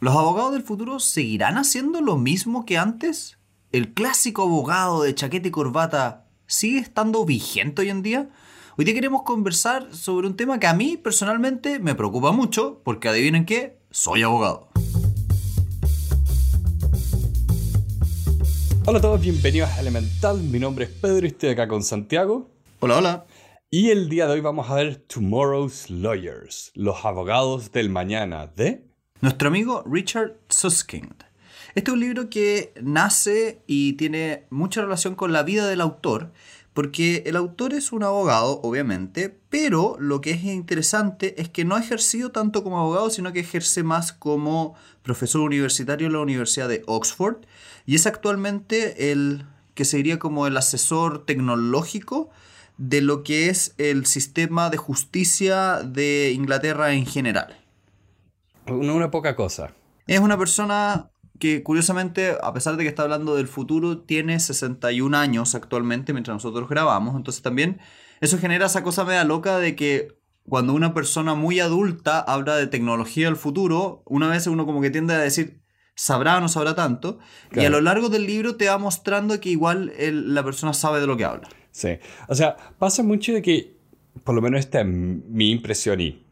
¿Los 0.00 0.14
abogados 0.14 0.52
del 0.52 0.62
futuro 0.62 1.00
seguirán 1.00 1.58
haciendo 1.58 2.00
lo 2.00 2.16
mismo 2.16 2.64
que 2.64 2.78
antes? 2.78 3.36
¿El 3.72 3.94
clásico 3.94 4.42
abogado 4.42 5.02
de 5.02 5.12
chaqueta 5.12 5.48
y 5.48 5.50
corbata 5.50 6.28
sigue 6.46 6.78
estando 6.78 7.24
vigente 7.24 7.82
hoy 7.82 7.88
en 7.88 8.02
día? 8.02 8.30
Hoy 8.76 8.84
día 8.84 8.94
queremos 8.94 9.22
conversar 9.22 9.92
sobre 9.92 10.28
un 10.28 10.36
tema 10.36 10.60
que 10.60 10.68
a 10.68 10.72
mí 10.72 10.96
personalmente 10.96 11.80
me 11.80 11.96
preocupa 11.96 12.30
mucho, 12.30 12.80
porque 12.84 13.08
adivinen 13.08 13.44
qué, 13.44 13.80
soy 13.90 14.22
abogado. 14.22 14.68
Hola 18.86 18.98
a 18.98 19.02
todos, 19.02 19.20
bienvenidos 19.20 19.68
a 19.70 19.80
Elemental. 19.80 20.40
Mi 20.40 20.60
nombre 20.60 20.84
es 20.84 20.92
Pedro 20.92 21.26
y 21.26 21.30
estoy 21.30 21.48
acá 21.48 21.66
con 21.66 21.82
Santiago. 21.82 22.48
Hola, 22.78 22.98
hola. 22.98 23.26
Y 23.68 23.90
el 23.90 24.08
día 24.08 24.28
de 24.28 24.34
hoy 24.34 24.40
vamos 24.42 24.70
a 24.70 24.76
ver 24.76 24.94
Tomorrow's 25.08 25.90
Lawyers, 25.90 26.70
los 26.76 27.04
abogados 27.04 27.72
del 27.72 27.90
mañana 27.90 28.46
de 28.46 28.87
nuestro 29.20 29.48
amigo 29.48 29.82
Richard 29.84 30.36
Susskind. 30.48 31.24
Este 31.74 31.90
es 31.90 31.94
un 31.94 32.00
libro 32.00 32.30
que 32.30 32.72
nace 32.80 33.60
y 33.66 33.94
tiene 33.94 34.44
mucha 34.50 34.80
relación 34.80 35.14
con 35.14 35.32
la 35.32 35.42
vida 35.42 35.66
del 35.66 35.80
autor, 35.80 36.32
porque 36.72 37.24
el 37.26 37.36
autor 37.36 37.74
es 37.74 37.92
un 37.92 38.04
abogado, 38.04 38.60
obviamente, 38.62 39.36
pero 39.50 39.96
lo 39.98 40.20
que 40.20 40.30
es 40.30 40.44
interesante 40.44 41.40
es 41.40 41.48
que 41.48 41.64
no 41.64 41.74
ha 41.74 41.80
ejercido 41.80 42.30
tanto 42.30 42.62
como 42.62 42.78
abogado, 42.78 43.10
sino 43.10 43.32
que 43.32 43.40
ejerce 43.40 43.82
más 43.82 44.12
como 44.12 44.76
profesor 45.02 45.40
universitario 45.40 46.06
en 46.06 46.12
la 46.12 46.20
Universidad 46.20 46.68
de 46.68 46.82
Oxford, 46.86 47.38
y 47.86 47.96
es 47.96 48.06
actualmente 48.06 49.10
el 49.10 49.44
que 49.74 49.84
sería 49.84 50.18
como 50.18 50.46
el 50.46 50.56
asesor 50.56 51.24
tecnológico 51.26 52.30
de 52.76 53.00
lo 53.00 53.24
que 53.24 53.48
es 53.48 53.74
el 53.78 54.06
sistema 54.06 54.70
de 54.70 54.76
justicia 54.76 55.82
de 55.82 56.30
Inglaterra 56.32 56.92
en 56.92 57.06
general. 57.06 57.56
Una, 58.70 59.10
poca 59.10 59.36
cosa. 59.36 59.74
Es 60.06 60.20
una 60.20 60.38
persona 60.38 61.10
que 61.38 61.62
curiosamente, 61.62 62.36
a 62.42 62.52
pesar 62.52 62.76
de 62.76 62.82
que 62.82 62.88
está 62.88 63.02
hablando 63.02 63.36
del 63.36 63.48
futuro, 63.48 63.98
tiene 64.00 64.40
61 64.40 65.16
años 65.16 65.54
actualmente 65.54 66.12
mientras 66.12 66.34
nosotros 66.34 66.68
grabamos. 66.68 67.16
Entonces 67.16 67.42
también 67.42 67.80
eso 68.20 68.38
genera 68.38 68.66
esa 68.66 68.82
cosa 68.82 69.04
media 69.04 69.24
loca 69.24 69.58
de 69.58 69.76
que 69.76 70.18
cuando 70.48 70.72
una 70.72 70.94
persona 70.94 71.34
muy 71.34 71.60
adulta 71.60 72.20
habla 72.20 72.56
de 72.56 72.66
tecnología 72.66 73.26
del 73.26 73.36
futuro, 73.36 74.02
una 74.06 74.28
vez 74.28 74.46
uno 74.46 74.66
como 74.66 74.80
que 74.80 74.90
tiende 74.90 75.14
a 75.14 75.18
decir, 75.18 75.60
sabrá 75.94 76.38
o 76.38 76.40
no 76.40 76.48
sabrá 76.48 76.74
tanto. 76.74 77.18
Y 77.52 77.64
a 77.64 77.70
lo 77.70 77.80
largo 77.80 78.08
del 78.08 78.26
libro 78.26 78.56
te 78.56 78.68
va 78.68 78.78
mostrando 78.78 79.38
que 79.40 79.50
igual 79.50 79.92
la 79.98 80.42
persona 80.44 80.72
sabe 80.72 81.00
de 81.00 81.06
lo 81.06 81.16
que 81.16 81.24
habla. 81.24 81.48
Sí. 81.70 81.98
O 82.28 82.34
sea, 82.34 82.56
pasa 82.78 83.02
mucho 83.02 83.32
de 83.32 83.42
que, 83.42 83.76
por 84.24 84.34
lo 84.34 84.40
menos 84.40 84.60
esta 84.60 84.80
es 84.80 84.86
mi 84.86 85.50
impresión 85.50 86.00
y 86.00 86.24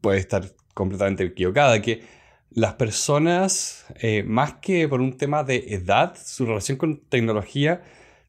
puede 0.00 0.18
estar 0.18 0.50
completamente 0.74 1.24
equivocada, 1.24 1.80
que 1.80 2.02
las 2.50 2.74
personas, 2.74 3.86
eh, 4.00 4.22
más 4.22 4.54
que 4.54 4.88
por 4.88 5.00
un 5.00 5.16
tema 5.16 5.42
de 5.42 5.74
edad, 5.74 6.16
su 6.22 6.46
relación 6.46 6.78
con 6.78 7.00
tecnología 7.08 7.82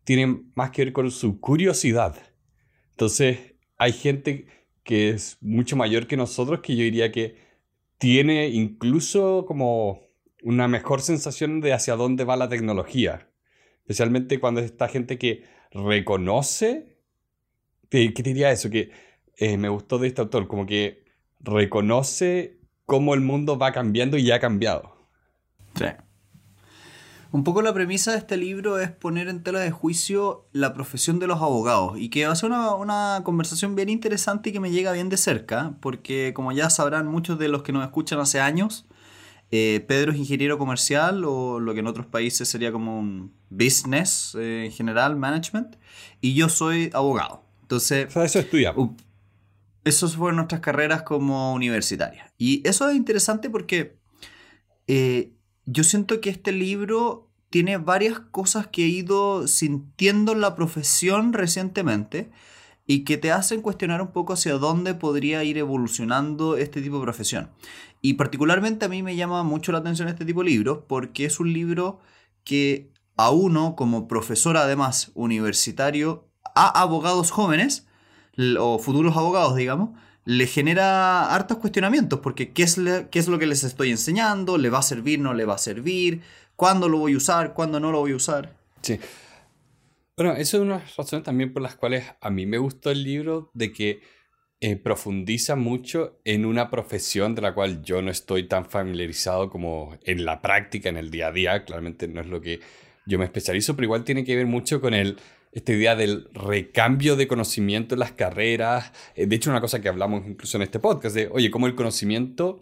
tiene 0.04 0.42
más 0.56 0.72
que 0.72 0.86
ver 0.86 0.94
con 0.94 1.12
su 1.12 1.40
curiosidad. 1.40 2.16
Entonces, 2.92 3.56
hay 3.78 3.92
gente 3.92 4.48
que 4.84 5.10
es 5.10 5.38
mucho 5.42 5.76
mayor 5.76 6.08
que 6.08 6.18
nosotros 6.18 6.62
que 6.62 6.76
yo 6.76 6.84
diría 6.84 7.12
que 7.12 7.38
tiene 7.98 8.50
incluso 8.50 9.46
como 9.48 10.02
una 10.44 10.68
mejor 10.68 11.02
sensación 11.02 11.62
de 11.62 11.74
hacia 11.74 11.96
dónde 11.96 12.24
va 12.24 12.38
la 12.38 12.50
tecnología. 12.50 13.30
Especialmente 13.80 14.40
cuando 14.40 14.62
está 14.62 14.88
gente 14.88 15.18
que 15.18 15.44
reconoce, 15.72 16.98
¿qué 17.90 18.12
diría 18.24 18.52
eso? 18.52 18.70
Que 18.70 18.92
eh, 19.38 19.58
me 19.58 19.70
gustó 19.70 19.98
de 19.98 20.08
este 20.08 20.22
autor, 20.22 20.48
como 20.48 20.66
que 20.66 21.05
reconoce 21.40 22.60
cómo 22.86 23.14
el 23.14 23.22
mundo 23.22 23.58
va 23.58 23.72
cambiando 23.72 24.18
y 24.18 24.24
ya 24.24 24.36
ha 24.36 24.40
cambiado. 24.40 24.96
Sí. 25.76 25.86
Un 27.36 27.44
poco 27.44 27.62
la 27.62 27.74
premisa 27.74 28.14
de 28.14 28.20
este 28.20 28.38
libro 28.38 28.80
es 28.80 28.92
poner 28.92 29.28
en 29.28 29.44
tela 29.44 29.60
de 29.60 29.70
juicio 29.70 30.48
la 30.54 30.74
profesión 30.74 31.20
de 31.20 31.28
los 31.28 31.42
abogados 31.42 32.00
y 32.00 32.10
que 32.10 32.26
va 32.26 32.32
a 32.32 32.36
ser 32.38 32.50
una, 32.50 33.22
conversación 33.26 33.76
bien 33.76 33.90
interesante 33.90 34.50
y 34.50 34.54
que 34.54 34.62
me 34.62 34.72
llega 34.72 34.94
bien 34.94 35.10
de 35.10 35.18
cerca, 35.18 35.76
porque 35.82 36.32
como 36.34 36.54
ya 36.54 36.70
sabrán 36.70 37.08
muchos 37.08 37.38
de 37.38 37.50
los 37.50 37.62
que 37.62 37.74
nos 37.74 37.84
escuchan 37.84 38.20
hace 38.20 38.40
años, 38.40 38.86
eh, 39.52 39.84
Pedro 39.86 40.14
es 40.14 40.18
ingeniero 40.18 40.58
comercial 40.58 41.26
o 41.26 41.60
lo 41.60 41.74
que 41.74 41.82
en 41.82 41.88
otros 41.88 42.06
países 42.06 42.48
sería 42.48 42.72
como 42.72 42.98
un 42.98 43.34
business 43.50 44.34
eh, 44.40 44.68
en 44.68 44.72
general, 44.72 45.18
management, 45.18 45.76
y 46.22 46.36
yo 46.36 46.48
soy 46.48 46.90
abogado. 46.94 47.44
Entonces, 47.64 48.16
eso 48.16 48.40
estudiamos. 48.40 48.92
Esas 49.86 50.16
fueron 50.16 50.38
nuestras 50.38 50.62
carreras 50.62 51.04
como 51.04 51.54
universitarias. 51.54 52.34
Y 52.38 52.68
eso 52.68 52.90
es 52.90 52.96
interesante 52.96 53.50
porque 53.50 53.98
eh, 54.88 55.32
yo 55.66 55.84
siento 55.84 56.20
que 56.20 56.30
este 56.30 56.52
libro 56.52 57.32
tiene 57.50 57.78
varias 57.78 58.20
cosas 58.20 58.68
que 58.68 58.84
he 58.84 58.88
ido 58.88 59.48
sintiendo 59.48 60.34
en 60.34 60.42
la 60.42 60.56
profesión 60.56 61.32
recientemente 61.32 62.30
y 62.88 63.04
que 63.04 63.18
te 63.18 63.32
hacen 63.32 63.62
cuestionar 63.62 64.02
un 64.02 64.12
poco 64.12 64.34
hacia 64.34 64.54
dónde 64.54 64.94
podría 64.94 65.44
ir 65.44 65.58
evolucionando 65.58 66.58
este 66.58 66.82
tipo 66.82 66.98
de 66.98 67.04
profesión. 67.04 67.50
Y 68.02 68.14
particularmente 68.16 68.86
a 68.86 68.90
mí 68.90 69.02
me 69.02 69.16
llama 69.16 69.44
mucho 69.44 69.72
la 69.72 69.80
atención 69.80 70.08
este 70.08 70.26
tipo 70.26 70.44
de 70.44 70.50
libros 70.50 70.80
porque 70.88 71.26
es 71.26 71.40
un 71.40 71.54
libro 71.54 72.00
que 72.44 72.92
a 73.18 73.32
uno 73.32 73.76
como 73.76 74.08
profesor 74.08 74.58
además 74.58 75.12
universitario 75.16 76.28
a 76.56 76.82
abogados 76.82 77.32
jóvenes 77.32 77.88
o 78.60 78.80
futuros 78.80 79.16
abogados, 79.16 79.56
digamos, 79.56 79.90
le 80.26 80.48
genera 80.48 81.34
hartos 81.34 81.58
cuestionamientos, 81.58 82.20
porque 82.20 82.52
¿qué 82.52 82.64
es, 82.64 82.80
¿qué 83.12 83.20
es 83.20 83.28
lo 83.28 83.38
que 83.40 83.46
les 83.46 83.64
estoy 83.64 83.92
enseñando? 83.92 84.58
¿Le 84.58 84.70
va 84.70 84.80
a 84.80 84.84
servir? 84.84 85.20
¿No 85.20 85.34
le 85.34 85.46
va 85.46 85.56
a 85.56 85.60
servir? 85.60 86.22
¿Cuándo 86.56 86.90
lo 86.90 86.98
voy 86.98 87.14
a 87.14 87.18
usar? 87.18 87.54
¿Cuándo 87.54 87.80
no 87.80 87.92
lo 87.92 88.00
voy 88.00 88.14
a 88.14 88.16
usar? 88.16 88.56
Sí. 88.82 89.00
Bueno, 90.18 90.34
eso 90.34 90.58
es 90.58 90.64
una 90.64 90.84
razón 90.98 91.24
también 91.24 91.54
por 91.54 91.62
las 91.62 91.76
cuales 91.76 92.06
a 92.22 92.30
mí 92.30 92.46
me 92.46 92.58
gustó 92.58 92.90
el 92.90 93.04
libro, 93.04 93.52
de 93.54 93.72
que 93.74 94.02
eh, 94.62 94.78
profundiza 94.78 95.56
mucho 95.56 96.22
en 96.24 96.46
una 96.46 96.72
profesión 96.72 97.36
de 97.36 97.42
la 97.42 97.54
cual 97.54 97.84
yo 97.84 98.02
no 98.02 98.10
estoy 98.10 98.48
tan 98.48 98.66
familiarizado 98.66 99.50
como 99.50 99.98
en 100.04 100.24
la 100.24 100.42
práctica, 100.42 100.90
en 100.90 100.98
el 100.98 101.12
día 101.12 101.28
a 101.28 101.32
día. 101.32 101.66
Claramente 101.66 102.08
no 102.08 102.22
es 102.22 102.28
lo 102.28 102.40
que 102.40 102.62
yo 103.06 103.20
me 103.20 103.26
especializo, 103.26 103.76
pero 103.76 103.86
igual 103.86 104.04
tiene 104.06 104.24
que 104.24 104.36
ver 104.36 104.46
mucho 104.46 104.80
con 104.80 104.94
el 104.94 105.18
esta 105.56 105.72
idea 105.72 105.96
del 105.96 106.28
recambio 106.34 107.16
de 107.16 107.28
conocimiento 107.28 107.96
en 107.96 108.00
las 108.00 108.12
carreras. 108.12 108.92
Eh, 109.16 109.26
de 109.26 109.38
hecho, 109.38 109.50
una 109.50 109.62
cosa 109.62 109.82
que 109.82 109.88
hablamos 109.88 110.28
incluso 110.28 110.58
en 110.58 110.64
este 110.64 110.80
podcast, 110.80 111.16
de, 111.16 111.30
oye, 111.32 111.50
cómo 111.50 111.66
el 111.66 111.76
conocimiento 111.76 112.62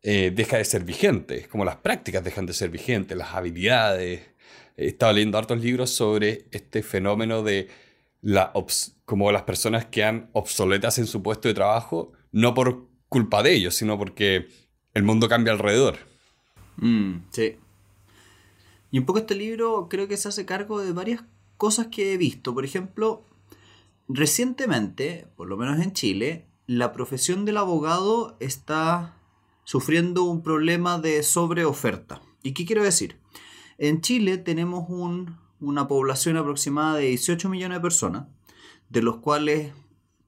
eh, 0.00 0.30
deja 0.32 0.56
de 0.56 0.64
ser 0.64 0.84
vigente, 0.84 1.48
como 1.48 1.64
las 1.64 1.76
prácticas 1.76 2.22
dejan 2.22 2.46
de 2.46 2.52
ser 2.52 2.70
vigentes, 2.70 3.18
las 3.18 3.34
habilidades. 3.34 4.20
He 4.76 4.86
estado 4.86 5.12
leyendo 5.12 5.38
hartos 5.38 5.60
libros 5.60 5.90
sobre 5.90 6.46
este 6.52 6.84
fenómeno 6.84 7.42
de 7.42 7.68
la 8.22 8.52
como 9.04 9.32
las 9.32 9.42
personas 9.42 9.86
que 9.86 10.04
han 10.04 10.30
obsoletas 10.32 10.98
en 10.98 11.08
su 11.08 11.24
puesto 11.24 11.48
de 11.48 11.54
trabajo, 11.54 12.12
no 12.30 12.54
por 12.54 12.86
culpa 13.08 13.42
de 13.42 13.54
ellos, 13.54 13.74
sino 13.74 13.98
porque 13.98 14.46
el 14.94 15.02
mundo 15.02 15.28
cambia 15.28 15.52
alrededor. 15.52 15.96
Mm, 16.76 17.24
sí. 17.32 17.56
Y 18.92 19.00
un 19.00 19.04
poco 19.04 19.18
este 19.18 19.34
libro 19.34 19.88
creo 19.90 20.06
que 20.06 20.16
se 20.16 20.28
hace 20.28 20.46
cargo 20.46 20.80
de 20.80 20.92
varias 20.92 21.24
cosas 21.60 21.88
que 21.88 22.14
he 22.14 22.16
visto. 22.16 22.54
Por 22.54 22.64
ejemplo, 22.64 23.22
recientemente, 24.08 25.28
por 25.36 25.46
lo 25.46 25.58
menos 25.58 25.78
en 25.78 25.92
Chile, 25.92 26.46
la 26.66 26.90
profesión 26.90 27.44
del 27.44 27.58
abogado 27.58 28.38
está 28.40 29.14
sufriendo 29.64 30.24
un 30.24 30.42
problema 30.42 30.98
de 30.98 31.22
sobreoferta. 31.22 32.22
¿Y 32.42 32.54
qué 32.54 32.64
quiero 32.64 32.82
decir? 32.82 33.20
En 33.76 34.00
Chile 34.00 34.38
tenemos 34.38 34.86
una 35.60 35.86
población 35.86 36.38
aproximada 36.38 36.96
de 36.96 37.08
18 37.08 37.50
millones 37.50 37.76
de 37.76 37.82
personas, 37.82 38.26
de 38.88 39.02
los 39.02 39.16
cuales 39.16 39.74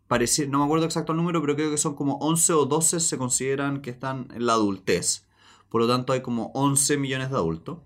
parece, 0.09 0.47
no 0.47 0.59
me 0.59 0.65
acuerdo 0.66 0.84
exacto 0.84 1.12
el 1.12 1.16
número, 1.16 1.41
pero 1.41 1.56
creo 1.56 1.71
que 1.71 1.78
son 1.78 1.94
como 1.94 2.19
11 2.19 2.53
o 2.53 2.66
12 2.66 3.00
se 3.00 3.16
consideran 3.16 3.81
que 3.81 3.88
están 3.88 4.28
en 4.34 4.44
la 4.44 4.53
adultez. 4.53 5.25
Por 5.71 5.81
lo 5.81 5.88
tanto, 5.88 6.12
hay 6.12 6.21
como 6.21 6.50
11 6.53 6.98
millones 6.98 7.30
de 7.30 7.36
adultos 7.36 7.78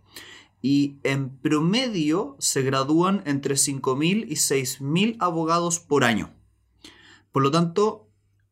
y 0.63 0.99
en 1.03 1.37
promedio 1.39 2.37
se 2.39 2.63
gradúan 2.63 3.23
entre 3.27 3.55
5.000 3.55 4.27
y 4.29 4.35
6.000 4.35 5.17
abogados 5.21 5.79
por 5.81 6.05
año. 6.05 6.35
Por 7.33 7.43
lo 7.43 7.51
tanto, 7.51 8.09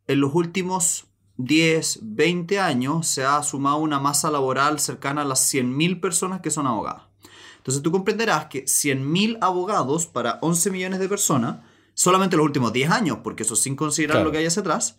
en 0.07 0.21
los 0.21 0.35
últimos 0.35 1.07
10, 1.37 2.01
20 2.03 2.61
años 2.61 3.07
se 3.07 3.25
ha 3.25 3.43
sumado 3.43 3.79
una 3.79 3.99
masa 3.99 4.31
laboral 4.31 4.79
cercana 4.79 5.23
a 5.23 5.25
las 5.25 5.53
100.000 5.53 6.01
personas 6.01 6.41
que 6.41 6.51
son 6.51 6.67
abogadas. 6.67 7.05
Entonces 7.57 7.83
tú 7.83 7.91
comprenderás 7.91 8.47
que 8.47 8.65
100.000 8.67 9.39
abogados 9.41 10.07
para 10.07 10.39
11 10.43 10.71
millones 10.71 11.01
de 11.01 11.09
personas, 11.09 11.65
solamente 11.95 12.37
los 12.37 12.45
últimos 12.45 12.73
10 12.73 12.91
años, 12.91 13.19
porque 13.25 13.43
eso 13.43 13.57
sin 13.57 13.75
considerar 13.75 14.23
lo 14.23 14.31
que 14.31 14.39
hay 14.39 14.47
hacia 14.47 14.61
atrás, 14.61 14.99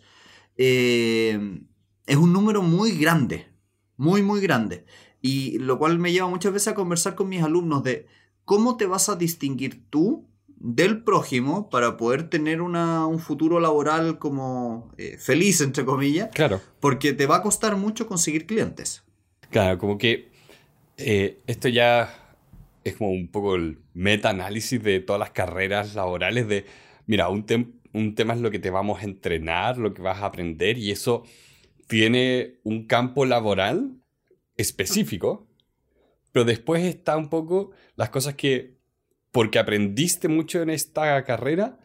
eh, 0.56 1.60
es 2.06 2.16
un 2.16 2.32
número 2.32 2.62
muy 2.62 2.98
grande, 2.98 3.48
muy, 3.96 4.22
muy 4.22 4.40
grande. 4.40 4.84
Y 5.22 5.58
lo 5.58 5.78
cual 5.78 5.98
me 5.98 6.12
lleva 6.12 6.28
muchas 6.28 6.52
veces 6.52 6.68
a 6.68 6.74
conversar 6.74 7.14
con 7.14 7.28
mis 7.28 7.42
alumnos 7.42 7.82
de 7.82 8.06
cómo 8.44 8.76
te 8.76 8.86
vas 8.86 9.08
a 9.08 9.16
distinguir 9.16 9.88
tú 9.90 10.26
del 10.58 11.02
prójimo 11.02 11.68
para 11.68 11.96
poder 11.96 12.30
tener 12.30 12.62
un 12.62 13.18
futuro 13.18 13.60
laboral 13.60 14.18
como 14.18 14.90
eh, 14.96 15.16
feliz, 15.18 15.60
entre 15.60 15.84
comillas. 15.84 16.30
Claro. 16.32 16.60
Porque 16.80 17.12
te 17.12 17.26
va 17.26 17.36
a 17.36 17.42
costar 17.42 17.76
mucho 17.76 18.06
conseguir 18.06 18.46
clientes. 18.46 19.04
Claro, 19.50 19.78
como 19.78 19.98
que 19.98 20.28
eh, 20.96 21.38
esto 21.46 21.68
ya 21.68 22.36
es 22.84 22.96
como 22.96 23.10
un 23.10 23.28
poco 23.28 23.56
el 23.56 23.78
meta-análisis 23.94 24.82
de 24.82 25.00
todas 25.00 25.20
las 25.20 25.30
carreras 25.30 25.94
laborales 25.94 26.48
de, 26.48 26.64
mira, 27.06 27.28
un, 27.28 27.44
un 27.92 28.14
tema 28.14 28.34
es 28.34 28.40
lo 28.40 28.50
que 28.50 28.58
te 28.58 28.70
vamos 28.70 29.00
a 29.00 29.04
entrenar, 29.04 29.76
lo 29.76 29.92
que 29.92 30.02
vas 30.02 30.22
a 30.22 30.26
aprender 30.26 30.78
y 30.78 30.90
eso 30.90 31.24
tiene 31.86 32.58
un 32.62 32.86
campo 32.86 33.26
laboral 33.26 34.00
específico, 34.56 35.48
pero 36.32 36.44
después 36.44 36.84
está 36.84 37.16
un 37.16 37.28
poco 37.28 37.70
las 37.96 38.10
cosas 38.10 38.34
que, 38.34 38.78
porque 39.32 39.58
aprendiste 39.58 40.28
mucho 40.28 40.62
en 40.62 40.70
esta 40.70 41.24
carrera, 41.24 41.78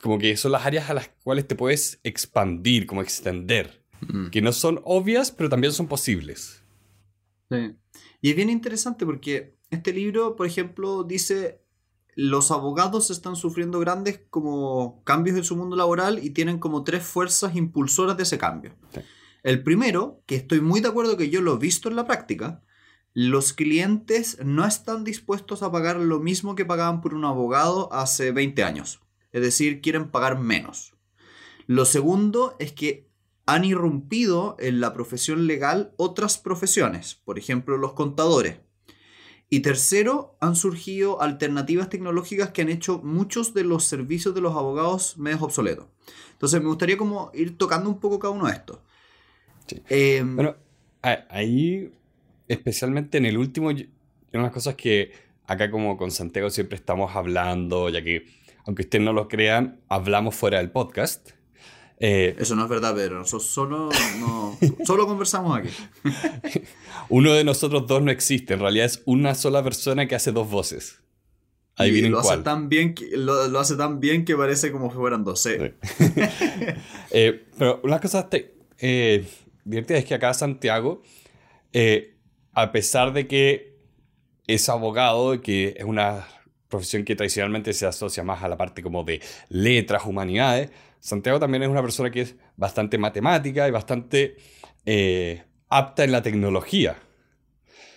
como 0.00 0.18
que 0.18 0.36
son 0.36 0.52
las 0.52 0.66
áreas 0.66 0.90
a 0.90 0.94
las 0.94 1.08
cuales 1.22 1.46
te 1.46 1.54
puedes 1.54 2.00
expandir, 2.02 2.86
como 2.86 3.02
extender, 3.02 3.82
mm. 4.00 4.28
que 4.28 4.42
no 4.42 4.52
son 4.52 4.80
obvias, 4.84 5.30
pero 5.30 5.48
también 5.48 5.72
son 5.72 5.86
posibles. 5.86 6.62
Sí. 7.50 7.76
Y 8.20 8.30
es 8.30 8.36
bien 8.36 8.50
interesante 8.50 9.04
porque 9.04 9.56
este 9.70 9.92
libro, 9.92 10.36
por 10.36 10.46
ejemplo, 10.46 11.04
dice 11.04 11.62
los 12.14 12.50
abogados 12.50 13.10
están 13.10 13.36
sufriendo 13.36 13.80
grandes 13.80 14.20
como 14.28 15.02
cambios 15.04 15.36
en 15.36 15.44
su 15.44 15.56
mundo 15.56 15.76
laboral 15.76 16.22
y 16.22 16.30
tienen 16.30 16.58
como 16.58 16.84
tres 16.84 17.02
fuerzas 17.02 17.56
impulsoras 17.56 18.16
de 18.16 18.24
ese 18.24 18.38
cambio. 18.38 18.74
El 19.42 19.62
primero, 19.62 20.22
que 20.26 20.36
estoy 20.36 20.60
muy 20.60 20.80
de 20.80 20.88
acuerdo 20.88 21.16
que 21.16 21.30
yo 21.30 21.40
lo 21.40 21.54
he 21.54 21.58
visto 21.58 21.88
en 21.88 21.96
la 21.96 22.06
práctica, 22.06 22.62
los 23.12 23.52
clientes 23.52 24.38
no 24.44 24.64
están 24.64 25.04
dispuestos 25.04 25.62
a 25.62 25.70
pagar 25.70 25.96
lo 25.96 26.20
mismo 26.20 26.54
que 26.54 26.64
pagaban 26.64 27.00
por 27.00 27.12
un 27.12 27.24
abogado 27.24 27.92
hace 27.92 28.30
20 28.30 28.62
años. 28.62 29.00
Es 29.32 29.42
decir, 29.42 29.80
quieren 29.80 30.10
pagar 30.10 30.38
menos. 30.38 30.94
Lo 31.66 31.84
segundo 31.84 32.56
es 32.58 32.72
que 32.72 33.10
han 33.44 33.64
irrumpido 33.64 34.56
en 34.60 34.80
la 34.80 34.92
profesión 34.92 35.46
legal 35.46 35.92
otras 35.96 36.38
profesiones, 36.38 37.16
por 37.24 37.38
ejemplo 37.38 37.76
los 37.76 37.92
contadores. 37.94 38.60
Y 39.50 39.60
tercero, 39.60 40.36
han 40.40 40.56
surgido 40.56 41.20
alternativas 41.20 41.90
tecnológicas 41.90 42.50
que 42.50 42.62
han 42.62 42.70
hecho 42.70 43.00
muchos 43.02 43.52
de 43.52 43.64
los 43.64 43.84
servicios 43.84 44.34
de 44.34 44.40
los 44.40 44.56
abogados 44.56 45.18
medio 45.18 45.42
obsoletos. 45.42 45.86
Entonces 46.32 46.62
me 46.62 46.68
gustaría 46.68 46.96
como 46.96 47.30
ir 47.34 47.58
tocando 47.58 47.90
un 47.90 48.00
poco 48.00 48.18
cada 48.18 48.32
uno 48.32 48.46
de 48.46 48.54
estos. 48.54 48.78
Em, 49.88 50.36
bueno, 50.36 50.56
ahí, 51.02 51.90
especialmente 52.48 53.18
en 53.18 53.26
el 53.26 53.38
último, 53.38 53.68
una 53.68 53.78
de 53.78 54.38
las 54.38 54.52
cosas 54.52 54.74
que 54.74 55.12
acá 55.46 55.70
como 55.70 55.96
con 55.96 56.10
Santiago 56.10 56.50
siempre 56.50 56.76
estamos 56.76 57.14
hablando, 57.14 57.88
ya 57.88 58.02
que, 58.02 58.26
aunque 58.66 58.82
ustedes 58.82 59.04
no 59.04 59.12
lo 59.12 59.28
crean, 59.28 59.80
hablamos 59.88 60.34
fuera 60.34 60.58
del 60.58 60.70
podcast. 60.70 61.30
Eh, 61.98 62.34
Eso 62.38 62.56
no 62.56 62.64
es 62.64 62.68
verdad, 62.68 62.94
pero 62.96 63.18
nosotros 63.18 63.46
solo, 63.46 63.90
solo 64.84 65.06
conversamos 65.06 65.56
aquí. 65.56 65.68
Uno 67.08 67.32
de 67.32 67.44
nosotros 67.44 67.86
dos 67.86 68.02
no 68.02 68.10
existe, 68.10 68.54
en 68.54 68.60
realidad 68.60 68.86
es 68.86 69.02
una 69.04 69.34
sola 69.34 69.62
persona 69.62 70.08
que 70.08 70.14
hace 70.14 70.32
dos 70.32 70.50
voces. 70.50 70.98
Ahí 71.76 71.90
y 71.90 72.08
lo 72.08 72.18
Hace 72.18 72.38
tan 72.38 72.68
bien 72.68 72.94
que, 72.94 73.16
lo, 73.16 73.58
hace 73.58 73.76
tan 73.76 73.98
bien 74.00 74.24
que 74.24 74.36
parece 74.36 74.72
como 74.72 74.90
si 74.90 74.96
fueran 74.96 75.24
dos. 75.24 75.46
¿eh? 75.46 75.74
eh, 77.10 77.46
pero 77.56 77.80
una 77.82 77.98
cosa 77.98 78.28
eh, 78.78 79.26
divertida 79.64 79.98
es 79.98 80.04
que 80.04 80.14
acá 80.14 80.34
Santiago, 80.34 81.02
a 82.52 82.72
pesar 82.72 83.12
de 83.12 83.26
que 83.26 83.78
es 84.46 84.68
abogado, 84.68 85.40
que 85.40 85.74
es 85.76 85.84
una 85.84 86.26
profesión 86.68 87.04
que 87.04 87.14
tradicionalmente 87.14 87.72
se 87.72 87.86
asocia 87.86 88.24
más 88.24 88.42
a 88.42 88.48
la 88.48 88.56
parte 88.56 88.82
como 88.82 89.04
de 89.04 89.20
letras, 89.48 90.04
humanidades, 90.06 90.70
Santiago 91.02 91.40
también 91.40 91.64
es 91.64 91.68
una 91.68 91.82
persona 91.82 92.12
que 92.12 92.20
es 92.20 92.36
bastante 92.56 92.96
matemática 92.96 93.66
y 93.66 93.72
bastante 93.72 94.36
eh, 94.86 95.42
apta 95.68 96.04
en 96.04 96.12
la 96.12 96.22
tecnología. 96.22 96.96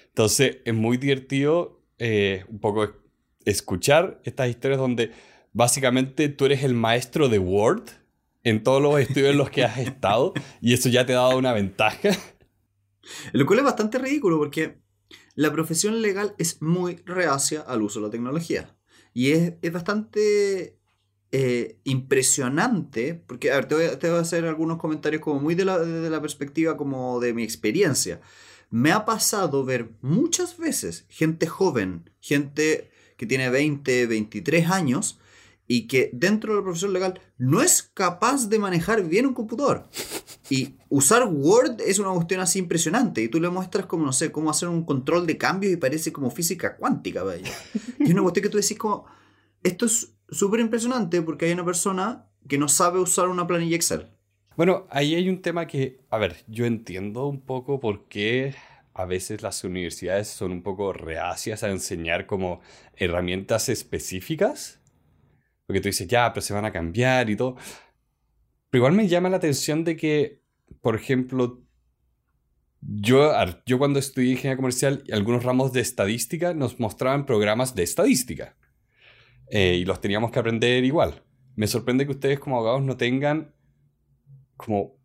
Entonces 0.07 0.57
es 0.65 0.73
muy 0.73 0.97
divertido 0.97 1.83
eh, 1.99 2.45
un 2.49 2.57
poco 2.59 2.93
escuchar 3.45 4.19
estas 4.23 4.49
historias 4.49 4.79
donde 4.79 5.11
básicamente 5.53 6.29
tú 6.29 6.45
eres 6.45 6.63
el 6.63 6.73
maestro 6.73 7.29
de 7.29 7.37
Word 7.37 7.83
en 8.45 8.63
todos 8.63 8.81
los 8.81 8.97
estudios 8.99 9.31
en 9.31 9.37
los 9.37 9.49
que 9.49 9.65
has 9.65 9.77
estado 9.79 10.33
y 10.61 10.73
eso 10.73 10.87
ya 10.87 11.05
te 11.05 11.13
ha 11.13 11.17
dado 11.17 11.37
una 11.37 11.51
ventaja. 11.51 12.11
Lo 13.33 13.45
cual 13.45 13.59
es 13.59 13.65
bastante 13.65 13.97
ridículo 13.97 14.37
porque 14.37 14.77
la 15.33 15.51
profesión 15.51 16.01
legal 16.01 16.33
es 16.37 16.61
muy 16.61 16.97
reacia 17.05 17.61
al 17.61 17.81
uso 17.81 17.99
de 17.99 18.05
la 18.05 18.11
tecnología. 18.11 18.77
Y 19.13 19.31
es, 19.31 19.53
es 19.61 19.71
bastante 19.71 20.77
eh, 21.31 21.79
impresionante, 21.83 23.15
porque 23.15 23.51
a 23.51 23.55
ver, 23.55 23.65
te 23.67 23.75
voy, 23.75 24.17
a 24.17 24.21
hacer 24.21 24.45
algunos 24.45 24.77
comentarios 24.77 25.21
como 25.21 25.39
muy 25.39 25.55
de 25.55 25.65
la, 25.65 25.79
de 25.79 26.09
la 26.09 26.21
perspectiva 26.21 26.77
como 26.77 27.19
de 27.19 27.33
mi 27.33 27.43
experiencia. 27.43 28.21
Me 28.69 28.91
ha 28.91 29.05
pasado 29.05 29.65
ver 29.65 29.91
muchas 30.01 30.57
veces 30.57 31.05
gente 31.09 31.47
joven, 31.47 32.11
gente 32.19 32.91
que 33.17 33.25
tiene 33.25 33.49
20, 33.49 34.05
23 34.05 34.69
años 34.69 35.19
y 35.67 35.87
que 35.87 36.09
dentro 36.13 36.53
de 36.53 36.59
la 36.59 36.63
profesión 36.63 36.93
legal 36.93 37.19
no 37.37 37.61
es 37.61 37.83
capaz 37.93 38.47
de 38.47 38.59
manejar 38.59 39.03
bien 39.03 39.25
un 39.25 39.33
computador. 39.33 39.89
Y 40.49 40.75
usar 40.89 41.27
Word 41.27 41.81
es 41.81 41.99
una 41.99 42.11
cuestión 42.11 42.41
así 42.41 42.59
impresionante. 42.59 43.23
Y 43.23 43.29
tú 43.29 43.39
le 43.39 43.49
muestras 43.49 43.85
como, 43.85 44.05
no 44.05 44.13
sé, 44.13 44.31
cómo 44.31 44.49
hacer 44.49 44.69
un 44.69 44.85
control 44.85 45.25
de 45.25 45.37
cambios 45.37 45.73
y 45.73 45.77
parece 45.77 46.13
como 46.13 46.29
física 46.29 46.75
cuántica, 46.75 47.23
vaya. 47.23 47.51
Y 47.99 48.11
una 48.11 48.21
cuestión 48.21 48.43
que 48.43 48.49
tú 48.49 48.57
decís 48.57 48.77
como, 48.77 49.05
esto 49.63 49.87
es 49.87 50.13
súper 50.29 50.59
impresionante 50.59 51.21
porque 51.21 51.45
hay 51.45 51.53
una 51.53 51.65
persona 51.65 52.27
que 52.47 52.57
no 52.57 52.67
sabe 52.67 52.99
usar 52.99 53.29
una 53.29 53.47
planilla 53.47 53.75
Excel. 53.75 54.07
Bueno, 54.55 54.87
ahí 54.89 55.15
hay 55.15 55.27
un 55.27 55.41
tema 55.41 55.67
que, 55.67 55.99
a 56.09 56.17
ver, 56.17 56.43
yo 56.47 56.65
entiendo 56.65 57.27
un 57.27 57.41
poco 57.41 57.79
por 57.79 58.07
qué 58.07 58.55
a 58.93 59.05
veces 59.05 59.41
las 59.41 59.63
universidades 59.65 60.29
son 60.29 60.51
un 60.53 60.63
poco 60.63 60.93
reacias 60.93 61.63
a 61.63 61.69
enseñar 61.69 62.25
como 62.25 62.61
herramientas 62.95 63.67
específicas. 63.67 64.79
Porque 65.65 65.81
tú 65.81 65.87
dices, 65.89 66.07
ya, 66.07 66.31
pero 66.33 66.41
se 66.41 66.53
van 66.53 66.65
a 66.65 66.71
cambiar 66.71 67.29
y 67.29 67.35
todo. 67.35 67.55
Pero 68.69 68.79
igual 68.79 68.93
me 68.93 69.07
llama 69.07 69.29
la 69.29 69.37
atención 69.37 69.83
de 69.83 69.95
que, 69.95 70.41
por 70.81 70.95
ejemplo, 70.95 71.61
yo, 72.81 73.31
yo 73.65 73.77
cuando 73.77 73.99
estudié 73.99 74.31
ingeniería 74.31 74.57
comercial, 74.57 75.03
algunos 75.11 75.43
ramos 75.43 75.73
de 75.73 75.81
estadística 75.81 76.53
nos 76.53 76.79
mostraban 76.79 77.25
programas 77.25 77.73
de 77.73 77.83
estadística. 77.83 78.55
Eh, 79.49 79.75
y 79.75 79.85
los 79.85 80.01
teníamos 80.01 80.31
que 80.31 80.39
aprender 80.39 80.83
igual. 80.83 81.23
Me 81.55 81.67
sorprende 81.67 82.05
que 82.05 82.11
ustedes 82.11 82.39
como 82.39 82.57
abogados 82.57 82.83
no 82.83 82.97
tengan 82.97 83.53
como 84.57 84.95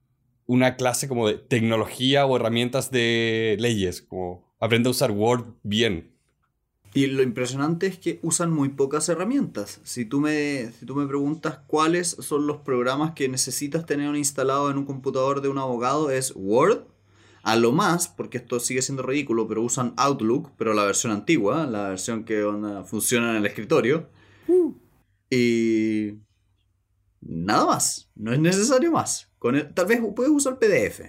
una 0.46 0.76
clase 0.76 1.08
como 1.08 1.28
de 1.28 1.34
tecnología 1.34 2.26
o 2.26 2.36
herramientas 2.36 2.90
de 2.90 3.56
leyes, 3.60 4.02
como 4.02 4.52
aprende 4.58 4.88
a 4.88 4.90
usar 4.90 5.10
Word 5.12 5.54
bien. 5.62 6.16
Y 6.92 7.06
lo 7.06 7.22
impresionante 7.22 7.86
es 7.86 7.98
que 7.98 8.18
usan 8.22 8.50
muy 8.50 8.70
pocas 8.70 9.08
herramientas. 9.08 9.80
Si 9.84 10.04
tú 10.04 10.20
me, 10.20 10.72
si 10.72 10.86
tú 10.86 10.96
me 10.96 11.06
preguntas 11.06 11.60
cuáles 11.66 12.08
son 12.08 12.46
los 12.48 12.58
programas 12.58 13.12
que 13.12 13.28
necesitas 13.28 13.86
tener 13.86 14.14
instalado 14.16 14.70
en 14.70 14.78
un 14.78 14.86
computador 14.86 15.40
de 15.40 15.48
un 15.48 15.58
abogado, 15.58 16.10
es 16.10 16.32
Word. 16.34 16.84
A 17.42 17.56
lo 17.56 17.72
más, 17.72 18.08
porque 18.08 18.36
esto 18.36 18.60
sigue 18.60 18.82
siendo 18.82 19.02
ridículo, 19.02 19.48
pero 19.48 19.62
usan 19.62 19.94
Outlook, 19.96 20.50
pero 20.58 20.74
la 20.74 20.84
versión 20.84 21.12
antigua, 21.12 21.66
la 21.66 21.88
versión 21.88 22.24
que 22.24 22.44
funciona 22.84 23.30
en 23.30 23.36
el 23.36 23.46
escritorio. 23.46 24.10
Y 25.30 26.18
nada 27.20 27.64
más, 27.66 28.10
no 28.14 28.32
es 28.32 28.40
necesario 28.40 28.92
más. 28.92 29.30
Con 29.38 29.72
tal 29.74 29.86
vez 29.86 30.00
puedes 30.14 30.32
usar 30.32 30.58
PDF. 30.58 31.02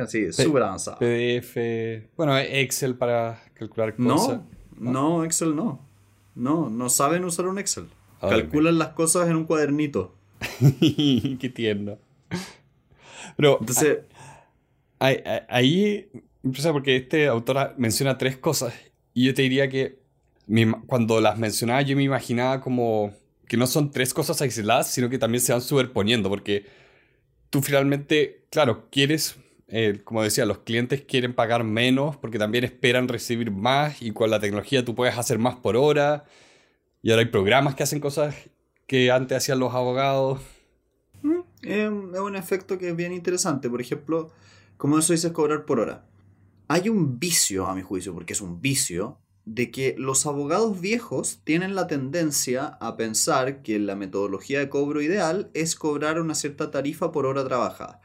Así, 0.00 0.32
súper 0.32 0.62
avanzado. 0.62 0.98
PDF, 0.98 2.08
bueno, 2.16 2.36
Excel 2.38 2.96
para 2.96 3.42
calcular 3.54 3.94
cosas. 3.94 4.38
No, 4.38 4.50
no, 4.90 5.24
Excel 5.24 5.54
no. 5.54 5.80
No, 6.34 6.70
no 6.70 6.88
saben 6.88 7.24
usar 7.24 7.46
un 7.46 7.58
Excel. 7.58 7.88
Calculan 8.20 8.78
las 8.78 8.88
cosas 8.90 9.28
en 9.28 9.36
un 9.36 9.44
cuadernito. 9.44 10.14
Qué 10.60 11.52
tierno. 11.54 11.98
Pero 13.36 13.58
Entonces, 13.60 14.00
ahí, 14.98 15.18
ahí, 15.48 16.10
porque 16.72 16.96
este 16.96 17.26
autor 17.26 17.74
menciona 17.76 18.18
tres 18.18 18.36
cosas 18.36 18.74
y 19.14 19.26
yo 19.26 19.34
te 19.34 19.42
diría 19.42 19.68
que 19.68 20.00
cuando 20.86 21.20
las 21.20 21.38
mencionaba 21.38 21.82
yo 21.82 21.96
me 21.96 22.02
imaginaba 22.02 22.60
como 22.60 23.12
que 23.46 23.56
no 23.56 23.66
son 23.66 23.90
tres 23.90 24.14
cosas 24.14 24.40
aisladas, 24.40 24.90
sino 24.90 25.08
que 25.10 25.18
también 25.18 25.42
se 25.42 25.52
van 25.52 25.60
superponiendo, 25.60 26.28
porque 26.28 26.66
tú 27.50 27.60
finalmente, 27.60 28.46
claro, 28.50 28.88
quieres, 28.90 29.36
eh, 29.74 30.02
como 30.04 30.22
decía, 30.22 30.44
los 30.44 30.58
clientes 30.58 31.00
quieren 31.00 31.32
pagar 31.32 31.64
menos 31.64 32.18
porque 32.18 32.38
también 32.38 32.62
esperan 32.62 33.08
recibir 33.08 33.50
más 33.50 34.02
y 34.02 34.12
con 34.12 34.28
la 34.28 34.38
tecnología 34.38 34.84
tú 34.84 34.94
puedes 34.94 35.16
hacer 35.16 35.38
más 35.38 35.56
por 35.56 35.76
hora 35.76 36.24
y 37.00 37.10
ahora 37.10 37.22
hay 37.22 37.28
programas 37.28 37.74
que 37.74 37.82
hacen 37.82 37.98
cosas 37.98 38.34
que 38.86 39.10
antes 39.10 39.38
hacían 39.38 39.60
los 39.60 39.72
abogados. 39.72 40.42
Mm, 41.22 41.40
es 41.62 41.88
un 41.88 42.36
efecto 42.36 42.76
que 42.76 42.90
es 42.90 42.96
bien 42.96 43.14
interesante, 43.14 43.70
por 43.70 43.80
ejemplo, 43.80 44.30
como 44.76 44.98
eso 44.98 45.14
dices 45.14 45.32
cobrar 45.32 45.64
por 45.64 45.80
hora. 45.80 46.04
Hay 46.68 46.90
un 46.90 47.18
vicio, 47.18 47.66
a 47.66 47.74
mi 47.74 47.80
juicio, 47.80 48.12
porque 48.12 48.34
es 48.34 48.42
un 48.42 48.60
vicio, 48.60 49.20
de 49.46 49.70
que 49.70 49.94
los 49.96 50.26
abogados 50.26 50.82
viejos 50.82 51.40
tienen 51.44 51.74
la 51.74 51.86
tendencia 51.86 52.76
a 52.78 52.98
pensar 52.98 53.62
que 53.62 53.78
la 53.78 53.96
metodología 53.96 54.58
de 54.58 54.68
cobro 54.68 55.00
ideal 55.00 55.50
es 55.54 55.76
cobrar 55.76 56.20
una 56.20 56.34
cierta 56.34 56.70
tarifa 56.70 57.10
por 57.10 57.24
hora 57.24 57.42
trabajada. 57.42 58.02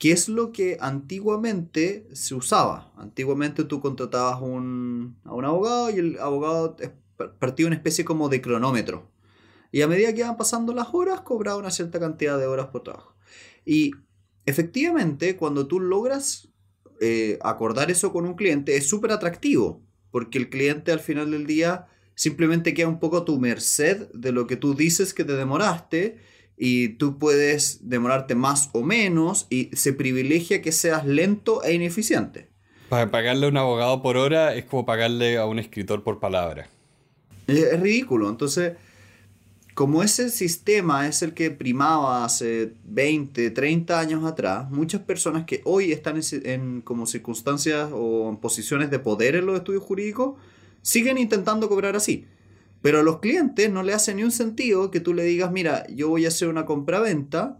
Que 0.00 0.12
es 0.12 0.30
lo 0.30 0.50
que 0.50 0.78
antiguamente 0.80 2.08
se 2.14 2.34
usaba. 2.34 2.90
Antiguamente 2.96 3.64
tú 3.64 3.82
contratabas 3.82 4.36
a 4.36 4.44
un 4.44 5.14
abogado 5.22 5.90
y 5.90 5.98
el 5.98 6.18
abogado 6.18 6.74
partía 7.38 7.66
una 7.66 7.76
especie 7.76 8.02
como 8.02 8.30
de 8.30 8.40
cronómetro. 8.40 9.10
Y 9.70 9.82
a 9.82 9.88
medida 9.88 10.14
que 10.14 10.20
iban 10.20 10.38
pasando 10.38 10.72
las 10.72 10.88
horas, 10.94 11.20
cobraba 11.20 11.58
una 11.58 11.70
cierta 11.70 12.00
cantidad 12.00 12.38
de 12.38 12.46
horas 12.46 12.68
por 12.68 12.82
trabajo. 12.82 13.14
Y 13.66 13.90
efectivamente, 14.46 15.36
cuando 15.36 15.66
tú 15.66 15.80
logras 15.80 16.48
eh, 17.02 17.38
acordar 17.42 17.90
eso 17.90 18.10
con 18.10 18.24
un 18.24 18.36
cliente, 18.36 18.76
es 18.76 18.88
súper 18.88 19.12
atractivo, 19.12 19.86
porque 20.10 20.38
el 20.38 20.48
cliente 20.48 20.92
al 20.92 21.00
final 21.00 21.30
del 21.30 21.46
día 21.46 21.88
simplemente 22.14 22.72
queda 22.72 22.88
un 22.88 23.00
poco 23.00 23.18
a 23.18 23.24
tu 23.26 23.38
merced 23.38 24.08
de 24.14 24.32
lo 24.32 24.46
que 24.46 24.56
tú 24.56 24.74
dices 24.74 25.12
que 25.12 25.24
te 25.24 25.34
demoraste 25.34 26.18
y 26.62 26.90
tú 26.90 27.16
puedes 27.18 27.88
demorarte 27.88 28.34
más 28.34 28.68
o 28.74 28.82
menos 28.82 29.46
y 29.48 29.70
se 29.72 29.94
privilegia 29.94 30.60
que 30.60 30.72
seas 30.72 31.06
lento 31.06 31.64
e 31.64 31.72
ineficiente. 31.72 32.48
Para 32.90 33.10
pagarle 33.10 33.46
a 33.46 33.48
un 33.48 33.56
abogado 33.56 34.02
por 34.02 34.18
hora 34.18 34.54
es 34.54 34.66
como 34.66 34.84
pagarle 34.84 35.38
a 35.38 35.46
un 35.46 35.58
escritor 35.58 36.04
por 36.04 36.20
palabra. 36.20 36.68
Es 37.46 37.80
ridículo. 37.80 38.28
Entonces, 38.28 38.74
como 39.72 40.02
ese 40.02 40.28
sistema 40.28 41.08
es 41.08 41.22
el 41.22 41.32
que 41.32 41.50
primaba 41.50 42.26
hace 42.26 42.74
20, 42.84 43.52
30 43.52 43.98
años 43.98 44.24
atrás, 44.26 44.70
muchas 44.70 45.00
personas 45.00 45.46
que 45.46 45.62
hoy 45.64 45.92
están 45.92 46.18
en, 46.18 46.22
en 46.44 46.80
como 46.82 47.06
circunstancias 47.06 47.88
o 47.90 48.28
en 48.28 48.36
posiciones 48.36 48.90
de 48.90 48.98
poder 48.98 49.34
en 49.34 49.46
los 49.46 49.56
estudios 49.56 49.82
jurídicos, 49.82 50.34
siguen 50.82 51.16
intentando 51.16 51.70
cobrar 51.70 51.96
así. 51.96 52.26
Pero 52.82 53.00
a 53.00 53.02
los 53.02 53.20
clientes 53.20 53.70
no 53.70 53.82
le 53.82 53.92
hace 53.92 54.14
ni 54.14 54.24
un 54.24 54.30
sentido 54.30 54.90
que 54.90 55.00
tú 55.00 55.14
le 55.14 55.24
digas, 55.24 55.52
mira, 55.52 55.86
yo 55.88 56.08
voy 56.08 56.24
a 56.24 56.28
hacer 56.28 56.48
una 56.48 56.64
compra-venta, 56.64 57.58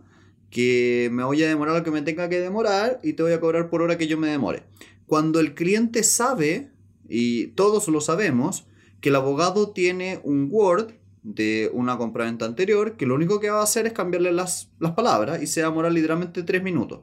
que 0.50 1.09
me 1.12 1.23
voy 1.23 1.43
a 1.43 1.49
demorar 1.49 1.77
lo 1.77 1.85
que 1.85 1.91
me 1.91 2.03
tenga 2.03 2.29
que 2.29 2.41
demorar 2.41 2.99
y 3.03 3.12
te 3.12 3.23
voy 3.23 3.33
a 3.33 3.41
cobrar 3.41 3.71
por 3.71 3.83
hora 3.83 3.97
que 3.97 4.09
yo 4.09 4.19
me 4.19 4.29
demore. 4.29 4.65
Cuando 5.07 5.41
el 5.41 5.55
cliente 5.55 6.03
sabe, 6.03 6.71
y 7.09 7.49
todos 7.49 7.89
lo 7.89 8.00
sabemos, 8.00 8.67
que 9.00 9.09
el 9.09 9.17
abogado 9.17 9.71
tiene 9.71 10.21
un 10.25 10.49
Word 10.50 10.93
de 11.23 11.71
una 11.73 11.99
compra-venta 11.99 12.47
anterior, 12.47 12.97
que 12.97 13.07
lo 13.07 13.15
único 13.15 13.41
que 13.41 13.50
va 13.50 13.61
a 13.61 13.65
hacer 13.65 13.87
es 13.87 13.93
cambiarle 13.93 14.33
las, 14.33 14.71
las 14.79 14.93
palabras 14.93 15.43
y 15.43 15.47
se 15.47 15.61
va 15.61 15.69
a 15.69 15.71
demorar 15.71 15.93
literalmente 15.93 16.43
tres 16.43 16.62
minutos. 16.62 17.00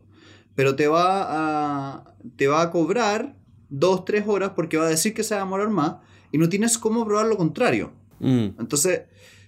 Pero 0.55 0.75
te 0.75 0.87
va 0.87 1.25
a, 1.29 2.15
te 2.35 2.47
va 2.47 2.61
a 2.61 2.71
cobrar 2.71 3.35
dos, 3.69 4.05
tres 4.05 4.27
horas 4.27 4.51
porque 4.55 4.77
va 4.77 4.85
a 4.85 4.89
decir 4.89 5.13
que 5.13 5.23
se 5.23 5.35
va 5.35 5.41
a 5.41 5.43
demorar 5.43 5.69
más 5.69 5.97
y 6.31 6.37
no 6.37 6.49
tienes 6.49 6.77
cómo 6.77 7.05
probar 7.05 7.27
lo 7.27 7.37
contrario. 7.37 7.91
Mm. 8.19 8.59
Entonces, 8.59 9.01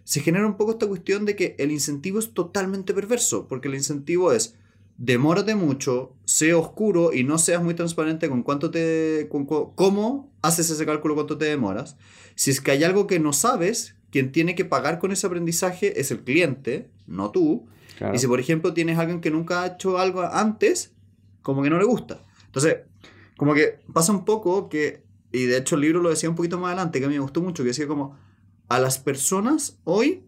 se 0.04 0.22
genera 0.22 0.48
un 0.48 0.58
poco 0.58 0.72
esta 0.72 0.88
cuestión 0.88 1.26
de 1.26 1.36
que 1.36 1.56
el 1.60 1.72
incentivo 1.72 2.20
es 2.20 2.34
totalmente 2.34 2.94
perverso, 2.94 3.48
porque 3.48 3.68
el 3.68 3.76
incentivo 3.76 4.32
es 4.32 4.56
demórate 4.98 5.56
mucho, 5.56 6.14
sé 6.26 6.54
oscuro 6.54 7.14
y 7.14 7.24
no 7.24 7.38
seas 7.38 7.64
muy 7.64 7.74
transparente 7.74 8.28
con 8.28 8.44
cuánto 8.44 8.70
te 8.70 9.28
con 9.30 9.46
cómo 9.46 10.30
haces 10.42 10.70
ese 10.70 10.86
cálculo 10.86 11.16
cuánto 11.16 11.38
te 11.38 11.46
demoras. 11.46 11.96
Si 12.36 12.52
es 12.52 12.60
que 12.60 12.72
hay 12.72 12.84
algo 12.84 13.08
que 13.08 13.20
no 13.20 13.32
sabes, 13.32 13.96
quien 14.12 14.32
tiene 14.32 14.56
que 14.56 14.66
pagar 14.66 15.00
con 15.00 15.12
ese 15.12 15.26
aprendizaje 15.26 16.00
es 16.00 16.12
el 16.12 16.24
cliente, 16.24 16.90
no 17.08 17.32
tú. 17.32 17.68
Y 18.14 18.18
si 18.18 18.28
por 18.28 18.40
ejemplo 18.40 18.74
tienes 18.74 18.98
a 18.98 19.02
alguien 19.02 19.20
que 19.20 19.32
nunca 19.32 19.64
ha 19.64 19.68
hecho 19.68 20.00
algo 20.00 20.22
antes, 20.22 20.94
como 21.42 21.64
que 21.64 21.70
no 21.70 21.78
le 21.78 21.86
gusta. 21.86 22.26
Entonces, 22.46 22.78
como 23.38 23.54
que 23.54 23.80
pasa 23.94 24.12
un 24.12 24.26
poco 24.26 24.70
que 24.70 25.04
y 25.32 25.46
de 25.46 25.58
hecho 25.58 25.76
el 25.76 25.82
libro 25.82 26.02
lo 26.02 26.10
decía 26.10 26.30
un 26.30 26.36
poquito 26.36 26.58
más 26.58 26.70
adelante, 26.70 27.00
que 27.00 27.06
a 27.06 27.10
mí 27.10 27.16
me 27.16 27.22
gustó 27.22 27.42
mucho, 27.42 27.64
que 27.64 27.70
decía 27.70 27.88
como 27.88 28.18
a 28.70 28.80
las 28.80 29.00
personas 29.00 29.80
hoy, 29.84 30.24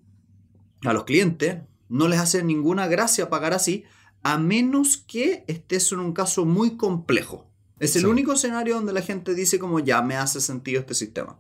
a 0.83 0.93
los 0.93 1.05
clientes, 1.05 1.60
no 1.89 2.07
les 2.07 2.19
hace 2.19 2.43
ninguna 2.43 2.88
gracia 2.88 3.29
pagar 3.29 3.53
así, 3.53 3.86
a 4.24 4.38
menos 4.38 4.98
que 4.98 5.45
estés 5.48 5.91
en 5.91 6.00
un 6.00 6.13
caso 6.13 6.45
muy 6.45 6.77
complejo. 6.77 7.48
Es 7.79 7.95
el 7.95 8.05
único 8.05 8.33
escenario 8.33 8.75
donde 8.75 8.93
la 8.93 9.01
gente 9.01 9.33
dice 9.33 9.57
como 9.57 9.79
ya 9.79 10.03
me 10.03 10.15
hace 10.15 10.39
sentido 10.39 10.81
este 10.81 10.93
sistema. 10.93 11.39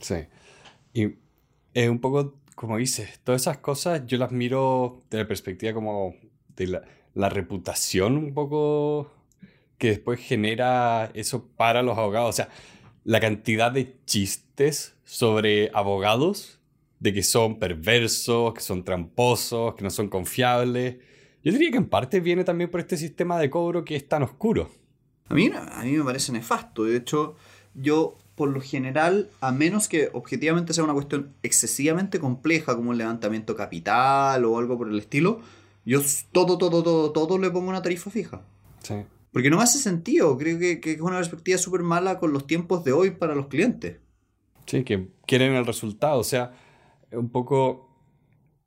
Sí. 0.00 0.16
Y 0.92 1.14
es 1.72 1.88
un 1.88 2.00
poco, 2.00 2.38
como 2.54 2.76
dices, 2.76 3.20
todas 3.24 3.42
esas 3.42 3.58
cosas 3.58 4.02
yo 4.06 4.18
las 4.18 4.30
miro 4.30 5.04
de 5.10 5.18
la 5.18 5.26
perspectiva 5.28 5.72
como 5.72 6.14
de 6.54 6.66
la, 6.66 6.82
la 7.14 7.30
reputación 7.30 8.18
un 8.18 8.34
poco 8.34 9.10
que 9.78 9.88
después 9.88 10.20
genera 10.20 11.10
eso 11.14 11.48
para 11.56 11.82
los 11.82 11.96
abogados. 11.96 12.28
O 12.28 12.32
sea, 12.32 12.48
la 13.04 13.20
cantidad 13.20 13.70
de 13.70 13.96
chistes 14.06 14.96
sobre 15.04 15.70
abogados, 15.74 16.58
de 17.00 17.12
que 17.12 17.22
son 17.22 17.58
perversos, 17.58 18.54
que 18.54 18.60
son 18.60 18.84
tramposos, 18.84 19.74
que 19.74 19.84
no 19.84 19.90
son 19.90 20.08
confiables. 20.08 20.96
Yo 21.42 21.52
diría 21.52 21.70
que 21.70 21.76
en 21.76 21.88
parte 21.88 22.20
viene 22.20 22.44
también 22.44 22.70
por 22.70 22.80
este 22.80 22.96
sistema 22.96 23.38
de 23.38 23.50
cobro 23.50 23.84
que 23.84 23.96
es 23.96 24.08
tan 24.08 24.22
oscuro. 24.22 24.70
A 25.28 25.34
mí, 25.34 25.50
a 25.54 25.82
mí 25.82 25.92
me 25.92 26.04
parece 26.04 26.32
nefasto. 26.32 26.84
De 26.84 26.96
hecho, 26.96 27.36
yo 27.74 28.18
por 28.34 28.48
lo 28.48 28.60
general, 28.60 29.30
a 29.40 29.52
menos 29.52 29.86
que 29.86 30.10
objetivamente 30.12 30.72
sea 30.72 30.84
una 30.84 30.92
cuestión 30.92 31.34
excesivamente 31.42 32.18
compleja 32.18 32.74
como 32.74 32.90
un 32.90 32.98
levantamiento 32.98 33.54
capital 33.54 34.44
o 34.44 34.58
algo 34.58 34.76
por 34.76 34.88
el 34.88 34.98
estilo, 34.98 35.40
yo 35.84 36.00
todo, 36.32 36.58
todo, 36.58 36.82
todo, 36.82 37.12
todo 37.12 37.38
le 37.38 37.50
pongo 37.50 37.68
una 37.68 37.82
tarifa 37.82 38.10
fija. 38.10 38.42
Sí. 38.82 38.94
Porque 39.34 39.50
no 39.50 39.56
me 39.56 39.64
hace 39.64 39.78
sentido. 39.78 40.38
Creo 40.38 40.60
que, 40.60 40.80
es 40.82 41.00
una 41.00 41.16
perspectiva 41.16 41.58
súper 41.58 41.82
mala 41.82 42.20
con 42.20 42.32
los 42.32 42.46
tiempos 42.46 42.84
de 42.84 42.92
hoy 42.92 43.10
para 43.10 43.34
los 43.34 43.48
clientes. 43.48 43.98
Sí, 44.64 44.84
que 44.84 45.08
quieren 45.26 45.54
el 45.54 45.66
resultado. 45.66 46.20
O 46.20 46.24
sea, 46.24 46.52
un 47.10 47.28
poco. 47.28 47.90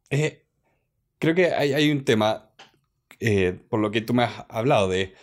Eh, 0.10 0.46
creo 1.20 1.34
que 1.34 1.54
hay, 1.54 1.90
un 1.90 2.04
tema, 2.04 2.52
eh, 3.22 3.58
por 3.70 3.80
lo 3.80 3.92
que 3.92 4.02
tú 4.02 4.14
me 4.14 4.24
has 4.24 4.46
hablado, 4.50 4.90
de. 4.90 5.14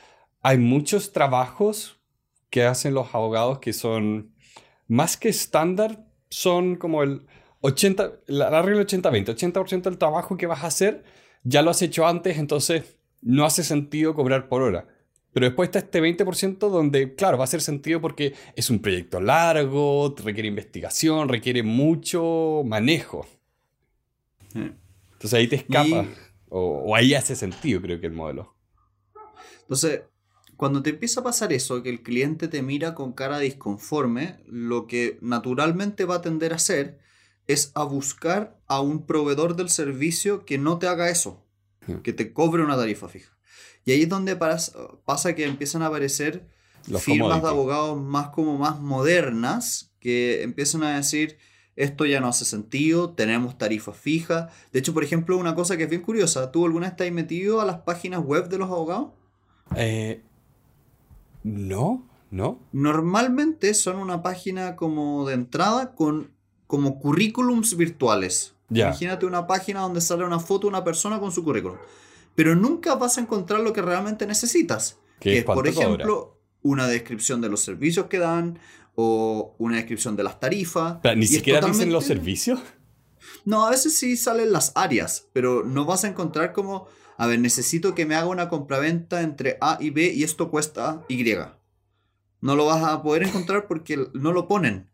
Hay 0.40 0.56
muchos 0.56 1.12
trabajos 1.12 2.00
que 2.48 2.64
hacen 2.64 2.94
los 2.94 3.14
abogados 3.14 3.58
que 3.58 3.74
son 3.74 4.34
más 4.88 5.18
que 5.18 5.28
estándar, 5.28 6.06
son 6.30 6.76
como 6.76 7.02
el 7.02 7.26
80, 7.60 8.12
la, 8.28 8.62
regla 8.62 8.80
80-20. 8.82 9.52
80%, 9.52 9.82
del 9.82 9.98
trabajo 9.98 10.38
que 10.38 10.46
vas 10.46 10.64
a 10.64 10.68
hacer 10.68 11.04
ya 11.42 11.60
lo 11.60 11.70
has 11.70 11.82
hecho 11.82 12.06
antes, 12.06 12.38
entonces 12.38 12.96
no 13.20 13.44
hace 13.44 13.62
sentido 13.62 14.14
cobrar 14.14 14.48
por 14.48 14.62
hora. 14.62 14.88
Pero 15.34 15.46
después 15.46 15.66
está 15.66 15.80
este 15.80 16.00
20% 16.00 16.70
donde, 16.70 17.16
claro, 17.16 17.36
va 17.36 17.42
a 17.42 17.46
hacer 17.46 17.60
sentido 17.60 18.00
porque 18.00 18.34
es 18.54 18.70
un 18.70 18.78
proyecto 18.78 19.20
largo, 19.20 20.14
requiere 20.24 20.48
investigación, 20.48 21.28
requiere 21.28 21.64
mucho 21.64 22.62
manejo. 22.64 23.26
Entonces 24.54 25.34
ahí 25.34 25.48
te 25.48 25.56
escapa. 25.56 26.06
O, 26.48 26.94
ahí 26.94 27.14
hace 27.14 27.34
sentido, 27.34 27.82
creo 27.82 28.00
que 28.00 28.06
el 28.06 28.12
modelo. 28.12 28.54
Entonces, 29.62 30.02
cuando 30.56 30.82
te 30.82 30.90
empieza 30.90 31.18
a 31.18 31.24
pasar 31.24 31.52
eso, 31.52 31.82
que 31.82 31.90
el 31.90 32.04
cliente 32.04 32.46
te 32.46 32.62
mira 32.62 32.94
con 32.94 33.12
cara 33.12 33.40
disconforme, 33.40 34.38
lo 34.46 34.86
que 34.86 35.18
naturalmente 35.20 36.04
va 36.04 36.16
a 36.16 36.22
tender 36.22 36.52
a 36.52 36.56
hacer 36.56 37.00
es 37.48 37.72
a 37.74 37.82
buscar 37.82 38.60
a 38.68 38.80
un 38.80 39.04
proveedor 39.04 39.56
del 39.56 39.68
servicio 39.68 40.44
que 40.44 40.58
no 40.58 40.78
te 40.78 40.86
haga 40.86 41.10
eso, 41.10 41.44
que 42.04 42.12
te 42.12 42.32
cobre 42.32 42.62
una 42.62 42.76
tarifa 42.76 43.08
fija. 43.08 43.33
Y 43.84 43.92
ahí 43.92 44.02
es 44.02 44.08
donde 44.08 44.36
pasa 44.36 45.34
que 45.34 45.44
empiezan 45.44 45.82
a 45.82 45.86
aparecer 45.86 46.46
firmas 46.98 47.42
de 47.42 47.48
abogados 47.48 48.00
más 48.00 48.28
como 48.28 48.58
más 48.58 48.80
modernas 48.80 49.92
que 50.00 50.42
empiezan 50.42 50.82
a 50.82 50.96
decir 50.96 51.38
esto 51.76 52.06
ya 52.06 52.20
no 52.20 52.28
hace 52.28 52.44
sentido, 52.44 53.10
tenemos 53.10 53.58
tarifas 53.58 53.96
fijas. 53.96 54.52
De 54.72 54.78
hecho, 54.78 54.94
por 54.94 55.02
ejemplo, 55.02 55.36
una 55.36 55.56
cosa 55.56 55.76
que 55.76 55.84
es 55.84 55.90
bien 55.90 56.02
curiosa, 56.02 56.52
¿tú 56.52 56.64
alguna 56.66 56.86
vez 56.86 56.92
estás 56.92 57.10
metido 57.10 57.60
a 57.60 57.64
las 57.64 57.78
páginas 57.78 58.22
web 58.24 58.48
de 58.48 58.58
los 58.58 58.70
abogados? 58.70 59.08
Eh, 59.74 60.22
no, 61.42 62.06
no. 62.30 62.60
Normalmente 62.70 63.74
son 63.74 63.96
una 63.96 64.22
página 64.22 64.76
como 64.76 65.26
de 65.26 65.34
entrada 65.34 65.94
con 65.94 66.32
como 66.68 66.98
currículums 66.98 67.76
virtuales. 67.76 68.54
Imagínate 68.70 69.26
una 69.26 69.46
página 69.46 69.80
donde 69.80 70.00
sale 70.00 70.24
una 70.24 70.40
foto 70.40 70.66
de 70.66 70.68
una 70.68 70.84
persona 70.84 71.20
con 71.20 71.30
su 71.32 71.44
currículum 71.44 71.76
pero 72.34 72.54
nunca 72.54 72.94
vas 72.94 73.18
a 73.18 73.20
encontrar 73.20 73.60
lo 73.60 73.72
que 73.72 73.82
realmente 73.82 74.26
necesitas. 74.26 74.98
Que 75.20 75.38
es, 75.38 75.44
por 75.44 75.66
ejemplo, 75.66 76.40
una 76.62 76.86
descripción 76.88 77.40
de 77.40 77.48
los 77.48 77.60
servicios 77.60 78.06
que 78.06 78.18
dan 78.18 78.58
o 78.94 79.54
una 79.58 79.76
descripción 79.76 80.16
de 80.16 80.22
las 80.22 80.40
tarifas. 80.40 80.98
¿Ni 81.16 81.26
siquiera 81.26 81.66
dicen 81.66 81.92
los 81.92 82.04
servicios? 82.04 82.60
No, 83.44 83.66
a 83.66 83.70
veces 83.70 83.96
sí 83.98 84.16
salen 84.16 84.52
las 84.52 84.72
áreas, 84.74 85.28
pero 85.32 85.64
no 85.64 85.84
vas 85.84 86.04
a 86.04 86.08
encontrar 86.08 86.52
como, 86.52 86.86
a 87.16 87.26
ver, 87.26 87.38
necesito 87.38 87.94
que 87.94 88.06
me 88.06 88.14
haga 88.14 88.26
una 88.26 88.48
compraventa 88.48 89.22
entre 89.22 89.58
A 89.60 89.78
y 89.80 89.90
B 89.90 90.12
y 90.12 90.24
esto 90.24 90.50
cuesta 90.50 91.04
Y. 91.08 91.24
No 92.40 92.56
lo 92.56 92.66
vas 92.66 92.82
a 92.84 93.02
poder 93.02 93.22
encontrar 93.22 93.66
porque 93.66 94.08
no 94.12 94.32
lo 94.32 94.46
ponen. 94.48 94.90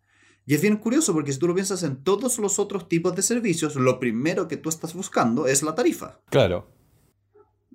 Y 0.46 0.54
es 0.54 0.62
bien 0.62 0.76
curioso 0.76 1.12
porque 1.12 1.32
si 1.32 1.38
tú 1.38 1.46
lo 1.46 1.54
piensas 1.54 1.82
en 1.82 2.02
todos 2.02 2.38
los 2.38 2.58
otros 2.58 2.88
tipos 2.88 3.14
de 3.14 3.22
servicios, 3.22 3.76
lo 3.76 4.00
primero 4.00 4.48
que 4.48 4.56
tú 4.56 4.68
estás 4.68 4.94
buscando 4.94 5.46
es 5.46 5.62
la 5.62 5.74
tarifa. 5.74 6.20
Claro. 6.30 6.68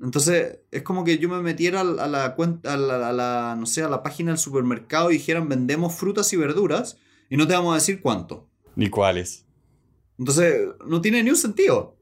Entonces, 0.02 0.60
es 0.72 0.84
como 0.84 1.04
que 1.04 1.18
yo 1.18 1.30
me 1.30 1.42
metiera 1.42 1.82
a 1.82 2.08
la 2.08 2.36
cuenta, 2.36 2.74
a 2.74 2.78
la, 2.78 3.56
no 3.58 3.66
sé, 3.66 3.82
a 3.82 3.90
la 3.90 4.04
página 4.04 4.32
del 4.32 4.38
supermercado 4.38 5.10
y 5.10 5.16
dijeran 5.16 5.48
vendemos 5.48 5.96
frutas 5.96 6.32
y 6.34 6.38
verduras 6.38 6.98
y 7.30 7.38
no 7.38 7.48
te 7.48 7.54
vamos 7.54 7.72
a 7.72 7.76
decir 7.76 8.02
cuánto. 8.02 8.50
Ni 8.76 8.90
cuáles. 8.90 9.46
Entonces, 10.18 10.68
no 10.86 11.02
tiene 11.02 11.24
ni 11.24 11.30
un 11.30 11.36
sentido. 11.36 11.98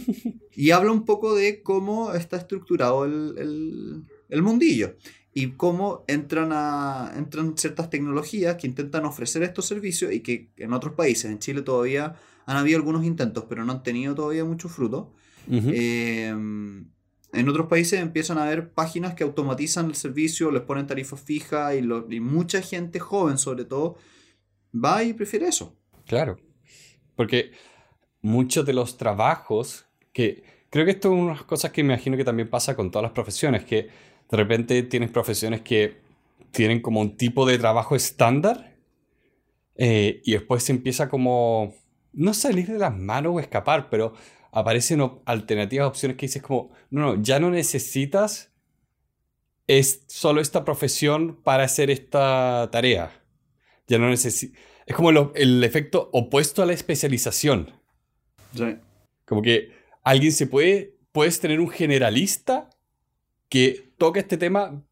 y 0.52 0.70
habla 0.70 0.92
un 0.92 1.04
poco 1.04 1.34
de 1.34 1.62
cómo 1.62 2.12
está 2.14 2.36
estructurado 2.36 3.04
el, 3.04 4.04
el 4.28 4.42
mundillo 4.42 4.96
y 5.34 5.50
cómo 5.52 6.04
entran, 6.06 6.50
a, 6.52 7.12
entran 7.16 7.58
ciertas 7.58 7.90
tecnologías 7.90 8.56
que 8.56 8.68
intentan 8.68 9.04
ofrecer 9.04 9.42
estos 9.42 9.66
servicios 9.66 10.12
y 10.12 10.20
que 10.20 10.50
en 10.56 10.72
otros 10.72 10.94
países, 10.94 11.30
en 11.30 11.40
Chile 11.40 11.62
todavía 11.62 12.14
han 12.46 12.56
habido 12.56 12.78
algunos 12.78 13.04
intentos, 13.04 13.44
pero 13.48 13.64
no 13.64 13.72
han 13.72 13.82
tenido 13.82 14.14
todavía 14.14 14.44
mucho 14.44 14.68
fruto. 14.68 15.12
Eh, 15.50 16.32
en 17.34 17.48
otros 17.48 17.66
países 17.66 18.00
empiezan 18.00 18.38
a 18.38 18.44
haber 18.44 18.72
páginas 18.72 19.14
que 19.14 19.24
automatizan 19.24 19.86
el 19.86 19.94
servicio, 19.94 20.50
les 20.50 20.62
ponen 20.62 20.86
tarifas 20.86 21.20
fijas 21.20 21.74
y, 21.74 22.20
mucha 22.20 22.62
gente 22.62 23.00
joven 23.00 23.38
sobre 23.38 23.64
todo 23.64 23.96
va 24.74 25.02
y 25.02 25.12
prefiere 25.12 25.48
eso. 25.48 25.76
Claro, 26.06 26.38
porque 27.16 27.52
muchos 28.22 28.64
de 28.66 28.72
los 28.72 28.96
trabajos 28.96 29.86
que 30.12 30.44
creo 30.70 30.84
que 30.84 30.92
esto 30.92 31.08
es 31.08 31.14
una 31.14 31.32
de 31.32 31.36
las 31.38 31.44
cosas 31.44 31.70
que 31.70 31.82
me 31.82 31.94
imagino 31.94 32.16
que 32.16 32.24
también 32.24 32.50
pasa 32.50 32.74
con 32.74 32.90
todas 32.90 33.04
las 33.04 33.12
profesiones, 33.12 33.64
que 33.64 33.88
de 34.30 34.36
repente 34.36 34.82
tienes 34.84 35.10
profesiones 35.10 35.60
que 35.60 35.98
tienen 36.50 36.80
como 36.80 37.00
un 37.00 37.16
tipo 37.16 37.46
de 37.46 37.58
trabajo 37.58 37.96
estándar 37.96 38.76
eh, 39.76 40.20
y 40.24 40.32
después 40.32 40.62
se 40.62 40.72
empieza 40.72 41.08
como, 41.08 41.74
no 42.12 42.32
salir 42.32 42.68
de 42.68 42.78
las 42.78 42.96
manos 42.96 43.34
o 43.34 43.40
escapar, 43.40 43.90
pero 43.90 44.14
aparecen 44.54 45.02
alternativas, 45.26 45.88
opciones 45.88 46.16
que 46.16 46.26
dices 46.26 46.42
como, 46.42 46.70
no, 46.88 47.16
no, 47.16 47.22
ya 47.22 47.40
no 47.40 47.50
necesitas 47.50 48.52
es 49.66 50.04
solo 50.06 50.40
esta 50.40 50.64
profesión 50.64 51.40
para 51.42 51.64
hacer 51.64 51.90
esta 51.90 52.68
tarea. 52.70 53.10
Ya 53.88 53.98
no 53.98 54.08
necesitas... 54.08 54.58
Es 54.86 54.94
como 54.94 55.10
el 55.10 55.64
efecto 55.64 56.10
opuesto 56.12 56.62
a 56.62 56.66
la 56.66 56.74
especialización. 56.74 57.72
Sí. 58.54 58.76
Como 59.24 59.42
que 59.42 59.72
alguien 60.02 60.30
se 60.30 60.46
puede, 60.46 60.98
puedes 61.10 61.40
tener 61.40 61.58
un 61.60 61.70
generalista 61.70 62.70
que 63.48 63.92
toque 63.96 64.20
este 64.20 64.36
tema 64.36 64.84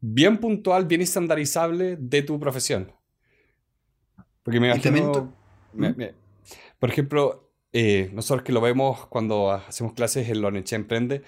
bien 0.00 0.38
puntual, 0.38 0.84
bien 0.86 1.00
estandarizable 1.00 1.96
de 1.96 2.22
tu 2.22 2.38
profesión. 2.38 2.92
Porque 4.42 4.60
me 4.60 4.68
imagino... 4.68 5.34
¿Mm? 5.72 6.02
por 6.78 6.90
ejemplo, 6.90 7.51
eh, 7.72 8.10
nosotros 8.12 8.44
que 8.44 8.52
lo 8.52 8.60
vemos 8.60 9.06
cuando 9.06 9.50
hacemos 9.50 9.94
clases 9.94 10.28
en 10.28 10.42
Loneche 10.42 10.76
Emprende, 10.76 11.22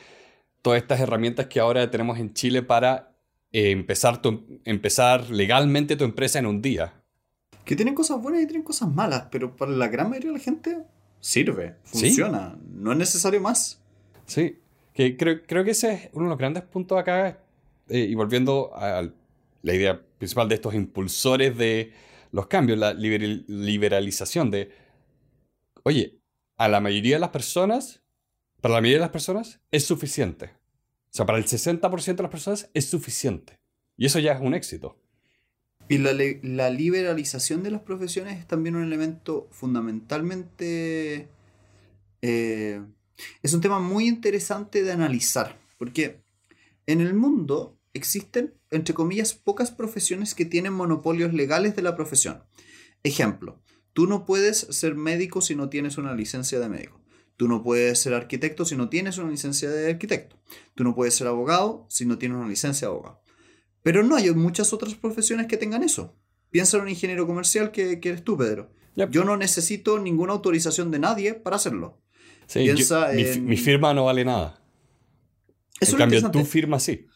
todas 0.63 0.81
estas 0.81 1.01
herramientas 1.01 1.47
que 1.47 1.61
ahora 1.61 1.91
tenemos 1.91 2.19
en 2.19 2.35
Chile 2.35 2.63
para 2.63 3.15
eh, 3.53 3.71
empezar, 3.71 4.21
empezar 4.65 5.31
legalmente 5.31 5.97
tu 5.97 6.05
empresa 6.05 6.39
en 6.39 6.47
un 6.47 6.61
día. 6.61 7.03
Que 7.65 7.77
tienen 7.77 7.95
cosas 7.95 8.21
buenas 8.21 8.43
y 8.43 8.47
tienen 8.47 8.63
cosas 8.63 8.93
malas, 8.93 9.29
pero 9.31 9.57
para 9.57 9.73
la 9.73 9.89
gran 9.89 10.11
mayoría 10.11 10.33
de 10.33 10.39
la 10.39 10.45
gente 10.45 10.79
sirve, 11.21 11.77
funciona, 11.85 12.59
no 12.71 12.93
es 12.93 12.99
necesario 12.99 13.41
más. 13.41 13.81
Sí, 14.27 14.59
que 14.93 15.17
creo, 15.17 15.43
creo 15.47 15.65
que 15.65 15.71
ese 15.71 15.93
es 15.93 16.11
uno 16.13 16.25
de 16.25 16.31
los 16.31 16.39
grandes 16.39 16.63
puntos 16.65 16.99
acá, 16.99 17.39
eh, 17.89 17.99
y 17.99 18.15
volviendo 18.15 18.71
a 18.75 19.09
la 19.63 19.75
idea 19.75 20.01
principal 20.19 20.49
de 20.49 20.57
estos 20.57 20.75
impulsores 20.75 21.57
de 21.57 21.93
los 22.33 22.47
cambios, 22.49 22.79
la 22.79 22.93
liberalización 22.93 24.51
de, 24.51 24.71
oye, 25.85 26.19
a 26.57 26.69
la 26.69 26.81
mayoría 26.81 27.17
de 27.17 27.21
las 27.21 27.31
personas, 27.31 28.03
para 28.61 28.75
la 28.75 28.81
mayoría 28.81 28.99
de 28.99 29.07
las 29.07 29.11
personas 29.11 29.61
es 29.71 29.85
suficiente. 29.85 30.53
O 31.07 31.17
sea, 31.17 31.27
para 31.27 31.39
el 31.39 31.45
60% 31.45 32.17
de 32.17 32.23
las 32.23 32.31
personas 32.31 32.71
es 32.75 32.89
suficiente. 32.89 33.61
Y 33.97 34.07
eso 34.07 34.19
ya 34.19 34.33
es 34.33 34.41
un 34.41 34.55
éxito. 34.55 34.99
Y 35.89 35.99
la, 35.99 36.13
la, 36.43 36.71
liberalización 36.71 37.63
de 37.63 37.71
las 37.71 37.83
profesiones 37.83 38.39
es 38.39 38.47
también 38.47 38.75
un 38.75 38.85
elemento 38.85 39.49
fundamentalmente 39.51 41.29
eh, 42.27 42.81
es 43.43 43.53
un 43.53 43.61
tema 43.61 43.81
muy 43.81 44.09
interesante 44.09 44.83
de 44.83 44.93
analizar, 44.93 45.61
porque 45.77 46.23
en 46.87 47.03
el 47.03 47.13
mundo 47.13 47.79
existen, 47.93 48.55
entre 48.71 48.95
comillas, 48.95 49.35
pocas 49.35 49.71
profesiones 49.71 50.35
que 50.35 50.47
tienen 50.47 50.73
monopolios 50.73 51.35
legales 51.35 51.77
de 51.77 51.83
la 51.83 51.95
profesión. 51.95 52.43
Ejemplo, 53.03 53.61
tú 53.95 54.07
no 54.07 54.27
puedes 54.27 54.59
ser 54.59 54.95
médico 54.95 55.41
si 55.41 55.57
no 55.57 55.71
tienes 55.71 55.97
una 55.97 56.15
licencia 56.15 56.61
de 56.61 56.69
médico. 56.69 57.01
Tú 57.37 57.49
no 57.49 57.63
puedes 57.63 57.99
ser 57.99 58.13
arquitecto 58.13 58.67
si 58.67 58.77
no 58.77 58.91
tienes 58.91 59.17
una 59.17 59.31
licencia 59.31 59.71
de 59.71 59.91
arquitecto. 59.91 60.37
Tú 60.75 60.85
no 60.85 60.95
puedes 60.95 61.15
ser 61.15 61.27
abogado 61.27 61.87
si 61.89 62.05
no 62.05 62.19
tienes 62.19 62.37
una 62.37 62.49
licencia 62.49 62.87
de 62.87 62.93
abogado. 62.93 63.23
Pero 63.83 64.03
no 64.03 64.17
hay 64.17 64.31
muchas 64.33 64.75
otras 64.75 64.95
profesiones 64.95 65.47
que 65.47 65.57
tengan 65.57 65.83
eso. 65.83 66.15
Piensa 66.51 66.77
en 66.77 66.83
un 66.83 66.91
ingeniero 66.91 67.27
comercial 67.27 67.73
que, 67.73 67.99
que 67.99 68.11
eres 68.11 68.23
tú, 68.23 68.37
Pedro. 68.37 68.71
Yo 69.11 69.25
no 69.25 69.37
necesito 69.39 69.99
ninguna 69.99 70.35
autorización 70.35 70.91
de 70.91 71.01
nadie 71.01 71.35
para 71.35 71.57
hacerlo 71.57 72.05
mi, 73.41 73.57
firma 73.57 73.95
no 73.95 74.05
vale 74.05 74.25
nada. 74.25 74.63
en 75.81 75.97
cambio, 75.97 76.31
tu 76.31 76.45
firma 76.45 76.79
sí. 76.79 77.07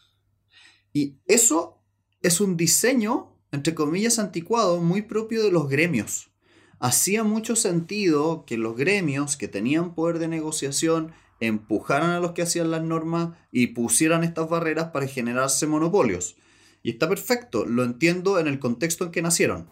Y 0.93 1.17
eso 1.25 1.83
es 2.21 2.41
un 2.41 2.57
diseño, 2.57 3.37
entre 3.51 3.75
comillas, 3.75 4.19
anticuado, 4.19 4.81
muy 4.81 5.03
propio 5.03 5.43
de 5.43 5.51
los 5.51 5.69
gremios. 5.69 6.31
Hacía 6.79 7.23
mucho 7.23 7.55
sentido 7.55 8.45
que 8.45 8.57
los 8.57 8.75
gremios 8.75 9.37
que 9.37 9.47
tenían 9.47 9.93
poder 9.93 10.19
de 10.19 10.27
negociación 10.27 11.11
empujaran 11.39 12.11
a 12.11 12.19
los 12.19 12.31
que 12.31 12.41
hacían 12.41 12.71
las 12.71 12.83
normas 12.83 13.29
y 13.51 13.67
pusieran 13.67 14.23
estas 14.23 14.49
barreras 14.49 14.91
para 14.91 15.07
generarse 15.07 15.67
monopolios. 15.67 16.35
Y 16.83 16.91
está 16.91 17.09
perfecto, 17.09 17.65
lo 17.65 17.83
entiendo 17.83 18.39
en 18.39 18.47
el 18.47 18.59
contexto 18.59 19.05
en 19.05 19.11
que 19.11 19.21
nacieron. 19.21 19.67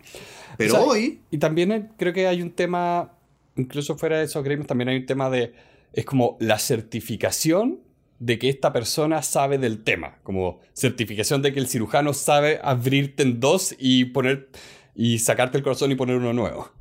Pero 0.58 0.84
hoy... 0.84 1.22
Y 1.32 1.38
también 1.38 1.92
creo 1.98 2.14
que 2.14 2.28
hay 2.28 2.42
un 2.42 2.52
tema 2.52 3.14
incluso 3.58 3.98
fuera 3.98 4.20
de 4.20 4.26
esos 4.26 4.44
gremios 4.44 4.68
también 4.68 4.90
hay 4.90 4.98
un 4.98 5.06
tema 5.06 5.30
de, 5.30 5.54
es 5.94 6.06
como 6.06 6.38
la 6.40 6.60
certificación 6.60 7.80
de 8.20 8.40
que 8.40 8.50
esta 8.50 8.74
persona 8.74 9.22
sabe 9.22 9.58
del 9.58 9.84
tema, 9.84 10.18
como 10.24 10.60
certificación 10.74 11.42
de 11.42 11.54
que 11.54 11.60
el 11.60 11.68
cirujano 11.68 12.14
sabe 12.14 12.60
abrirte 12.64 13.24
en 13.24 13.40
dos 13.40 13.76
y 13.78 14.06
poner 14.06 14.50
y 14.96 15.20
sacarte 15.20 15.58
el 15.58 15.64
corazón 15.64 15.92
y 15.92 15.96
poner 15.96 16.16
uno 16.16 16.34
nuevo. 16.34 16.72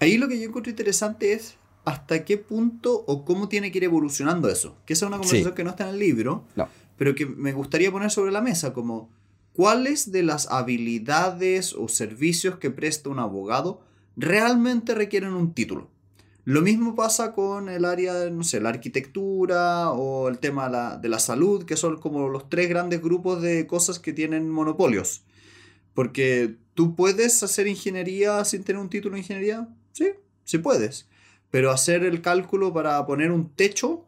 Ahí 0.00 0.18
lo 0.18 0.28
que 0.28 0.38
yo 0.38 0.48
encuentro 0.48 0.70
interesante 0.70 1.32
es 1.32 1.56
hasta 1.84 2.24
qué 2.24 2.36
punto 2.36 3.04
o 3.06 3.24
cómo 3.24 3.48
tiene 3.48 3.72
que 3.72 3.78
ir 3.78 3.84
evolucionando 3.84 4.48
eso. 4.48 4.76
Que 4.84 4.92
esa 4.92 5.06
es 5.06 5.08
una 5.08 5.18
conversación 5.18 5.54
que 5.54 5.64
no 5.64 5.70
está 5.70 5.84
en 5.84 5.94
el 5.94 5.98
libro, 5.98 6.44
pero 6.96 7.14
que 7.14 7.26
me 7.26 7.52
gustaría 7.52 7.90
poner 7.90 8.10
sobre 8.10 8.32
la 8.32 8.40
mesa, 8.40 8.72
como 8.72 9.10
cuáles 9.52 10.12
de 10.12 10.22
las 10.22 10.50
habilidades 10.50 11.72
o 11.72 11.88
servicios 11.88 12.58
que 12.58 12.70
presta 12.70 13.08
un 13.08 13.18
abogado 13.18 13.80
realmente 14.16 14.94
requieren 14.94 15.32
un 15.32 15.54
título. 15.54 15.88
Lo 16.44 16.62
mismo 16.62 16.94
pasa 16.94 17.32
con 17.32 17.68
el 17.68 17.84
área, 17.84 18.30
no 18.30 18.42
sé, 18.42 18.60
la 18.60 18.70
arquitectura 18.70 19.90
o 19.90 20.28
el 20.28 20.38
tema 20.38 20.98
de 20.98 21.08
la, 21.08 21.18
salud, 21.18 21.64
que 21.64 21.76
son 21.76 22.00
como 22.00 22.28
los 22.28 22.48
tres 22.48 22.70
grandes 22.70 23.02
grupos 23.02 23.42
de 23.42 23.66
cosas 23.66 23.98
que 23.98 24.14
tienen 24.14 24.48
monopolios. 24.48 25.24
Porque 25.92 26.56
tú 26.72 26.94
puedes 26.94 27.42
hacer 27.42 27.66
ingeniería 27.66 28.44
sin 28.46 28.64
tener 28.64 28.80
un 28.80 28.88
título 28.88 29.14
de 29.14 29.20
ingeniería, 29.20 29.68
sí, 29.98 30.12
sí 30.44 30.58
puedes. 30.58 31.08
Pero 31.50 31.70
hacer 31.70 32.04
el 32.04 32.20
cálculo 32.20 32.72
para 32.72 33.04
poner 33.06 33.30
un 33.30 33.50
techo, 33.54 34.06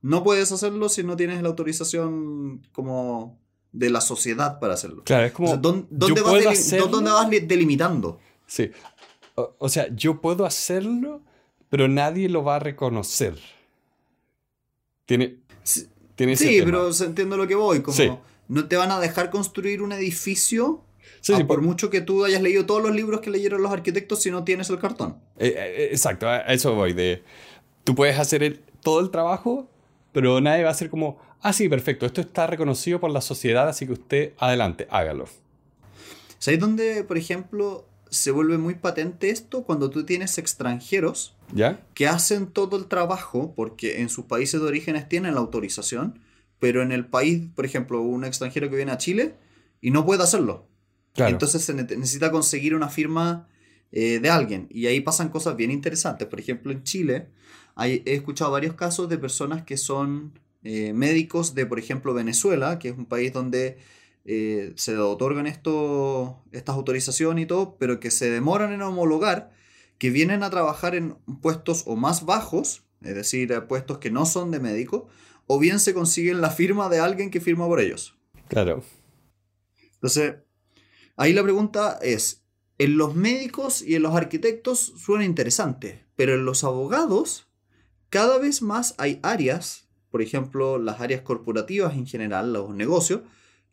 no 0.00 0.22
puedes 0.22 0.50
hacerlo 0.52 0.88
si 0.88 1.02
no 1.02 1.16
tienes 1.16 1.42
la 1.42 1.48
autorización 1.48 2.66
como 2.72 3.38
de 3.72 3.90
la 3.90 4.00
sociedad 4.00 4.58
para 4.58 4.74
hacerlo. 4.74 5.02
Claro, 5.04 5.26
es 5.26 5.32
como. 5.32 5.56
¿dónde, 5.56 5.86
vas 6.22 6.70
¿Dónde 6.90 7.10
vas 7.10 7.30
delimitando? 7.30 8.18
Sí. 8.46 8.70
o, 9.34 9.68
sea, 9.68 9.88
yo 9.94 10.20
puedo 10.20 10.46
hacerlo 10.46 11.22
pero 11.68 11.88
nadie 11.88 12.28
lo 12.28 12.44
va 12.44 12.56
a 12.56 12.58
reconocer. 12.58 13.38
Tiene, 15.06 15.38
sí, 15.62 15.88
pero 16.64 16.90
entiendo 17.00 17.36
lo 17.36 17.46
que 17.46 17.54
voy. 17.54 17.80
Como 17.82 18.22
no 18.48 18.68
te 18.68 18.76
van 18.76 18.90
a 18.90 19.00
dejar 19.00 19.30
construir 19.30 19.82
un 19.82 19.92
edificio 19.92 20.84
ah, 21.32 21.46
por, 21.46 21.62
mucho 21.62 21.90
que 21.90 22.00
tú 22.00 22.24
hayas 22.24 22.42
leído 22.42 22.66
todos 22.66 22.82
los 22.82 22.94
libros 22.94 23.20
que 23.20 23.30
leyeron 23.30 23.62
los 23.62 23.72
arquitectos 23.72 24.22
si 24.22 24.30
no 24.30 24.44
tienes 24.44 24.70
el 24.70 24.78
cartón. 24.78 25.16
Eh, 25.38 25.54
eh, 25.56 25.88
exacto, 25.92 26.28
a 26.28 26.40
eso 26.40 26.74
voy. 26.74 26.92
De, 26.92 27.22
tú 27.84 27.94
puedes 27.94 28.18
hacer 28.18 28.60
todo 28.82 29.00
el 29.00 29.10
trabajo, 29.10 29.68
pero 30.12 30.40
nadie 30.40 30.64
va 30.64 30.70
a 30.70 30.74
ser 30.74 30.90
como, 30.90 31.18
ah, 31.40 31.52
sí, 31.52 31.68
perfecto, 31.68 32.06
esto 32.06 32.20
está 32.20 32.46
reconocido 32.46 33.00
por 33.00 33.10
la 33.10 33.20
sociedad, 33.20 33.68
así 33.68 33.86
que 33.86 33.92
usted 33.92 34.32
adelante, 34.38 34.86
hágalo. 34.90 35.26
¿Sabes 36.38 36.60
dónde, 36.60 37.04
por 37.04 37.18
ejemplo, 37.18 37.84
se 38.10 38.30
vuelve 38.30 38.58
muy 38.58 38.74
patente 38.74 39.30
esto 39.30 39.64
cuando 39.64 39.90
tú 39.90 40.04
tienes 40.04 40.38
extranjeros 40.38 41.34
que 41.94 42.06
hacen 42.06 42.46
todo 42.46 42.76
el 42.76 42.86
trabajo 42.86 43.52
porque 43.54 44.00
en 44.00 44.08
sus 44.08 44.26
países 44.26 44.60
de 44.60 44.66
orígenes 44.66 45.08
tienen 45.08 45.34
la 45.34 45.40
autorización, 45.40 46.20
pero 46.58 46.82
en 46.82 46.92
el 46.92 47.06
país, 47.06 47.42
por 47.54 47.64
ejemplo, 47.64 48.00
un 48.02 48.24
extranjero 48.24 48.70
que 48.70 48.76
viene 48.76 48.92
a 48.92 48.98
Chile 48.98 49.34
y 49.80 49.90
no 49.90 50.04
puede 50.04 50.22
hacerlo. 50.22 50.66
Entonces 51.18 51.62
se 51.64 51.74
necesita 51.74 52.30
conseguir 52.30 52.74
una 52.74 52.88
firma 52.88 53.48
eh, 53.90 54.20
de 54.20 54.28
alguien 54.28 54.68
y 54.70 54.86
ahí 54.86 55.00
pasan 55.00 55.30
cosas 55.30 55.56
bien 55.56 55.70
interesantes. 55.70 56.28
Por 56.28 56.38
ejemplo, 56.38 56.72
en 56.72 56.82
Chile 56.82 57.28
he 57.76 58.14
escuchado 58.14 58.50
varios 58.50 58.74
casos 58.74 59.08
de 59.08 59.18
personas 59.18 59.62
que 59.62 59.76
son 59.76 60.38
eh, 60.62 60.92
médicos 60.92 61.54
de, 61.54 61.64
por 61.64 61.78
ejemplo, 61.78 62.12
Venezuela, 62.12 62.78
que 62.78 62.88
es 62.88 62.98
un 62.98 63.06
país 63.06 63.32
donde 63.32 63.78
eh, 64.24 64.72
se 64.76 64.98
otorgan 64.98 65.46
esto, 65.46 66.42
estas 66.52 66.74
autorizaciones 66.74 67.44
y 67.44 67.46
todo, 67.46 67.76
pero 67.78 68.00
que 68.00 68.10
se 68.10 68.30
demoran 68.30 68.72
en 68.72 68.82
homologar, 68.82 69.52
que 69.96 70.10
vienen 70.10 70.42
a 70.42 70.50
trabajar 70.50 70.94
en 70.94 71.14
puestos 71.40 71.84
o 71.86 71.96
más 71.96 72.26
bajos, 72.26 72.84
es 73.00 73.14
decir, 73.14 73.54
puestos 73.68 73.98
que 73.98 74.10
no 74.10 74.26
son 74.26 74.50
de 74.50 74.60
médico, 74.60 75.08
o 75.46 75.58
bien 75.58 75.80
se 75.80 75.94
consiguen 75.94 76.40
la 76.40 76.50
firma 76.50 76.88
de 76.88 76.98
alguien 76.98 77.30
que 77.30 77.40
firma 77.40 77.66
por 77.66 77.80
ellos. 77.80 78.18
Claro. 78.48 78.82
Entonces, 79.94 80.34
ahí 81.18 81.34
la 81.34 81.42
pregunta 81.42 81.98
es, 82.00 82.44
en 82.78 82.96
los 82.96 83.14
médicos 83.14 83.82
y 83.82 83.96
en 83.96 84.02
los 84.02 84.14
arquitectos 84.14 84.94
suena 84.96 85.24
interesante, 85.24 86.06
pero 86.16 86.34
en 86.34 86.46
los 86.46 86.64
abogados 86.64 87.48
cada 88.10 88.38
vez 88.38 88.62
más 88.62 88.94
hay 88.96 89.20
áreas, 89.22 89.86
por 90.10 90.22
ejemplo, 90.22 90.78
las 90.78 91.00
áreas 91.00 91.20
corporativas 91.20 91.94
en 91.94 92.06
general, 92.06 92.54
los 92.54 92.70
negocios, 92.70 93.20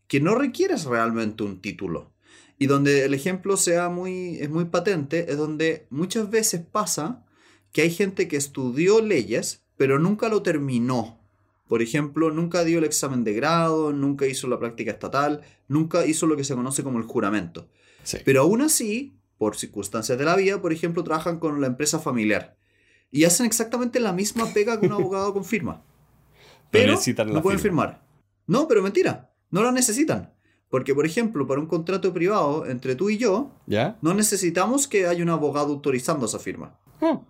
que 0.08 0.20
no 0.20 0.36
requieres 0.36 0.84
realmente 0.84 1.44
un 1.44 1.62
título. 1.62 2.12
Y 2.58 2.68
donde 2.68 3.06
el 3.06 3.14
ejemplo 3.14 3.56
sea 3.56 3.90
muy, 3.90 4.38
es 4.40 4.50
muy 4.50 4.66
patente, 4.66 5.32
es 5.32 5.38
donde 5.38 5.88
muchas 5.90 6.30
veces 6.30 6.62
pasa 6.70 7.26
que 7.72 7.84
hay 7.84 7.92
gente 7.92 8.28
que 8.28 8.38
estudió 8.38 9.02
leyes, 9.02 9.64
pero 9.78 10.00
nunca 10.00 10.28
lo 10.28 10.42
terminó. 10.42 11.20
Por 11.68 11.82
ejemplo, 11.82 12.30
nunca 12.32 12.64
dio 12.64 12.78
el 12.78 12.84
examen 12.84 13.24
de 13.24 13.34
grado, 13.34 13.92
nunca 13.92 14.28
hizo 14.28 14.48
la 14.48 14.60
práctica 14.60 14.92
estatal, 14.92 15.42
nunca 15.68 16.06
hizo 16.06 16.28
lo 16.28 16.38
que 16.38 16.44
se 16.44 16.54
conoce 16.54 16.84
como 16.84 17.00
el 17.00 17.06
juramento. 17.06 17.68
Pero 18.24 18.42
aún 18.42 18.62
así, 18.62 19.18
por 19.38 19.56
circunstancias 19.56 20.18
de 20.18 20.26
la 20.26 20.36
vida, 20.36 20.62
por 20.62 20.72
ejemplo, 20.72 21.04
trabajan 21.04 21.40
con 21.40 21.60
la 21.62 21.68
empresa 21.68 22.00
familiar. 22.00 22.56
Y 23.12 23.24
hacen 23.24 23.46
exactamente 23.46 24.00
la 24.00 24.14
misma 24.14 24.54
pega 24.54 24.80
que 24.80 24.86
un 24.86 24.92
abogado 24.94 25.34
con 25.34 25.44
firma. 25.44 25.84
Pero 26.70 27.00
no 27.28 27.42
pueden 27.42 27.60
firmar. 27.60 28.06
No, 28.48 28.68
pero 28.68 28.84
mentira. 28.84 29.32
No 29.50 29.64
lo 29.64 29.72
necesitan. 29.72 30.34
Porque, 30.70 30.94
por 30.94 31.06
ejemplo, 31.06 31.48
para 31.48 31.62
un 31.62 31.68
contrato 31.68 32.14
privado 32.14 32.66
entre 32.66 32.96
tú 32.96 33.10
y 33.10 33.18
yo, 33.18 33.52
¿Ya? 33.66 33.98
no 34.02 34.14
necesitamos 34.14 34.88
que 34.88 35.08
haya 35.08 35.24
un 35.24 35.30
abogado 35.30 35.74
autorizando 35.74 36.26
esa 36.26 36.40
firma. 36.40 36.78
Oh. 37.02 37.24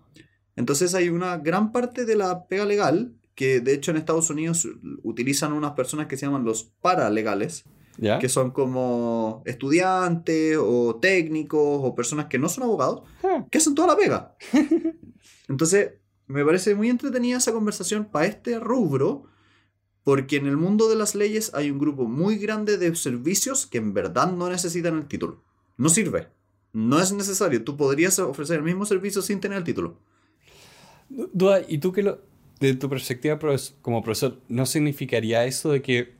Entonces 0.56 0.95
hay 0.95 1.10
una 1.10 1.38
gran 1.38 1.71
parte 1.71 2.06
de 2.06 2.15
la 2.15 2.48
pega 2.48 2.65
legal 2.65 3.13
que 3.36 3.60
de 3.60 3.74
hecho 3.74 3.91
en 3.91 3.98
Estados 3.98 4.30
Unidos 4.30 4.67
utilizan 5.04 5.54
unas 5.54 5.71
personas 5.74 6.08
que 6.08 6.17
se 6.17 6.26
llaman 6.26 6.45
los 6.45 6.71
paralegales, 6.82 7.65
¿Ya? 7.98 8.19
que 8.19 8.28
son 8.30 8.52
como 8.52 9.41
estudiantes 9.45 10.58
o 10.60 10.95
técnicos 11.02 11.62
o 11.84 11.95
personas 11.95 12.26
que 12.26 12.39
no 12.39 12.50
son 12.50 12.63
abogados, 12.63 13.04
Ah. 13.24 13.45
que 13.52 13.58
hacen 13.58 13.76
toda 13.76 13.89
la 13.89 13.98
pega. 13.98 14.36
Entonces, 15.48 15.91
me 16.28 16.43
parece 16.43 16.76
muy 16.76 16.89
entretenida 16.89 17.38
esa 17.38 17.54
conversación 17.54 18.06
para 18.06 18.26
este 18.26 18.60
rubro, 18.60 19.26
porque 20.04 20.38
en 20.38 20.45
el 20.48 20.58
mundo 20.58 20.88
de 20.89 20.95
las 20.95 21.15
leyes 21.15 21.52
hay 21.54 21.71
un 21.71 21.80
grupo 21.80 22.06
muy 22.06 22.38
grande 22.38 22.78
de 22.78 22.95
servicios 22.95 23.65
que 23.65 23.78
en 23.80 23.93
verdad 23.93 24.32
no 24.32 24.50
necesitan 24.50 24.95
el 24.98 25.08
título. 25.08 25.43
No 25.78 25.89
sirve. 25.89 26.30
No 26.74 27.00
es 27.00 27.12
necesario. 27.12 27.63
Tú 27.63 27.76
podrías 27.78 28.19
ofrecer 28.19 28.58
el 28.58 28.63
mismo 28.63 28.86
servicio 28.86 29.21
sin 29.21 29.39
tener 29.39 29.58
el 29.58 29.63
título. 29.63 30.00
Duda, 31.10 31.62
¿y 31.67 31.78
tú 31.78 31.91
que 31.91 32.04
lo, 32.04 32.19
de 32.60 32.76
tu 32.76 32.89
perspectiva 32.89 33.39
como 33.82 34.02
profesor, 34.04 34.39
no 34.48 34.65
significaría 34.65 35.46
eso 35.46 35.72
de 35.72 35.82
que 35.82 36.15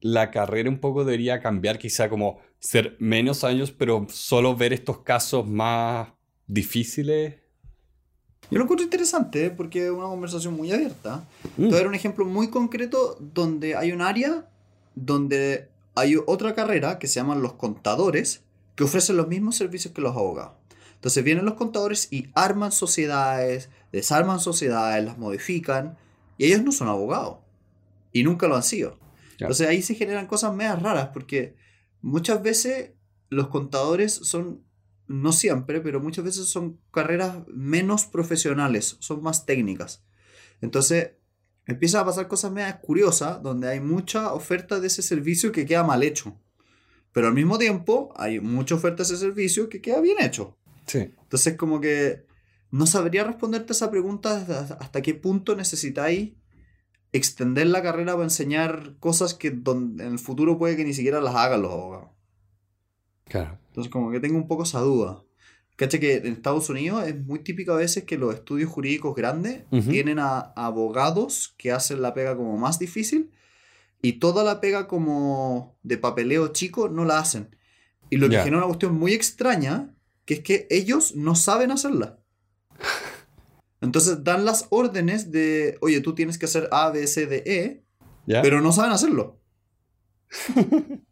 la 0.00 0.30
carrera 0.30 0.68
un 0.68 0.78
poco 0.78 1.04
debería 1.04 1.40
cambiar, 1.40 1.78
quizá 1.78 2.08
como 2.08 2.40
ser 2.58 2.96
menos 2.98 3.44
años, 3.44 3.70
pero 3.70 4.06
solo 4.10 4.56
ver 4.56 4.72
estos 4.72 4.98
casos 4.98 5.46
más 5.46 6.08
difíciles? 6.46 7.34
Yo 8.50 8.58
lo 8.58 8.64
encuentro 8.64 8.84
interesante 8.84 9.46
¿eh? 9.46 9.50
porque 9.50 9.86
es 9.86 9.90
una 9.90 10.06
conversación 10.06 10.54
muy 10.54 10.72
abierta. 10.72 11.26
Mm. 11.56 11.62
Te 11.62 11.66
voy 11.66 11.74
a 11.74 11.78
dar 11.78 11.86
un 11.88 11.94
ejemplo 11.94 12.24
muy 12.24 12.50
concreto 12.50 13.16
donde 13.18 13.76
hay 13.76 13.92
un 13.92 14.02
área 14.02 14.48
donde 14.94 15.68
hay 15.94 16.16
otra 16.26 16.54
carrera 16.54 16.98
que 16.98 17.06
se 17.06 17.14
llaman 17.14 17.42
los 17.42 17.54
contadores 17.54 18.42
que 18.74 18.84
ofrecen 18.84 19.16
los 19.16 19.28
mismos 19.28 19.56
servicios 19.56 19.94
que 19.94 20.00
los 20.00 20.16
abogados. 20.16 20.52
Entonces 20.94 21.24
vienen 21.24 21.44
los 21.44 21.54
contadores 21.54 22.08
y 22.12 22.28
arman 22.34 22.72
sociedades, 22.72 23.70
desarman 23.92 24.40
sociedades, 24.40 25.04
las 25.04 25.18
modifican 25.18 25.96
y 26.38 26.46
ellos 26.46 26.62
no 26.62 26.72
son 26.72 26.88
abogados 26.88 27.38
y 28.12 28.24
nunca 28.24 28.48
lo 28.48 28.56
han 28.56 28.62
sido. 28.62 28.98
Ya. 29.38 29.46
Entonces 29.46 29.68
ahí 29.68 29.82
se 29.82 29.94
generan 29.94 30.26
cosas 30.26 30.54
medias 30.54 30.80
raras 30.82 31.10
porque 31.12 31.54
muchas 32.00 32.42
veces 32.42 32.92
los 33.28 33.48
contadores 33.48 34.12
son, 34.12 34.64
no 35.06 35.32
siempre, 35.32 35.80
pero 35.80 36.00
muchas 36.00 36.24
veces 36.24 36.46
son 36.46 36.80
carreras 36.90 37.46
menos 37.48 38.06
profesionales, 38.06 38.96
son 39.00 39.22
más 39.22 39.46
técnicas. 39.46 40.04
Entonces 40.60 41.12
empiezan 41.66 42.02
a 42.02 42.06
pasar 42.06 42.28
cosas 42.28 42.50
medias 42.50 42.76
curiosas 42.82 43.42
donde 43.42 43.68
hay 43.68 43.80
mucha 43.80 44.32
oferta 44.32 44.80
de 44.80 44.86
ese 44.88 45.02
servicio 45.02 45.52
que 45.52 45.66
queda 45.66 45.84
mal 45.84 46.02
hecho. 46.02 46.38
Pero 47.12 47.28
al 47.28 47.34
mismo 47.34 47.58
tiempo 47.58 48.12
hay 48.16 48.40
mucha 48.40 48.74
oferta 48.74 48.98
de 48.98 49.02
ese 49.02 49.16
servicio 49.18 49.68
que 49.68 49.82
queda 49.82 50.00
bien 50.00 50.16
hecho. 50.20 50.56
Sí. 50.86 51.10
Entonces, 51.22 51.56
como 51.56 51.80
que 51.80 52.24
no 52.72 52.86
sabría 52.86 53.22
responderte 53.22 53.74
esa 53.74 53.90
pregunta 53.90 54.74
hasta, 54.80 55.02
qué 55.02 55.12
punto 55.12 55.54
necesitáis 55.54 56.32
extender 57.12 57.66
la 57.66 57.82
carrera 57.82 58.14
para 58.14 58.24
enseñar 58.24 58.96
cosas 58.98 59.34
que 59.34 59.48
en 59.48 60.00
el 60.00 60.18
futuro 60.18 60.58
puede 60.58 60.74
que 60.76 60.84
ni 60.84 60.94
siquiera 60.94 61.20
las 61.20 61.34
hagan 61.34 61.60
los 61.60 61.70
abogados. 61.70 62.08
Claro. 63.26 63.58
Entonces, 63.68 63.92
como 63.92 64.10
que 64.10 64.20
tengo 64.20 64.38
un 64.38 64.48
poco 64.48 64.62
esa 64.62 64.80
duda. 64.80 65.22
Cacha 65.76 66.00
que 66.00 66.16
en 66.16 66.32
Estados 66.32 66.70
Unidos 66.70 67.06
es 67.06 67.18
muy 67.22 67.40
típico 67.40 67.72
a 67.72 67.76
veces 67.76 68.04
que 68.04 68.16
los 68.16 68.34
estudios 68.34 68.70
jurídicos 68.70 69.14
grandes 69.14 69.64
tienen 69.88 70.18
a, 70.18 70.38
a 70.38 70.66
abogados 70.66 71.54
que 71.58 71.72
hacen 71.72 72.00
la 72.00 72.14
pega 72.14 72.36
como 72.36 72.56
más 72.56 72.78
difícil 72.78 73.32
y 74.00 74.14
toda 74.14 74.44
la 74.44 74.60
pega 74.60 74.88
como 74.88 75.76
de 75.82 75.98
papeleo 75.98 76.48
chico 76.48 76.88
no 76.88 77.04
la 77.04 77.18
hacen. 77.18 77.54
Y 78.08 78.16
lo 78.16 78.30
que 78.30 78.38
genera 78.38 78.58
una 78.58 78.66
cuestión 78.66 78.94
muy 78.94 79.12
extraña, 79.12 79.94
que 80.24 80.34
es 80.34 80.40
que 80.40 80.66
ellos 80.70 81.14
no 81.16 81.34
saben 81.34 81.70
hacerla. 81.70 82.21
Entonces 83.82 84.24
dan 84.24 84.44
las 84.44 84.66
órdenes 84.70 85.30
de, 85.32 85.76
oye, 85.82 86.00
tú 86.00 86.14
tienes 86.14 86.38
que 86.38 86.46
hacer 86.46 86.68
A, 86.72 86.90
B, 86.90 87.06
C, 87.06 87.26
D, 87.26 87.42
E, 87.44 87.84
¿Ya? 88.26 88.40
pero 88.40 88.60
no 88.60 88.72
saben 88.72 88.92
hacerlo. 88.92 89.38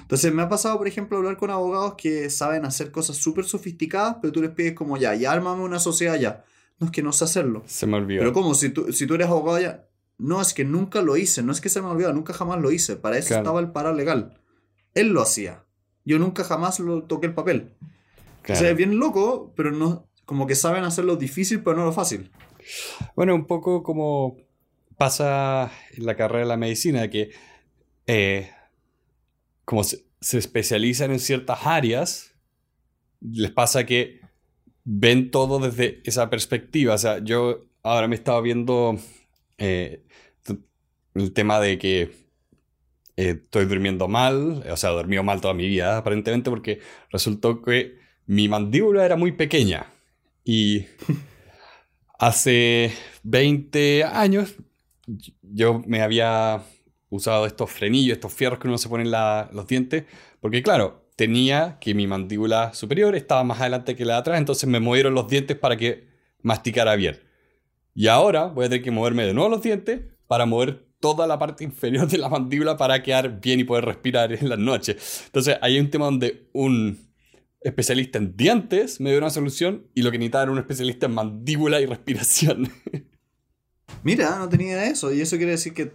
Entonces 0.00 0.32
me 0.32 0.42
ha 0.42 0.48
pasado, 0.48 0.78
por 0.78 0.88
ejemplo, 0.88 1.18
hablar 1.18 1.36
con 1.36 1.50
abogados 1.50 1.94
que 1.96 2.30
saben 2.30 2.64
hacer 2.64 2.90
cosas 2.90 3.16
súper 3.16 3.44
sofisticadas, 3.44 4.16
pero 4.20 4.32
tú 4.32 4.40
les 4.40 4.50
pides 4.50 4.74
como 4.74 4.96
ya, 4.96 5.14
ya 5.14 5.32
ármame 5.32 5.62
una 5.62 5.78
sociedad 5.78 6.16
ya. 6.16 6.44
No 6.78 6.86
es 6.86 6.92
que 6.92 7.02
no 7.02 7.12
sé 7.12 7.24
hacerlo. 7.24 7.62
Se 7.66 7.86
me 7.86 7.96
olvidó. 7.96 8.20
Pero 8.20 8.32
como 8.32 8.54
si 8.54 8.70
tú, 8.70 8.92
si 8.92 9.06
tú 9.06 9.14
eres 9.14 9.26
abogado 9.26 9.60
ya, 9.60 9.86
no, 10.16 10.40
es 10.40 10.54
que 10.54 10.64
nunca 10.64 11.02
lo 11.02 11.16
hice, 11.16 11.42
no 11.42 11.52
es 11.52 11.60
que 11.60 11.68
se 11.68 11.80
me 11.82 11.88
olvidó, 11.88 12.12
nunca 12.12 12.32
jamás 12.32 12.60
lo 12.60 12.70
hice. 12.70 12.96
Para 12.96 13.18
eso 13.18 13.28
Claro. 13.28 13.42
estaba 13.42 13.60
el 13.60 13.70
paralegal. 13.72 14.38
Él 14.94 15.08
lo 15.08 15.20
hacía. 15.22 15.64
Yo 16.04 16.18
nunca 16.18 16.42
jamás 16.44 16.80
lo 16.80 17.02
toqué 17.04 17.26
el 17.26 17.34
papel. 17.34 17.74
Claro. 18.42 18.58
O 18.58 18.62
sea, 18.62 18.70
es 18.70 18.76
bien 18.76 18.98
loco, 18.98 19.52
pero 19.56 19.72
no, 19.72 20.07
como 20.28 20.46
que 20.46 20.54
saben 20.54 20.84
hacerlo 20.84 21.16
difícil, 21.16 21.62
pero 21.62 21.74
no 21.74 21.86
lo 21.86 21.92
fácil. 21.92 22.30
Bueno, 23.16 23.34
un 23.34 23.46
poco 23.46 23.82
como 23.82 24.36
pasa 24.98 25.72
en 25.92 26.04
la 26.04 26.16
carrera 26.16 26.40
de 26.40 26.48
la 26.48 26.58
medicina, 26.58 27.08
que 27.08 27.30
eh, 28.06 28.50
como 29.64 29.84
se, 29.84 30.04
especializan 30.20 31.12
en 31.12 31.18
ciertas 31.18 31.60
áreas, 31.64 32.34
les 33.22 33.50
pasa 33.52 33.86
que 33.86 34.20
ven 34.84 35.30
todo 35.30 35.60
desde 35.60 36.02
esa 36.04 36.28
perspectiva. 36.28 36.92
O 36.92 36.98
sea, 36.98 37.24
yo 37.24 37.64
ahora 37.82 38.06
me 38.06 38.14
estaba 38.14 38.42
viendo 38.42 38.98
eh, 39.56 40.04
el 41.14 41.32
tema 41.32 41.58
de 41.58 41.78
que 41.78 42.02
eh, 43.16 43.40
estoy 43.44 43.64
durmiendo 43.64 44.08
mal, 44.08 44.62
o 44.70 44.76
sea, 44.76 44.90
he 44.90 44.92
dormido 44.92 45.22
mal 45.22 45.40
toda 45.40 45.54
mi 45.54 45.66
vida, 45.66 45.96
aparentemente, 45.96 46.50
porque 46.50 46.80
resultó 47.10 47.62
que 47.62 47.96
mi 48.26 48.46
mandíbula 48.46 49.06
era 49.06 49.16
muy 49.16 49.32
pequeña. 49.32 49.94
Y 50.50 50.86
hace 52.18 52.90
20 53.22 54.04
años 54.04 54.54
yo 55.42 55.82
me 55.86 56.00
había 56.00 56.62
usado 57.10 57.44
estos 57.44 57.70
frenillos, 57.70 58.14
estos 58.16 58.32
fierros 58.32 58.58
que 58.58 58.66
uno 58.66 58.78
se 58.78 58.88
pone 58.88 59.04
en 59.04 59.10
la- 59.10 59.50
los 59.52 59.66
dientes, 59.66 60.04
porque 60.40 60.62
claro, 60.62 61.06
tenía 61.16 61.76
que 61.82 61.92
mi 61.92 62.06
mandíbula 62.06 62.72
superior 62.72 63.14
estaba 63.14 63.44
más 63.44 63.60
adelante 63.60 63.94
que 63.94 64.06
la 64.06 64.14
de 64.14 64.20
atrás, 64.20 64.38
entonces 64.38 64.66
me 64.70 64.80
movieron 64.80 65.12
los 65.12 65.28
dientes 65.28 65.54
para 65.54 65.76
que 65.76 66.08
masticara 66.40 66.96
bien. 66.96 67.18
Y 67.94 68.06
ahora 68.06 68.44
voy 68.46 68.64
a 68.64 68.68
tener 68.70 68.82
que 68.82 68.90
moverme 68.90 69.26
de 69.26 69.34
nuevo 69.34 69.50
los 69.50 69.62
dientes 69.62 70.00
para 70.26 70.46
mover 70.46 70.86
toda 71.00 71.26
la 71.26 71.38
parte 71.38 71.62
inferior 71.64 72.08
de 72.08 72.16
la 72.16 72.30
mandíbula 72.30 72.78
para 72.78 73.02
quedar 73.02 73.38
bien 73.38 73.60
y 73.60 73.64
poder 73.64 73.84
respirar 73.84 74.32
en 74.32 74.48
las 74.48 74.58
noches. 74.58 75.24
Entonces, 75.26 75.58
hay 75.60 75.78
un 75.78 75.90
tema 75.90 76.06
donde 76.06 76.48
un 76.54 77.07
especialista 77.60 78.18
en 78.18 78.36
dientes 78.36 79.00
me 79.00 79.10
dio 79.10 79.18
una 79.18 79.30
solución 79.30 79.86
y 79.94 80.02
lo 80.02 80.10
que 80.10 80.18
necesitaba 80.18 80.44
era 80.44 80.52
un 80.52 80.58
especialista 80.58 81.06
en 81.06 81.14
mandíbula 81.14 81.80
y 81.80 81.86
respiración. 81.86 82.70
Mira, 84.02 84.38
no 84.38 84.48
tenía 84.48 84.86
eso. 84.86 85.12
Y 85.12 85.20
eso 85.20 85.36
quiere 85.36 85.52
decir 85.52 85.74
que 85.74 85.92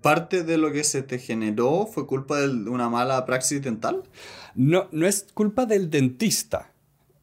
parte 0.00 0.44
de 0.44 0.58
lo 0.58 0.72
que 0.72 0.84
se 0.84 1.02
te 1.02 1.18
generó 1.18 1.86
fue 1.86 2.06
culpa 2.06 2.40
de 2.40 2.48
una 2.68 2.88
mala 2.88 3.24
praxis 3.26 3.62
dental. 3.62 4.02
No, 4.54 4.88
no 4.92 5.06
es 5.06 5.26
culpa 5.34 5.66
del 5.66 5.90
dentista 5.90 6.72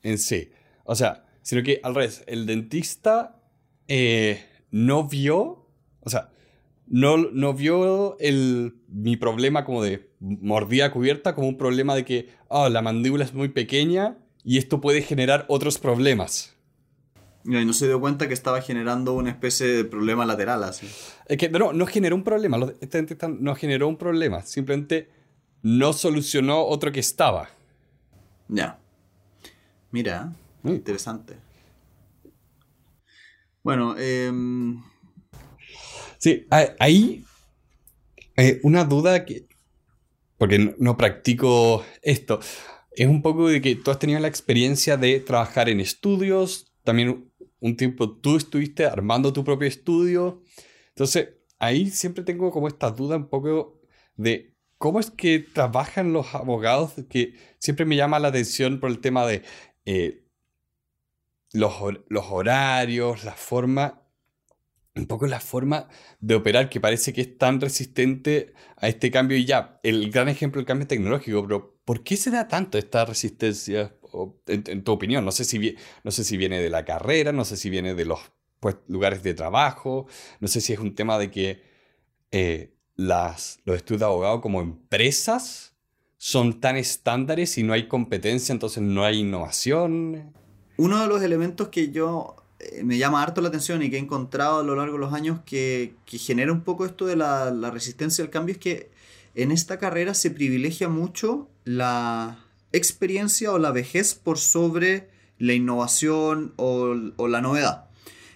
en 0.04 0.18
sí. 0.18 0.52
O 0.84 0.96
sea, 0.96 1.26
sino 1.42 1.64
que 1.64 1.80
al 1.84 1.96
revés, 1.96 2.24
el 2.28 2.46
dentista 2.46 3.40
eh, 3.88 4.44
no 4.72 5.08
vio, 5.08 5.66
o 6.02 6.10
sea, 6.10 6.30
no, 6.88 7.18
no 7.18 7.54
vio 7.54 8.18
el, 8.20 8.76
mi 8.88 9.18
problema 9.18 9.66
como 9.66 9.84
de 9.84 10.07
mordida 10.20 10.92
cubierta 10.92 11.36
como 11.36 11.48
un 11.48 11.58
problema 11.58 11.96
de 11.96 12.06
que 12.06 12.30
ah, 12.50 12.70
la 12.70 12.82
mandíbula 12.82 13.24
es 13.24 13.34
muy 13.34 13.50
pequeña 13.50 14.18
y 14.44 14.58
esto 14.58 14.82
puede 14.82 15.02
generar 15.02 15.46
otros 15.48 15.78
problemas. 15.78 16.56
Y 17.46 17.52
no 17.52 17.72
se 17.72 17.88
dio 17.88 18.00
cuenta 18.02 18.28
que 18.28 18.34
estaba 18.34 18.62
generando 18.62 19.14
una 19.14 19.30
especie 19.30 19.68
de 19.68 19.86
problema 19.86 20.26
lateral 20.26 20.64
así. 20.64 20.88
Es 21.28 21.38
que 21.38 21.50
no, 21.50 21.72
no 21.72 21.86
generó 21.86 22.16
un 22.16 22.24
problema, 22.24 22.58
no 22.58 23.56
generó 23.56 23.88
un 23.88 23.98
problema, 23.98 24.42
simplemente 24.42 25.10
no 25.62 25.94
solucionó 25.94 26.66
otro 26.66 26.92
que 26.92 27.00
estaba. 27.00 27.50
Ya. 28.50 28.80
Mira, 29.92 30.34
mm. 30.64 30.70
interesante. 30.70 31.38
Bueno, 33.64 33.96
eh... 33.98 34.32
sí, 36.18 36.46
ahí 36.80 37.26
eh, 38.38 38.60
una 38.64 38.86
duda 38.86 39.26
que, 39.26 39.47
porque 40.38 40.76
no, 40.78 40.98
practico 40.98 41.84
esto, 42.02 42.40
es 42.92 43.08
un 43.08 43.22
poco 43.22 43.48
de 43.48 43.62
que 43.62 43.76
tú 43.76 43.92
has 43.92 44.00
tenido 44.00 44.20
la 44.20 44.28
experiencia 44.28 44.98
de 44.98 45.20
trabajar 45.20 45.70
en 45.70 45.80
estudios, 45.80 46.74
también 46.84 47.32
un 47.60 47.76
tiempo 47.76 48.12
tú 48.18 48.38
estuviste 48.38 48.86
armando 48.86 49.34
tu 49.34 49.44
propio 49.44 49.68
estudio, 49.68 50.42
entonces 50.90 51.30
ahí 51.60 51.90
siempre 51.90 52.24
tengo 52.24 52.52
como 52.52 52.68
esta 52.68 52.92
duda 52.92 53.18
un 53.18 53.30
poco 53.30 53.82
de 54.16 54.56
cómo 54.78 55.00
es 55.00 55.12
que 55.12 55.40
trabajan 55.40 56.14
los 56.14 56.34
abogados, 56.36 56.94
que 57.10 57.34
siempre 57.60 57.86
me 57.86 57.96
llama 57.96 58.20
la 58.20 58.30
atención 58.30 58.80
por 58.80 58.90
el 58.90 59.00
tema 59.00 59.26
de 59.26 59.44
eh, 59.86 60.24
los, 61.54 61.74
los, 62.08 62.26
horarios, 62.30 63.24
la 63.24 63.34
forma, 63.34 64.07
un 65.00 65.08
poco 65.08 65.28
la 65.28 65.40
forma 65.40 65.88
de 66.20 66.36
operar 66.36 66.70
que 66.70 66.80
parece 66.80 67.14
que 67.14 67.22
es 67.22 67.38
tan 67.38 67.62
resistente 67.62 68.54
a 68.78 68.88
este 68.88 69.12
cambio 69.12 69.38
y 69.38 69.46
ya, 69.46 69.80
el 69.84 70.12
gran 70.12 70.30
ejemplo 70.30 70.60
del 70.60 70.66
cambio 70.66 70.88
tecnológico, 70.88 71.44
pero 71.44 71.78
¿por 71.86 72.04
qué 72.04 72.18
se 72.18 72.32
da 72.32 72.48
tanto 72.48 72.78
esta 72.78 73.06
resistencia? 73.06 73.96
En, 74.48 74.84
tu 74.84 74.92
opinión, 74.92 75.26
no 75.26 75.32
sé, 75.32 75.44
si, 75.46 75.76
no 76.04 76.12
sé 76.12 76.24
si 76.24 76.38
viene 76.38 76.60
de 76.60 76.70
la 76.70 76.86
carrera, 76.86 77.32
no 77.32 77.46
sé 77.46 77.58
si 77.58 77.70
viene 77.70 77.94
de 77.94 78.06
los 78.06 78.20
pues, 78.60 78.78
lugares 78.88 79.22
de 79.22 79.34
trabajo, 79.34 80.08
no 80.40 80.48
sé 80.48 80.62
si 80.62 80.74
es 80.74 80.80
un 80.80 80.96
tema 80.96 81.20
de 81.20 81.30
que 81.30 81.62
eh, 82.32 82.74
las, 82.96 83.60
los 83.66 83.78
estudios 83.78 84.00
de 84.00 84.06
abogado 84.06 84.42
como 84.42 84.62
empresas 84.62 85.76
son 86.18 86.60
tan 86.60 86.78
estándares 86.78 87.58
y 87.58 87.64
no 87.64 87.74
hay 87.74 87.88
competencia, 87.88 88.54
entonces 88.54 88.82
no 88.82 89.04
hay 89.04 89.20
innovación. 89.20 90.34
Uno 90.78 91.02
de 91.02 91.08
los 91.08 91.22
elementos 91.22 91.70
que 91.70 91.92
yo 91.92 92.36
eh, 92.60 92.84
me 92.84 92.98
llama 92.98 93.22
harto 93.22 93.42
la 93.42 93.50
atención 93.50 93.84
y 93.84 93.90
que 93.90 93.98
he 93.98 94.00
encontrado 94.00 94.60
a 94.60 94.64
lo 94.64 94.76
largo 94.76 94.94
de 94.94 95.00
los 95.00 95.14
años 95.14 95.40
que, 95.46 95.96
genera 96.08 96.52
un 96.52 96.62
poco 96.62 96.86
esto 96.86 97.06
de 97.06 97.16
la, 97.16 97.52
resistencia 97.72 98.24
al 98.24 98.32
cambio 98.32 98.54
es 98.54 98.60
que 98.60 98.90
en 99.36 99.52
esta 99.52 99.78
carrera 99.78 100.16
se 100.16 100.32
privilegia 100.32 100.90
mucho 100.90 101.50
la 101.64 102.44
experiencia 102.72 103.52
o 103.52 103.60
la 103.60 103.72
vejez 103.72 104.16
por 104.16 104.40
sobre 104.40 105.10
la 105.38 105.54
innovación 105.54 106.54
o, 106.56 106.96
o 107.18 107.28
la 107.28 107.42
novedad. 107.42 107.86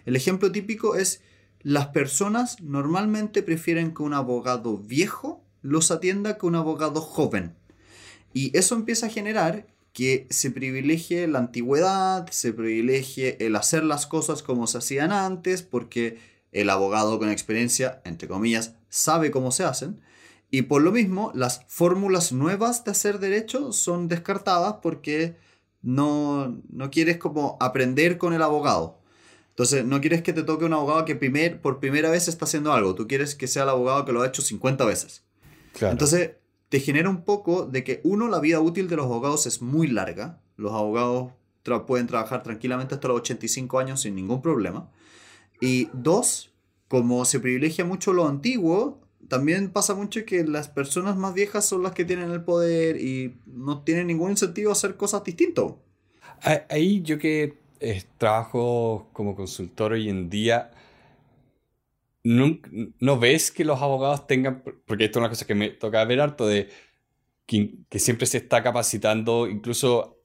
El 0.06 0.16
ejemplo 0.16 0.52
típico 0.52 0.96
es 0.96 1.22
las 1.64 1.88
personas 1.88 2.62
normalmente 2.62 3.42
prefieren 3.42 3.94
que 3.94 4.04
un 4.04 4.14
abogado 4.14 4.78
viejo 4.78 5.44
los 5.64 5.90
atienda 5.90 6.38
que 6.38 6.46
un 6.46 6.56
abogado 6.56 7.02
joven. 7.02 7.56
Y 8.34 8.56
eso 8.58 8.76
empieza 8.76 9.08
a 9.08 9.10
generar 9.10 9.68
que 9.94 10.28
se 10.30 10.52
privilegie 10.52 11.28
la 11.28 11.40
antigüedad, 11.40 12.30
se 12.32 12.54
privilegie 12.54 13.38
el 13.40 13.56
hacer 13.56 13.84
las 13.84 14.08
cosas 14.08 14.42
como 14.42 14.68
se 14.68 14.78
hacían 14.78 15.12
antes, 15.12 15.62
porque 15.62 16.18
el 16.52 16.70
abogado 16.70 17.20
con 17.20 17.30
experiencia, 17.30 18.02
entre 18.06 18.28
comillas, 18.28 18.76
sabe 18.90 19.32
cómo 19.32 19.52
se 19.52 19.64
hacen. 19.64 20.02
Y 20.50 20.64
por 20.64 20.82
lo 20.82 20.92
mismo, 20.92 21.32
las 21.34 21.64
fórmulas 21.68 22.32
nuevas 22.32 22.84
de 22.84 22.92
hacer 22.92 23.20
derecho 23.20 23.72
son 23.72 24.08
descartadas 24.08 24.76
porque 24.82 25.36
no, 25.82 26.62
no 26.70 26.92
quieres 26.92 27.18
como 27.18 27.58
aprender 27.60 28.18
con 28.18 28.34
el 28.34 28.42
abogado. 28.42 29.00
Entonces, 29.50 29.86
no 29.86 30.02
quieres 30.02 30.22
que 30.22 30.34
te 30.34 30.44
toque 30.44 30.66
un 30.66 30.74
abogado 30.74 31.06
que 31.06 31.16
primer, 31.16 31.62
por 31.62 31.80
primera 31.80 32.10
vez 32.10 32.28
está 32.28 32.46
haciendo 32.46 32.74
algo. 32.74 32.96
Tú 32.96 33.08
quieres 33.08 33.36
que 33.36 33.48
sea 33.48 33.64
el 33.64 33.70
abogado 33.70 34.06
que 34.06 34.12
lo 34.12 34.22
ha 34.22 34.28
hecho 34.28 34.42
50 34.42 34.86
veces. 34.86 35.24
Entonces, 35.80 36.32
te 36.72 36.80
genera 36.80 37.10
un 37.10 37.26
poco 37.26 37.66
de 37.66 37.84
que, 37.84 38.00
uno, 38.06 38.30
la 38.30 38.40
vida 38.40 38.62
útil 38.62 38.88
de 38.88 38.96
los 38.96 39.06
abogados 39.08 39.46
es 39.46 39.62
muy 39.62 39.88
larga. 39.88 40.40
Los 40.56 40.72
abogados 40.72 41.34
pueden 41.86 42.08
trabajar 42.08 42.44
tranquilamente 42.44 42.96
hasta 42.96 43.10
los 43.10 43.18
85 43.18 43.78
años 43.78 44.00
sin 44.00 44.16
ningún 44.16 44.42
problema. 44.42 44.90
Y 45.60 45.90
dos, 45.92 46.54
como 46.88 47.26
se 47.26 47.42
privilegia 47.42 47.84
mucho 47.84 48.14
lo 48.14 48.26
antiguo, 48.26 49.02
también 49.28 49.70
pasa 49.70 49.96
mucho 49.96 50.24
que 50.24 50.46
las 50.46 50.70
personas 50.70 51.18
más 51.18 51.34
viejas 51.34 51.66
son 51.66 51.84
las 51.84 51.92
que 51.92 52.06
tienen 52.06 52.32
el 52.32 52.46
poder 52.46 53.02
y 53.02 53.36
no 53.48 53.82
tienen 53.82 54.08
ningún 54.08 54.32
incentivo 54.32 54.70
a 54.70 54.72
hacer 54.72 54.96
cosas 54.96 55.26
distintas. 55.26 55.74
Ahí 56.70 57.02
yo 57.02 57.20
que 57.20 57.58
eh, 57.82 58.02
trabajo 58.18 59.10
como 59.12 59.36
consultor 59.36 59.92
hoy 59.92 60.08
en 60.08 60.30
día, 60.30 60.72
no, 62.24 63.20
ves 63.20 63.52
que 63.52 63.66
los 63.66 63.82
abogados 63.82 64.28
tengan, 64.28 64.64
porque 64.86 65.06
esto 65.06 65.20
es 65.20 65.22
una 65.22 65.30
cosa 65.30 65.48
que 65.48 65.56
me 65.56 65.70
toca 65.70 66.04
ver 66.06 66.22
harto, 66.22 66.48
de 66.48 66.70
que, 67.46 68.00
siempre 68.00 68.28
se 68.28 68.38
está 68.38 68.64
capacitando 68.64 69.48
incluso 69.48 70.20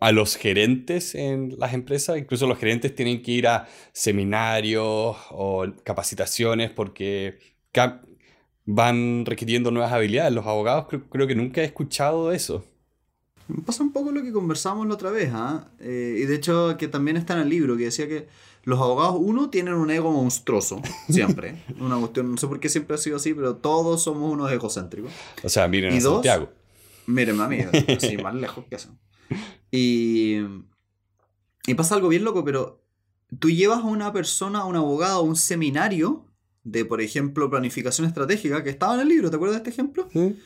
a 0.00 0.12
los 0.12 0.36
gerentes 0.36 1.14
en 1.14 1.54
las 1.58 1.74
empresas, 1.74 2.18
incluso 2.18 2.46
los 2.46 2.58
gerentes 2.58 2.94
tienen 2.94 3.22
que 3.22 3.32
ir 3.32 3.46
a 3.46 3.68
seminarios 3.92 5.16
o 5.30 5.66
capacitaciones 5.84 6.70
porque 6.70 7.38
van 8.64 9.24
requiriendo 9.26 9.70
nuevas 9.70 9.92
habilidades. 9.92 10.32
Los 10.32 10.46
abogados 10.46 10.86
creo, 11.10 11.26
que 11.26 11.34
nunca 11.34 11.60
he 11.60 11.64
escuchado 11.64 12.32
eso. 12.32 12.64
Pasa 13.64 13.82
un 13.82 13.92
poco 13.92 14.12
lo 14.12 14.22
que 14.22 14.32
conversamos 14.32 14.86
la 14.86 14.94
otra 14.94 15.10
vez, 15.10 15.30
¿ah? 15.32 15.70
eh, 15.78 16.16
y 16.18 16.24
de 16.24 16.34
hecho 16.34 16.76
que 16.78 16.88
también 16.88 17.16
está 17.16 17.34
en 17.34 17.40
el 17.40 17.48
libro, 17.48 17.76
que 17.76 17.84
decía 17.84 18.08
que 18.08 18.28
los 18.64 18.78
abogados, 18.78 19.16
uno, 19.18 19.50
tienen 19.50 19.74
un 19.74 19.90
ego 19.90 20.12
monstruoso, 20.12 20.80
siempre. 21.08 21.64
Una 21.80 21.98
cuestión, 21.98 22.30
no 22.30 22.36
sé 22.36 22.46
por 22.46 22.60
qué 22.60 22.68
siempre 22.68 22.94
ha 22.94 22.98
sido 22.98 23.16
así, 23.16 23.34
pero 23.34 23.56
todos 23.56 24.02
somos 24.02 24.32
unos 24.32 24.52
egocéntricos. 24.52 25.12
O 25.42 25.48
sea, 25.48 25.66
miren 25.66 25.96
a 25.96 26.00
Santiago. 26.00 26.48
Miren 27.06 27.40
a 27.40 27.48
mí, 27.48 27.58
así, 27.88 28.16
más 28.18 28.34
lejos 28.34 28.64
que 28.68 28.76
eso. 28.76 28.96
Y, 29.72 30.36
y 31.66 31.74
pasa 31.74 31.96
algo 31.96 32.08
bien 32.08 32.22
loco, 32.22 32.44
pero 32.44 32.84
tú 33.40 33.50
llevas 33.50 33.80
a 33.80 33.86
una 33.86 34.12
persona, 34.12 34.60
a 34.60 34.64
un 34.64 34.76
abogado, 34.76 35.18
a 35.18 35.22
un 35.22 35.34
seminario 35.34 36.26
de, 36.62 36.84
por 36.84 37.00
ejemplo, 37.00 37.50
planificación 37.50 38.06
estratégica, 38.06 38.62
que 38.62 38.70
estaba 38.70 38.94
en 38.94 39.00
el 39.00 39.08
libro, 39.08 39.28
¿te 39.30 39.36
acuerdas 39.36 39.56
de 39.56 39.68
este 39.68 39.70
ejemplo? 39.70 40.08
Sí. 40.12 40.38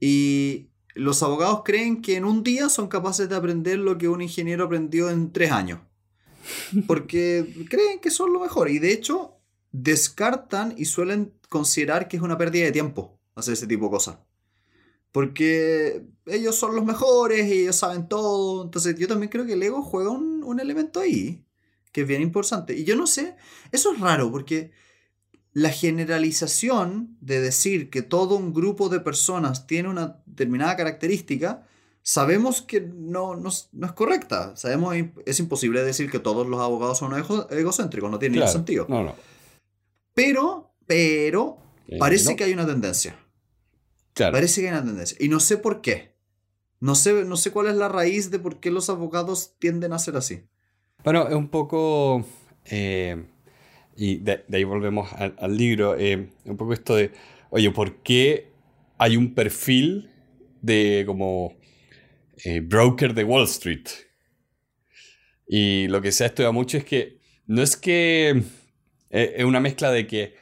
Y 0.00 0.70
los 0.94 1.22
abogados 1.22 1.62
creen 1.64 2.00
que 2.00 2.16
en 2.16 2.24
un 2.24 2.42
día 2.42 2.70
son 2.70 2.88
capaces 2.88 3.28
de 3.28 3.36
aprender 3.36 3.78
lo 3.78 3.98
que 3.98 4.08
un 4.08 4.22
ingeniero 4.22 4.64
aprendió 4.64 5.10
en 5.10 5.32
tres 5.32 5.52
años 5.52 5.80
porque 6.86 7.66
creen 7.68 8.00
que 8.00 8.10
son 8.10 8.32
lo 8.32 8.40
mejor 8.40 8.70
y 8.70 8.78
de 8.78 8.92
hecho 8.92 9.38
descartan 9.72 10.74
y 10.76 10.86
suelen 10.86 11.34
considerar 11.48 12.08
que 12.08 12.16
es 12.16 12.22
una 12.22 12.38
pérdida 12.38 12.64
de 12.64 12.72
tiempo 12.72 13.18
hacer 13.34 13.54
ese 13.54 13.66
tipo 13.66 13.86
de 13.86 13.90
cosas. 13.90 14.18
Porque 15.12 16.04
ellos 16.26 16.56
son 16.56 16.76
los 16.76 16.84
mejores 16.84 17.46
y 17.48 17.62
ellos 17.62 17.76
saben 17.76 18.08
todo. 18.08 18.64
Entonces 18.64 18.96
yo 18.98 19.08
también 19.08 19.30
creo 19.30 19.46
que 19.46 19.54
el 19.54 19.62
ego 19.62 19.82
juega 19.82 20.10
un, 20.10 20.44
un 20.44 20.60
elemento 20.60 21.00
ahí 21.00 21.44
que 21.92 22.02
es 22.02 22.06
bien 22.06 22.20
importante. 22.20 22.76
Y 22.76 22.84
yo 22.84 22.96
no 22.96 23.06
sé, 23.06 23.36
eso 23.72 23.92
es 23.92 24.00
raro 24.00 24.30
porque 24.30 24.72
la 25.52 25.70
generalización 25.70 27.16
de 27.20 27.40
decir 27.40 27.90
que 27.90 28.02
todo 28.02 28.36
un 28.36 28.52
grupo 28.52 28.88
de 28.88 29.00
personas 29.00 29.66
tiene 29.66 29.88
una 29.88 30.22
determinada 30.26 30.76
característica 30.76 31.66
sabemos 32.08 32.62
que 32.62 32.80
no, 32.80 33.36
no, 33.36 33.50
es 33.50 33.92
correcta. 33.94 34.56
Sabemos 34.56 34.96
es 35.26 35.40
imposible 35.40 35.82
decir 35.82 36.10
que 36.10 36.18
todos 36.18 36.46
los 36.46 36.58
abogados 36.58 36.96
son 36.96 37.12
egocéntricos, 37.50 38.10
no 38.10 38.18
tiene 38.18 38.36
ningún 38.36 38.50
sentido. 38.50 38.86
No, 38.88 39.04
no. 39.04 39.14
Pero, 40.14 40.72
pero, 40.86 41.58
eh, 41.86 41.98
parece 41.98 42.34
que 42.34 42.44
hay 42.44 42.54
una 42.54 42.66
tendencia. 42.66 43.14
Claro. 44.14 44.32
Parece 44.32 44.62
que 44.62 44.68
hay 44.68 44.72
una 44.72 44.86
tendencia. 44.86 45.18
Y 45.20 45.28
no 45.28 45.38
sé 45.38 45.58
por 45.58 45.82
qué. 45.82 46.14
No 46.80 46.94
sé, 46.94 47.24
no 47.24 47.36
sé 47.36 47.50
cuál 47.50 47.66
es 47.66 47.74
la 47.74 47.90
raíz 47.90 48.30
de 48.30 48.38
por 48.38 48.58
qué 48.58 48.70
los 48.70 48.88
abogados 48.88 49.56
tienden 49.58 49.92
a 49.92 49.98
ser 49.98 50.16
así. 50.16 50.44
Bueno, 51.04 51.28
es 51.28 51.34
un 51.34 51.48
poco... 51.48 52.24
Eh, 52.64 53.22
y 53.96 54.16
de, 54.16 54.46
ahí 54.50 54.64
volvemos 54.64 55.10
al, 55.12 55.56
libro. 55.58 55.94
Eh, 55.98 56.30
un 56.46 56.56
poco 56.56 56.72
esto 56.72 56.96
de, 56.96 57.12
oye, 57.50 57.70
¿por 57.70 57.96
qué 57.96 58.50
hay 58.96 59.18
un 59.18 59.34
perfil 59.34 60.10
de 60.62 61.04
como 61.06 61.57
eh, 62.44 62.60
broker 62.60 63.14
de 63.14 63.24
Wall 63.24 63.44
Street. 63.44 63.88
Y 65.46 65.88
lo 65.88 66.00
que 66.02 66.12
se 66.12 66.24
ha 66.24 66.28
estudiado 66.28 66.52
mucho 66.52 66.76
es 66.76 66.84
que 66.84 67.18
no 67.46 67.62
es 67.62 67.76
que 67.76 68.42
eh, 69.10 69.34
es 69.36 69.44
una 69.44 69.60
mezcla 69.60 69.90
de 69.90 70.06
que 70.06 70.34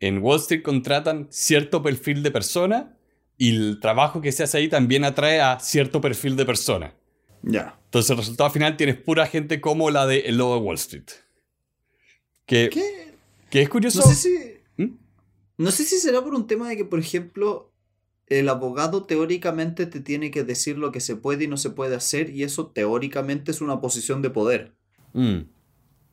en 0.00 0.18
Wall 0.18 0.40
Street 0.40 0.62
contratan 0.62 1.28
cierto 1.30 1.82
perfil 1.82 2.22
de 2.22 2.30
persona 2.32 2.98
y 3.38 3.54
el 3.56 3.80
trabajo 3.80 4.20
que 4.20 4.32
se 4.32 4.42
hace 4.42 4.58
ahí 4.58 4.68
también 4.68 5.04
atrae 5.04 5.40
a 5.40 5.60
cierto 5.60 6.00
perfil 6.00 6.36
de 6.36 6.44
persona. 6.44 6.94
Ya. 7.42 7.78
Entonces 7.84 8.10
el 8.10 8.16
resultado 8.16 8.50
final 8.50 8.76
tienes 8.76 8.96
pura 8.96 9.26
gente 9.26 9.60
como 9.60 9.90
la 9.90 10.06
de 10.06 10.20
el 10.20 10.36
lobo 10.36 10.54
de 10.56 10.60
Wall 10.60 10.76
Street. 10.76 11.08
Que, 12.46 12.68
¿Qué? 12.70 13.14
que 13.50 13.62
es 13.62 13.68
curioso. 13.68 14.00
No 14.00 14.06
sé 14.06 14.14
si. 14.14 14.82
¿Mm? 14.82 14.96
No 15.58 15.70
sé 15.70 15.84
si 15.84 15.98
será 15.98 16.22
por 16.22 16.34
un 16.34 16.46
tema 16.46 16.68
de 16.68 16.76
que, 16.76 16.84
por 16.84 16.98
ejemplo, 16.98 17.71
el 18.28 18.48
abogado 18.48 19.04
teóricamente 19.04 19.86
te 19.86 20.00
tiene 20.00 20.30
que 20.30 20.44
decir 20.44 20.78
lo 20.78 20.92
que 20.92 21.00
se 21.00 21.16
puede 21.16 21.44
y 21.44 21.48
no 21.48 21.56
se 21.56 21.70
puede 21.70 21.96
hacer 21.96 22.30
y 22.30 22.42
eso 22.44 22.68
teóricamente 22.68 23.50
es 23.50 23.60
una 23.60 23.80
posición 23.80 24.22
de 24.22 24.30
poder. 24.30 24.74
Mm. 25.12 25.40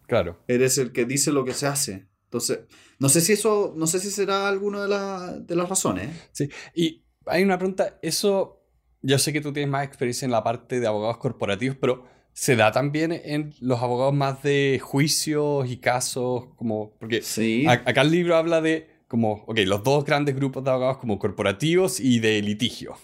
Claro. 0.08 0.44
Eres 0.48 0.78
el 0.78 0.92
que 0.92 1.06
dice 1.06 1.32
lo 1.32 1.46
que 1.46 1.54
se 1.54 1.68
hace. 1.68 2.08
Entonces, 2.26 2.60
no 3.00 3.10
sé 3.10 3.22
si 3.22 3.34
eso, 3.34 3.74
no 3.78 3.88
sé 3.88 4.00
si 4.00 4.10
será 4.12 4.48
alguna 4.48 4.86
de, 4.86 5.42
de 5.42 5.56
las 5.56 5.70
razones. 5.70 6.10
Sí, 6.32 6.50
y 6.76 7.04
hay 7.26 7.44
una 7.44 7.58
pregunta, 7.58 7.98
eso, 8.02 8.64
yo 9.02 9.18
sé 9.18 9.32
que 9.34 9.42
tú 9.42 9.54
tienes 9.54 9.72
más 9.72 9.86
experiencia 9.86 10.26
en 10.26 10.32
la 10.32 10.44
parte 10.44 10.80
de 10.80 10.88
abogados 10.88 11.18
corporativos, 11.18 11.78
pero 11.80 12.06
¿se 12.34 12.56
da 12.56 12.72
también 12.72 13.12
en 13.12 13.54
los 13.62 13.82
abogados 13.82 14.14
más 14.14 14.44
de 14.44 14.80
juicios 14.84 15.70
y 15.70 15.78
casos? 15.78 16.46
Como, 16.56 16.96
porque 17.00 17.22
Sí. 17.22 17.66
acá 17.68 18.02
el 18.02 18.12
libro 18.12 18.36
habla 18.36 18.62
de 18.62 18.90
como, 19.10 19.44
ok, 19.48 19.58
los 19.66 19.84
dos 19.84 20.06
grandes 20.06 20.36
grupos 20.36 20.64
de 20.64 20.70
abogados 20.70 21.00
como 21.00 21.20
corporativos 21.20 22.00
y 22.00 22.20
de 22.20 22.42
litigio. 22.42 22.96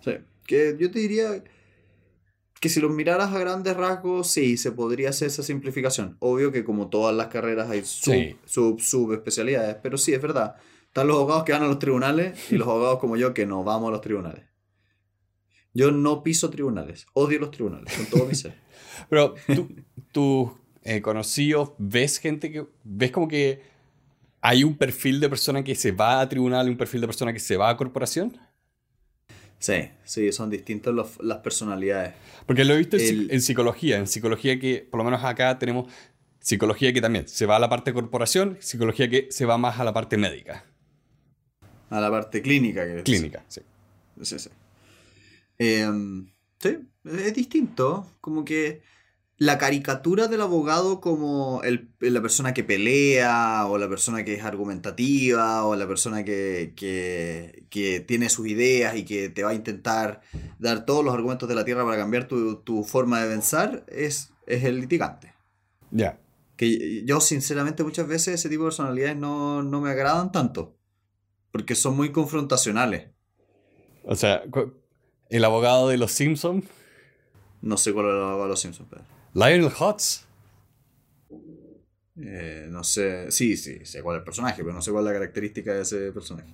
Sí. 0.00 0.12
Que 0.46 0.76
yo 0.78 0.90
te 0.90 1.00
diría 1.00 1.42
que 2.60 2.68
si 2.68 2.80
los 2.80 2.92
miraras 2.92 3.34
a 3.34 3.38
grandes 3.38 3.76
rasgos, 3.76 4.28
sí, 4.30 4.56
se 4.56 4.70
podría 4.72 5.10
hacer 5.10 5.26
esa 5.28 5.42
simplificación. 5.42 6.16
Obvio 6.20 6.52
que 6.52 6.64
como 6.64 6.88
todas 6.88 7.14
las 7.14 7.26
carreras 7.26 7.68
hay 7.68 7.84
sub, 7.84 8.14
Sí. 8.14 8.36
sub, 8.46 8.80
subespecialidades, 8.80 9.76
pero 9.82 9.98
sí, 9.98 10.14
es 10.14 10.22
verdad. 10.22 10.54
Están 10.86 11.08
los 11.08 11.16
abogados 11.16 11.42
que 11.44 11.52
van 11.52 11.64
a 11.64 11.66
los 11.66 11.80
tribunales 11.80 12.50
y 12.50 12.56
los 12.56 12.68
abogados 12.68 13.00
como 13.00 13.16
yo 13.16 13.34
que 13.34 13.44
no 13.46 13.64
vamos 13.64 13.88
a 13.88 13.92
los 13.92 14.00
tribunales. 14.00 14.44
Yo 15.74 15.90
no 15.90 16.22
piso 16.22 16.48
tribunales, 16.48 17.06
odio 17.12 17.38
los 17.40 17.50
tribunales, 17.50 17.92
con 17.94 18.06
todo 18.06 18.26
mi 18.26 18.34
ser. 18.34 18.54
Pero 19.10 19.34
tú, 19.54 19.68
tus 20.12 20.50
eh, 20.84 21.02
conocidos, 21.02 21.72
¿ves 21.78 22.18
gente 22.18 22.50
que, 22.50 22.64
ves 22.84 23.10
como 23.10 23.28
que 23.28 23.60
hay 24.48 24.62
un 24.64 24.76
perfil 24.76 25.18
de 25.20 25.28
persona 25.28 25.62
que 25.64 25.74
se 25.74 25.90
va 25.92 26.20
a 26.20 26.28
tribunal 26.28 26.66
y 26.66 26.70
un 26.70 26.76
perfil 26.76 27.00
de 27.00 27.06
persona 27.08 27.32
que 27.32 27.40
se 27.40 27.56
va 27.56 27.68
a 27.70 27.76
corporación? 27.76 28.36
Sí, 29.58 29.88
sí, 30.04 30.30
son 30.32 30.50
distintas 30.50 30.94
los- 30.94 31.18
las 31.20 31.38
personalidades. 31.38 32.14
Porque 32.46 32.64
lo 32.64 32.74
he 32.74 32.78
visto 32.78 32.96
El- 32.96 33.30
en 33.30 33.40
psicología, 33.40 33.96
en 33.96 34.06
psicología 34.06 34.58
que 34.60 34.86
por 34.90 34.98
lo 34.98 35.04
menos 35.04 35.24
acá 35.24 35.58
tenemos 35.58 35.90
psicología 36.40 36.92
que 36.92 37.00
también 37.00 37.26
se 37.26 37.46
va 37.46 37.56
a 37.56 37.58
la 37.58 37.68
parte 37.68 37.92
corporación, 37.92 38.56
psicología 38.60 39.08
que 39.08 39.26
se 39.30 39.46
va 39.46 39.58
más 39.58 39.80
a 39.80 39.84
la 39.84 39.92
parte 39.92 40.16
médica, 40.16 40.64
A 41.90 42.00
la 42.00 42.10
parte 42.10 42.42
clínica. 42.42 42.84
Que 42.86 43.02
clínica. 43.02 43.44
Sí. 43.48 43.60
Sí, 44.22 44.38
sí. 44.38 44.50
Em, 45.58 46.28
sí, 46.60 46.78
es 47.04 47.34
distinto. 47.34 48.06
Como 48.20 48.44
que 48.44 48.82
la 49.38 49.58
caricatura 49.58 50.28
del 50.28 50.40
abogado 50.40 51.00
como 51.00 51.60
el- 51.62 51.90
la 52.00 52.22
persona 52.22 52.54
que 52.54 52.64
pelea, 52.64 53.66
o 53.66 53.76
la 53.76 53.88
persona 53.88 54.24
que 54.24 54.34
es 54.34 54.42
argumentativa, 54.44 55.66
o 55.66 55.76
la 55.76 55.86
persona 55.86 56.24
que, 56.24 56.72
que, 56.74 57.66
que 57.68 58.00
tiene 58.00 58.30
sus 58.30 58.48
ideas 58.48 58.96
y 58.96 59.04
que 59.04 59.28
te 59.28 59.42
va 59.44 59.50
a 59.50 59.54
intentar 59.54 60.22
dar 60.58 60.86
todos 60.86 61.04
los 61.04 61.12
argumentos 61.12 61.48
de 61.48 61.54
la 61.54 61.64
tierra 61.66 61.84
para 61.84 61.98
cambiar 61.98 62.28
tu, 62.28 62.56
tu 62.62 62.82
forma 62.82 63.22
de 63.22 63.28
pensar, 63.28 63.84
es, 63.88 64.32
es 64.46 64.64
el 64.64 64.80
litigante. 64.80 65.34
Ya. 65.90 66.18
Que 66.56 67.04
yo, 67.04 67.20
sinceramente, 67.20 67.84
muchas 67.84 68.08
veces 68.08 68.34
ese 68.34 68.48
tipo 68.48 68.62
de 68.62 68.68
personalidades 68.68 69.16
no, 69.18 69.62
no 69.62 69.82
me 69.82 69.90
agradan 69.90 70.32
tanto. 70.32 70.78
Porque 71.52 71.74
son 71.74 71.94
muy 71.94 72.10
confrontacionales. 72.10 73.10
O 74.04 74.14
sea, 74.14 74.42
el 75.28 75.44
abogado 75.44 75.88
de 75.88 75.98
los 75.98 76.12
Simpsons, 76.12 76.64
No 77.66 77.76
sé 77.76 77.92
cuál 77.92 78.06
abogado 78.10 78.42
de 78.44 78.48
los 78.48 78.60
Simpsons, 78.60 78.88
pero. 78.88 79.02
Lionel 79.34 79.72
Hutz. 79.78 80.24
Eh, 82.18 82.66
no 82.70 82.82
sé. 82.84 83.30
Sí, 83.30 83.56
sí, 83.56 83.84
sé 83.84 84.02
cuál 84.02 84.16
es 84.16 84.20
el 84.20 84.24
personaje, 84.24 84.62
pero 84.62 84.72
no 84.74 84.80
sé 84.80 84.90
cuál 84.90 85.04
es 85.04 85.12
la 85.12 85.18
característica 85.18 85.74
de 85.74 85.82
ese 85.82 86.12
personaje. 86.12 86.48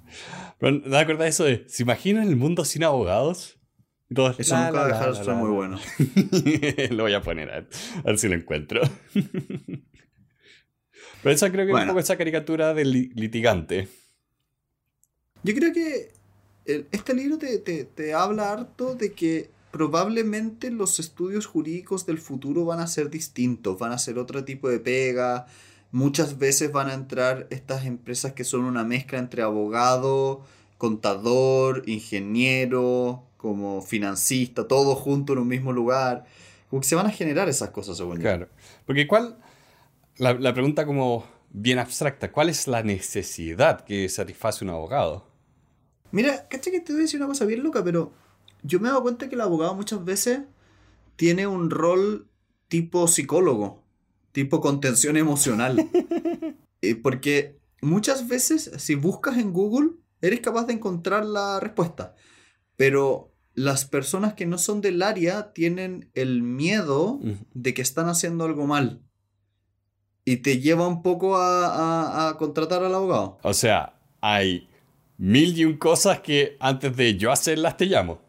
Pero 0.58 0.72
¿no 0.72 0.80
te 0.90 0.96
acuerdas 0.96 1.24
de 1.24 1.28
eso 1.28 1.44
de, 1.44 1.64
¿se 1.68 1.82
imaginan 1.82 2.26
el 2.28 2.36
mundo 2.36 2.64
sin 2.64 2.82
abogados? 2.82 3.58
Todos, 4.14 4.40
Eso 4.40 4.54
la, 4.54 4.66
nunca 4.66 4.80
va 4.80 4.84
a 4.84 5.12
dejar 5.12 5.34
muy 5.36 5.50
bueno. 5.50 5.78
lo 6.90 7.02
voy 7.04 7.14
a 7.14 7.22
poner, 7.22 7.50
a 7.50 7.54
ver, 7.60 7.68
a 7.98 8.02
ver 8.02 8.18
si 8.18 8.28
lo 8.28 8.34
encuentro. 8.34 8.80
Pero 11.22 11.34
esa 11.34 11.50
creo 11.52 11.66
que 11.66 11.72
es 11.72 11.78
un 11.80 11.86
poco 11.86 12.00
esa 12.00 12.16
caricatura 12.18 12.74
del 12.74 12.90
li- 12.90 13.10
litigante. 13.14 13.88
Yo 15.44 15.54
creo 15.54 15.72
que 15.72 16.10
este 16.66 17.14
libro 17.14 17.38
te, 17.38 17.58
te- 17.58 17.84
te 17.84 18.12
habla 18.14 18.52
harto 18.52 18.94
de 18.94 19.12
que 19.12 19.50
probablemente 19.72 20.70
los 20.70 21.00
estudios 21.00 21.46
jurídicos 21.46 22.06
del 22.06 22.18
futuro 22.18 22.64
van 22.64 22.78
a 22.78 22.86
ser 22.86 23.10
distintos, 23.10 23.78
van 23.78 23.90
a 23.90 23.98
ser 23.98 24.18
otro 24.18 24.44
tipo 24.44 24.68
de 24.68 24.78
pega. 24.78 25.46
Muchas 25.90 26.38
veces 26.38 26.70
van 26.70 26.88
a 26.88 26.94
entrar 26.94 27.48
estas 27.50 27.86
empresas 27.86 28.34
que 28.34 28.44
son 28.44 28.64
una 28.64 28.84
mezcla 28.84 29.18
entre 29.18 29.42
abogado, 29.42 30.44
contador, 30.78 31.82
ingeniero, 31.86 33.24
como 33.38 33.82
financista, 33.82 34.68
todo 34.68 34.94
junto 34.94 35.32
en 35.32 35.40
un 35.40 35.48
mismo 35.48 35.72
lugar. 35.72 36.26
Como 36.68 36.80
que 36.80 36.88
se 36.88 36.94
van 36.94 37.06
a 37.06 37.10
generar 37.10 37.48
esas 37.48 37.70
cosas, 37.70 37.96
según 37.96 38.16
yo. 38.16 38.22
Claro. 38.22 38.48
Porque 38.86 39.06
cuál, 39.06 39.38
la, 40.18 40.34
la 40.34 40.52
pregunta 40.52 40.84
como 40.84 41.24
bien 41.50 41.78
abstracta, 41.78 42.30
¿cuál 42.30 42.50
es 42.50 42.68
la 42.68 42.82
necesidad 42.82 43.84
que 43.84 44.08
satisface 44.10 44.64
un 44.64 44.70
abogado? 44.70 45.26
Mira, 46.10 46.46
cacha 46.48 46.70
que 46.70 46.80
te 46.80 46.92
voy 46.92 47.00
a 47.00 47.04
decir 47.04 47.18
una 47.20 47.26
cosa 47.26 47.46
bien 47.46 47.62
loca, 47.62 47.82
pero 47.82 48.12
yo 48.62 48.80
me 48.80 48.88
he 48.88 48.90
dado 48.90 49.02
cuenta 49.02 49.28
que 49.28 49.34
el 49.34 49.40
abogado 49.40 49.74
muchas 49.74 50.04
veces 50.04 50.40
tiene 51.16 51.46
un 51.46 51.70
rol 51.70 52.28
tipo 52.68 53.06
psicólogo, 53.08 53.82
tipo 54.32 54.60
contención 54.60 55.16
emocional. 55.16 55.88
Eh, 56.84 56.96
porque 56.96 57.60
muchas 57.80 58.26
veces, 58.26 58.72
si 58.78 58.96
buscas 58.96 59.38
en 59.38 59.52
Google, 59.52 59.90
eres 60.20 60.40
capaz 60.40 60.64
de 60.66 60.72
encontrar 60.72 61.24
la 61.24 61.60
respuesta. 61.60 62.16
Pero 62.74 63.32
las 63.54 63.84
personas 63.84 64.34
que 64.34 64.46
no 64.46 64.58
son 64.58 64.80
del 64.80 65.00
área 65.02 65.52
tienen 65.52 66.10
el 66.14 66.42
miedo 66.42 67.20
de 67.54 67.72
que 67.72 67.82
están 67.82 68.08
haciendo 68.08 68.44
algo 68.44 68.66
mal. 68.66 69.00
Y 70.24 70.38
te 70.38 70.58
lleva 70.58 70.88
un 70.88 71.02
poco 71.04 71.36
a, 71.36 71.66
a- 71.66 72.28
a 72.30 72.36
contratar 72.36 72.82
al 72.82 72.96
abogado. 72.96 73.38
O 73.44 73.54
sea, 73.54 74.00
hay 74.20 74.68
mil 75.16 75.56
y 75.56 75.64
un 75.64 75.76
cosas 75.78 76.18
que 76.18 76.56
antes 76.58 76.96
de 76.96 77.16
yo 77.16 77.30
hacerlas 77.30 77.76
te 77.76 77.86
llamo. 77.86 78.20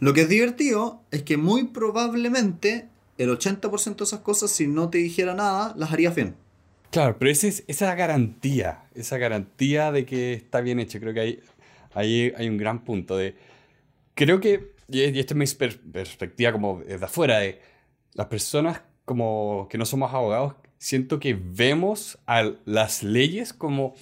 Lo 0.00 0.12
que 0.12 0.22
es 0.22 0.28
divertido 0.28 1.02
es 1.10 1.22
que 1.22 1.36
muy 1.36 1.64
probablemente 1.68 2.88
el 3.18 3.30
80% 3.30 3.96
de 3.96 4.04
esas 4.04 4.20
cosas, 4.20 4.50
si 4.50 4.66
no 4.66 4.90
te 4.90 4.98
dijera 4.98 5.34
nada, 5.34 5.74
las 5.76 5.92
harías 5.92 6.14
bien. 6.14 6.36
Claro, 6.90 7.16
pero 7.18 7.30
ese 7.30 7.48
es- 7.48 7.64
esa 7.66 7.94
garantía, 7.94 8.84
esa 8.94 9.16
garantía 9.18 9.90
de 9.92 10.04
que 10.04 10.34
está 10.34 10.60
bien 10.60 10.80
hecho, 10.80 11.00
creo 11.00 11.14
que 11.14 11.20
ahí, 11.20 11.40
ahí 11.94 12.32
hay 12.36 12.48
un 12.48 12.56
gran 12.58 12.84
punto 12.84 13.16
de... 13.16 13.34
Creo 14.14 14.40
que, 14.40 14.72
y 14.88 15.02
esta 15.18 15.34
es 15.34 15.36
mi 15.36 15.46
per- 15.46 15.80
perspectiva 15.80 16.52
como 16.52 16.80
desde 16.86 17.04
afuera, 17.04 17.38
de 17.38 17.60
las 18.14 18.26
personas 18.26 18.82
como 19.04 19.66
que 19.70 19.78
no 19.78 19.84
somos 19.86 20.12
abogados, 20.12 20.54
siento 20.78 21.18
que 21.20 21.34
vemos 21.34 22.18
a 22.26 22.52
las 22.66 23.02
leyes 23.02 23.52
como 23.52 23.94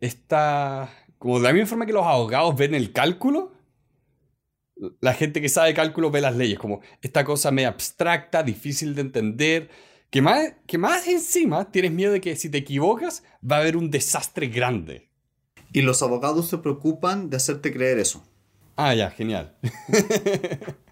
esta... 0.00 0.90
Como 1.18 1.38
de 1.38 1.44
la 1.44 1.52
misma 1.52 1.66
forma 1.66 1.86
que 1.86 1.92
los 1.92 2.06
abogados 2.06 2.56
ven 2.56 2.74
el 2.74 2.92
cálculo, 2.92 3.52
la 5.00 5.14
gente 5.14 5.40
que 5.40 5.48
sabe 5.48 5.74
cálculo 5.74 6.10
ve 6.10 6.20
las 6.20 6.36
leyes 6.36 6.58
como 6.58 6.80
esta 7.00 7.24
cosa 7.24 7.50
medio 7.50 7.68
abstracta, 7.68 8.42
difícil 8.42 8.94
de 8.94 9.00
entender, 9.02 9.70
que 10.10 10.22
más, 10.22 10.54
que 10.66 10.78
más 10.78 11.06
encima 11.08 11.70
tienes 11.70 11.92
miedo 11.92 12.12
de 12.12 12.20
que 12.20 12.36
si 12.36 12.50
te 12.50 12.58
equivocas 12.58 13.22
va 13.42 13.56
a 13.56 13.60
haber 13.60 13.76
un 13.76 13.90
desastre 13.90 14.48
grande. 14.48 15.10
Y 15.72 15.82
los 15.82 16.02
abogados 16.02 16.48
se 16.48 16.58
preocupan 16.58 17.28
de 17.28 17.36
hacerte 17.36 17.72
creer 17.72 17.98
eso. 17.98 18.24
Ah, 18.76 18.94
ya, 18.94 19.10
genial. 19.10 19.56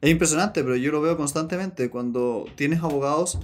Es 0.00 0.10
impresionante, 0.10 0.62
pero 0.62 0.76
yo 0.76 0.90
lo 0.90 1.00
veo 1.00 1.16
constantemente 1.16 1.88
cuando 1.88 2.44
tienes 2.56 2.82
abogados 2.82 3.38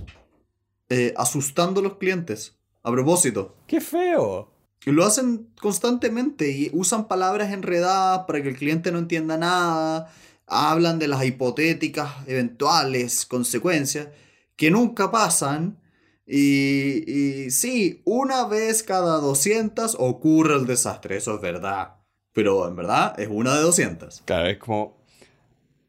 eh, 0.88 1.14
asustando 1.16 1.80
a 1.80 1.84
los 1.84 1.96
clientes. 1.98 2.58
A 2.82 2.90
propósito. 2.90 3.56
¡Qué 3.66 3.80
feo! 3.80 4.52
Y 4.86 4.92
lo 4.92 5.04
hacen 5.04 5.48
constantemente 5.60 6.50
y 6.50 6.70
usan 6.72 7.08
palabras 7.08 7.52
enredadas 7.52 8.24
para 8.26 8.42
que 8.42 8.48
el 8.50 8.56
cliente 8.56 8.90
no 8.92 8.98
entienda 8.98 9.36
nada. 9.36 10.10
Hablan 10.46 10.98
de 10.98 11.08
las 11.08 11.24
hipotéticas 11.24 12.26
eventuales 12.26 13.26
consecuencias 13.26 14.08
que 14.56 14.70
nunca 14.70 15.10
pasan. 15.10 15.78
Y, 16.26 17.10
y 17.10 17.50
sí, 17.50 18.02
una 18.04 18.46
vez 18.46 18.82
cada 18.82 19.18
200 19.18 19.96
ocurre 19.98 20.54
el 20.56 20.66
desastre, 20.66 21.16
eso 21.16 21.34
es 21.34 21.40
verdad. 21.40 21.94
Pero 22.32 22.68
en 22.68 22.76
verdad 22.76 23.18
es 23.18 23.28
una 23.30 23.54
de 23.56 23.62
200. 23.62 24.22
Claro, 24.26 24.46
es 24.48 24.58
como... 24.58 25.02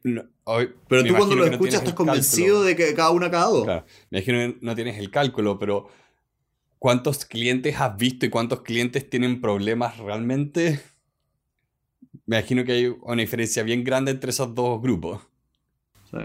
no, 0.02 0.24
hoy- 0.44 0.74
Pero 0.88 1.04
tú 1.04 1.14
cuando 1.14 1.36
lo 1.36 1.46
no 1.46 1.52
escuchas 1.52 1.60
tienes 1.70 1.78
estás 1.80 1.94
convencido 1.94 2.46
cálculo. 2.56 2.64
de 2.64 2.76
que 2.76 2.94
cada 2.94 3.10
una 3.10 3.30
cada 3.30 3.46
dos. 3.46 3.64
Claro, 3.64 3.84
me 4.10 4.18
imagino 4.18 4.38
que 4.38 4.58
no 4.60 4.74
tienes 4.74 4.98
el 4.98 5.10
cálculo, 5.10 5.58
pero 5.58 5.88
¿cuántos 6.80 7.24
clientes 7.26 7.76
has 7.78 7.96
visto 7.96 8.26
y 8.26 8.30
cuántos 8.30 8.62
clientes 8.62 9.08
tienen 9.08 9.40
problemas 9.40 9.98
realmente? 9.98 10.80
Me 12.26 12.38
imagino 12.38 12.64
que 12.64 12.72
hay 12.72 12.86
una 13.02 13.20
diferencia 13.22 13.62
bien 13.62 13.84
grande 13.84 14.10
entre 14.10 14.30
esos 14.30 14.52
dos 14.54 14.82
grupos. 14.82 15.20
Sí. 16.10 16.18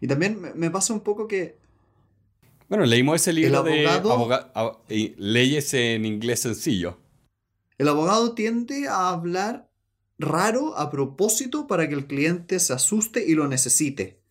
Y 0.00 0.06
también 0.06 0.40
me- 0.54 0.70
pasa 0.70 0.94
un 0.94 1.00
poco 1.00 1.28
que 1.28 1.58
Bueno, 2.68 2.86
leímos 2.86 3.16
ese 3.16 3.32
libro 3.34 3.62
de 3.62 3.86
aboga- 3.86 4.50
ab- 4.54 4.78
leyes 4.88 5.74
en 5.74 6.06
inglés 6.06 6.40
sencillo. 6.40 6.98
El 7.76 7.88
abogado 7.88 8.34
tiende 8.34 8.88
a 8.88 9.10
hablar 9.10 9.68
raro 10.18 10.78
a 10.78 10.90
propósito 10.90 11.66
para 11.66 11.88
que 11.88 11.94
el 11.94 12.06
cliente 12.06 12.58
se 12.60 12.72
asuste 12.72 13.26
y 13.26 13.34
lo 13.34 13.48
necesite. 13.48 14.21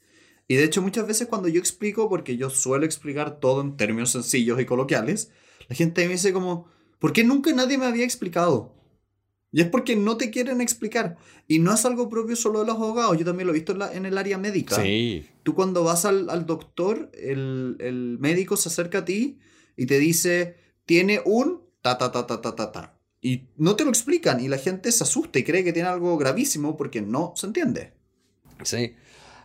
Y 0.48 0.56
de 0.56 0.66
hecho 0.66 0.82
muchas 0.82 1.08
veces 1.08 1.28
cuando 1.28 1.48
yo 1.48 1.60
explico, 1.60 2.10
porque 2.10 2.38
yo 2.38 2.50
suelo 2.50 2.86
explicar 2.86 3.40
todo 3.40 3.62
en 3.62 3.78
términos 3.78 4.12
sencillos 4.12 4.60
y 4.60 4.66
coloquiales, 4.66 5.32
la 5.70 5.76
gente 5.76 6.06
me 6.06 6.14
dice 6.14 6.34
como, 6.34 6.68
¿por 7.00 7.14
qué 7.14 7.24
nunca 7.24 7.52
nadie 7.54 7.78
me 7.78 7.86
había 7.86 8.04
explicado? 8.04 8.74
Y 9.52 9.62
es 9.62 9.68
porque 9.68 9.96
no 9.96 10.18
te 10.18 10.32
quieren 10.32 10.62
explicar. 10.62 11.18
Y 11.48 11.60
no 11.60 11.74
es 11.74 11.86
algo 11.86 12.10
propio 12.10 12.36
solo 12.36 12.62
de 12.62 12.66
los 12.66 12.76
abogados. 12.76 13.18
Yo 13.18 13.26
también 13.26 13.48
lo 13.48 13.54
he 13.54 13.58
visto 13.58 13.76
en, 13.92 14.06
el 14.06 14.18
área 14.18 14.38
médica. 14.38 14.82
Sí. 14.82 15.26
Tú 15.44 15.56
cuando 15.56 15.84
vas 15.84 16.06
al, 16.06 16.46
doctor, 16.46 17.12
el, 17.14 17.76
el, 17.80 18.18
médico 18.20 18.56
se 18.56 18.70
acerca 18.70 19.00
a 19.00 19.06
ti 19.06 19.40
y 19.76 19.88
te 19.88 20.00
dice, 20.00 20.56
tiene 20.86 21.22
un 21.26 21.62
ta 21.82 21.98
ta 21.98 22.12
ta 22.12 22.26
ta 22.26 22.42
ta 22.42 22.56
ta 22.56 22.72
ta. 22.72 22.98
Y 23.22 23.50
no 23.58 23.76
te 23.76 23.84
lo 23.84 23.90
explican 23.90 24.40
y 24.40 24.48
la 24.48 24.58
gente 24.58 24.92
se 24.92 25.04
asusta 25.04 25.38
y 25.38 25.44
cree 25.44 25.64
que 25.64 25.74
tiene 25.74 25.90
algo 25.90 26.18
gravísimo 26.18 26.78
porque 26.78 27.02
no 27.02 27.34
se 27.36 27.48
entiende. 27.48 27.94
Sí. 28.64 28.96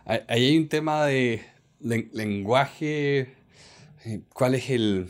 Ahí 0.07 0.21
hay 0.27 0.57
un 0.57 0.69
tema 0.69 1.05
de 1.05 1.43
lenguaje. 1.79 3.35
Eh, 4.05 4.21
¿Cuál 4.33 4.55
es 4.55 4.69
el...? 4.69 5.09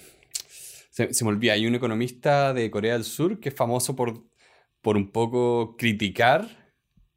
Se, 0.89 1.14
se, 1.14 1.24
me 1.24 1.30
olvida, 1.30 1.54
hay 1.54 1.68
un 1.68 1.76
economista 1.76 2.54
de 2.54 2.72
Corea 2.72 2.93
del 2.93 3.04
Sur 3.04 3.39
que 3.39 3.50
es 3.50 3.56
famoso 3.56 3.95
por 3.95 4.28
por 4.88 4.95
un 4.95 5.12
poco 5.12 5.76
criticar 5.78 6.74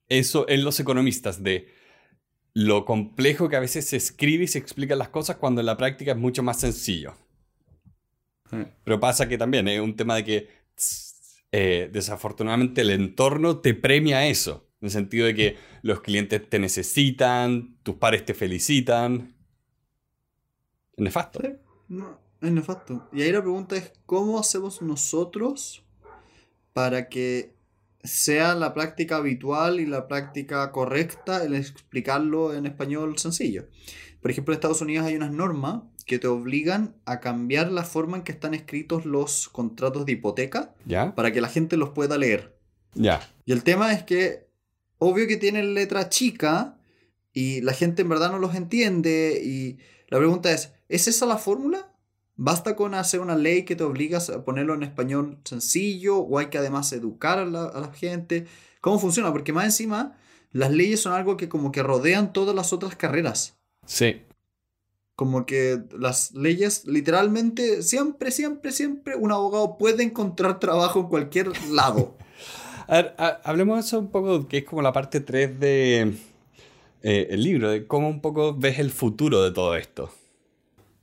eso 0.09 0.49
en 0.49 0.65
los 0.65 0.81
economistas, 0.81 1.43
de 1.43 1.69
lo 2.53 2.85
complejo 2.85 3.49
que 3.49 3.55
a 3.55 3.61
veces 3.61 3.87
se 3.87 3.97
escribe 3.97 4.43
y 4.43 4.49
se 4.49 4.59
explican 4.59 4.99
las 4.99 5.11
cosas 5.11 5.37
cuando 5.37 5.61
en 5.61 5.67
la 5.67 5.77
práctica 5.77 6.11
es 6.11 6.19
mucho 6.19 6.43
más 6.43 6.59
sencillo. 6.59 7.15
Pero 8.83 8.99
pasa 8.99 9.29
que 9.29 9.39
también 9.39 9.69
es 9.69 9.81
un 9.81 9.95
tema 9.95 10.17
de 10.17 10.25
que 10.25 10.49
eh, 11.53 11.89
desafortunadamente 11.93 12.81
el 12.81 12.91
entorno 12.91 13.61
te 13.61 13.75
premia 13.75 14.27
eso, 14.27 14.69
en 14.81 14.87
el 14.87 14.91
sentido 14.91 15.27
de 15.27 15.35
que 15.35 15.57
los 15.83 16.01
clientes 16.01 16.49
te 16.49 16.59
necesitan, 16.59 17.77
tus 17.83 17.97
pares 17.97 18.25
te 18.25 18.35
felicitan. 18.35 19.35
Es 20.97 21.05
nefasto. 21.05 21.41
No, 21.89 22.19
es 22.41 22.51
nefasto. 22.51 23.09
Y 23.13 23.23
ahí 23.23 23.33
la 23.33 23.43
pregunta 23.43 23.77
es, 23.77 23.93
¿cómo 24.07 24.39
hacemos 24.39 24.81
nosotros 24.83 25.85
para 26.73 27.09
que 27.09 27.55
sea 28.03 28.55
la 28.55 28.73
práctica 28.73 29.17
habitual 29.17 29.81
y 29.81 29.87
la 29.87 30.09
práctica 30.09 30.71
correcta 30.73 31.45
el 31.45 31.55
explicarlo 31.55 32.55
en 32.55 32.67
español 32.67 33.19
sencillo. 33.19 33.67
Por 34.23 34.31
ejemplo, 34.31 34.53
en 34.53 34.57
Estados 34.57 34.81
Unidos 34.81 35.07
hay 35.07 35.17
unas 35.17 35.33
normas 35.33 35.83
que 36.07 36.19
te 36.19 36.27
obligan 36.27 36.97
a 37.05 37.21
cambiar 37.21 37.71
la 37.71 37.85
forma 37.85 38.17
en 38.17 38.23
que 38.23 38.33
están 38.33 38.55
escritos 38.55 39.07
los 39.07 39.49
contratos 39.49 40.07
de 40.07 40.13
hipoteca 40.13 40.75
para 41.15 41.33
que 41.33 41.41
la 41.41 41.49
gente 41.49 41.77
los 41.77 41.91
pueda 41.91 42.19
leer. 42.19 42.59
Ya. 42.95 43.21
Y 43.45 43.53
el 43.53 43.63
tema 43.63 43.93
es 43.93 44.03
que, 44.03 44.49
obvio 45.01 45.27
que 45.27 45.37
tienen 45.37 45.75
letra 45.75 46.09
chica 46.09 46.79
y 47.33 47.61
la 47.63 47.73
gente 47.73 48.03
en 48.03 48.09
verdad 48.09 48.31
no 48.31 48.39
los 48.39 48.55
entiende. 48.55 49.41
Y 49.45 49.79
la 50.09 50.19
pregunta 50.19 50.53
es: 50.53 50.73
¿es 50.89 51.09
esa 51.09 51.27
la 51.27 51.39
fórmula? 51.39 51.93
¿Basta 52.37 52.77
con 52.77 52.95
hacer 52.95 53.21
una 53.21 53.37
ley 53.37 53.65
que 53.65 53.77
te 53.77 53.85
obligas 53.85 54.31
a 54.31 54.45
ponerlo 54.45 54.73
en 54.75 54.83
español 54.83 55.39
sencillo 55.45 56.19
o 56.19 56.39
hay 56.39 56.47
que 56.47 56.57
además 56.57 56.93
educar 56.93 57.39
a 57.39 57.45
la, 57.45 57.93
gente? 57.93 58.47
¿Cómo 58.81 58.99
funciona? 58.99 59.33
Porque 59.33 59.53
más 59.53 59.67
encima 59.67 60.17
las 60.53 60.71
leyes 60.71 61.01
son 61.01 61.13
algo 61.13 61.37
que 61.37 61.49
como 61.49 61.71
que 61.71 61.83
rodean 61.83 62.33
todas 62.33 62.55
las 62.55 62.73
otras 62.73 62.97
carreras. 62.97 63.59
Sí. 63.85 64.23
Como 65.17 65.45
que 65.45 65.83
las 65.99 66.33
leyes, 66.33 66.87
literalmente, 66.87 67.83
siempre, 67.83 68.31
siempre, 68.31 68.73
siempre 68.73 69.17
un 69.17 69.33
abogado 69.33 69.77
puede 69.77 70.03
encontrar 70.03 70.61
trabajo 70.61 71.01
en 71.01 71.09
cualquier 71.09 71.53
lado. 71.69 72.17
a 72.91 73.03
ver, 73.03 73.15
hablemos 73.45 73.77
de 73.77 73.81
eso 73.87 74.01
un 74.01 74.11
poco, 74.11 74.49
que 74.49 74.59
es 74.59 74.65
como 74.65 74.83
la 74.83 74.93
parte 74.93 75.21
3 75.21 75.61
de 75.61 76.15
eh, 77.03 77.29
el 77.31 77.41
libro, 77.45 77.71
de 77.71 77.87
cómo 77.87 78.09
un 78.09 78.21
poco 78.21 78.53
ves 78.53 78.81
el 78.81 78.91
futuro 78.91 79.45
de 79.45 79.53
todo 79.53 79.77
esto. 79.77 80.11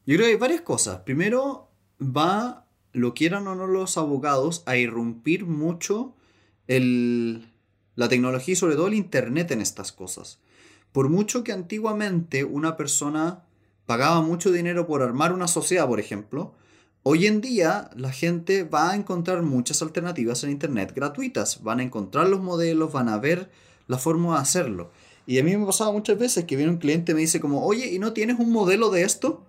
Yo 0.05 0.17
creo 0.17 0.25
que 0.25 0.33
hay 0.33 0.38
varias 0.38 0.61
cosas. 0.61 0.99
Primero, 1.05 1.69
va, 2.01 2.67
lo 2.91 3.13
quieran 3.13 3.47
o 3.47 3.55
no 3.55 3.67
los 3.67 3.97
abogados, 3.97 4.63
a 4.65 4.75
irrumpir 4.75 5.45
mucho 5.45 6.13
el, 6.67 7.53
la 7.95 8.09
tecnología 8.09 8.51
y 8.51 8.57
sobre 8.57 8.75
todo 8.75 8.88
el 8.88 8.93
Internet 8.93 9.51
en 9.51 9.61
estas 9.61 9.93
cosas. 9.93 10.41
Por 10.91 11.07
mucho 11.07 11.45
que 11.45 11.53
antiguamente 11.53 12.43
una 12.43 12.75
persona 12.75 13.45
pagaba 13.85 14.21
mucho 14.21 14.51
dinero 14.51 14.88
por 14.88 15.03
armar 15.03 15.31
una 15.31 15.47
sociedad, 15.47 15.88
por 15.88 16.01
ejemplo, 16.01 16.53
hoy 17.07 17.25
en 17.25 17.39
día 17.39 17.89
la 17.95 18.11
gente 18.11 18.63
va 18.63 18.91
a 18.91 18.95
encontrar 18.95 19.41
muchas 19.41 19.81
alternativas 19.81 20.43
en 20.43 20.51
Internet 20.51 20.91
gratuitas. 20.93 21.63
Van 21.63 21.79
a 21.79 21.83
encontrar 21.83 22.27
los 22.27 22.41
modelos, 22.41 22.91
van 22.91 23.07
a 23.07 23.17
ver 23.17 23.49
la 23.87 23.97
forma 23.97 24.35
de 24.35 24.41
hacerlo. 24.41 24.91
Y 25.25 25.39
a 25.39 25.43
mí 25.43 25.55
me 25.55 25.65
pasaba 25.65 25.93
muchas 25.93 26.19
veces 26.19 26.43
que 26.43 26.57
viene 26.57 26.71
un 26.71 26.79
cliente 26.79 27.13
y 27.13 27.15
me 27.15 27.21
dice 27.21 27.39
como, 27.39 27.65
oye, 27.65 27.93
¿y 27.93 27.99
no 27.99 28.11
tienes 28.11 28.39
un 28.39 28.51
modelo 28.51 28.89
de 28.89 29.03
esto? 29.03 29.45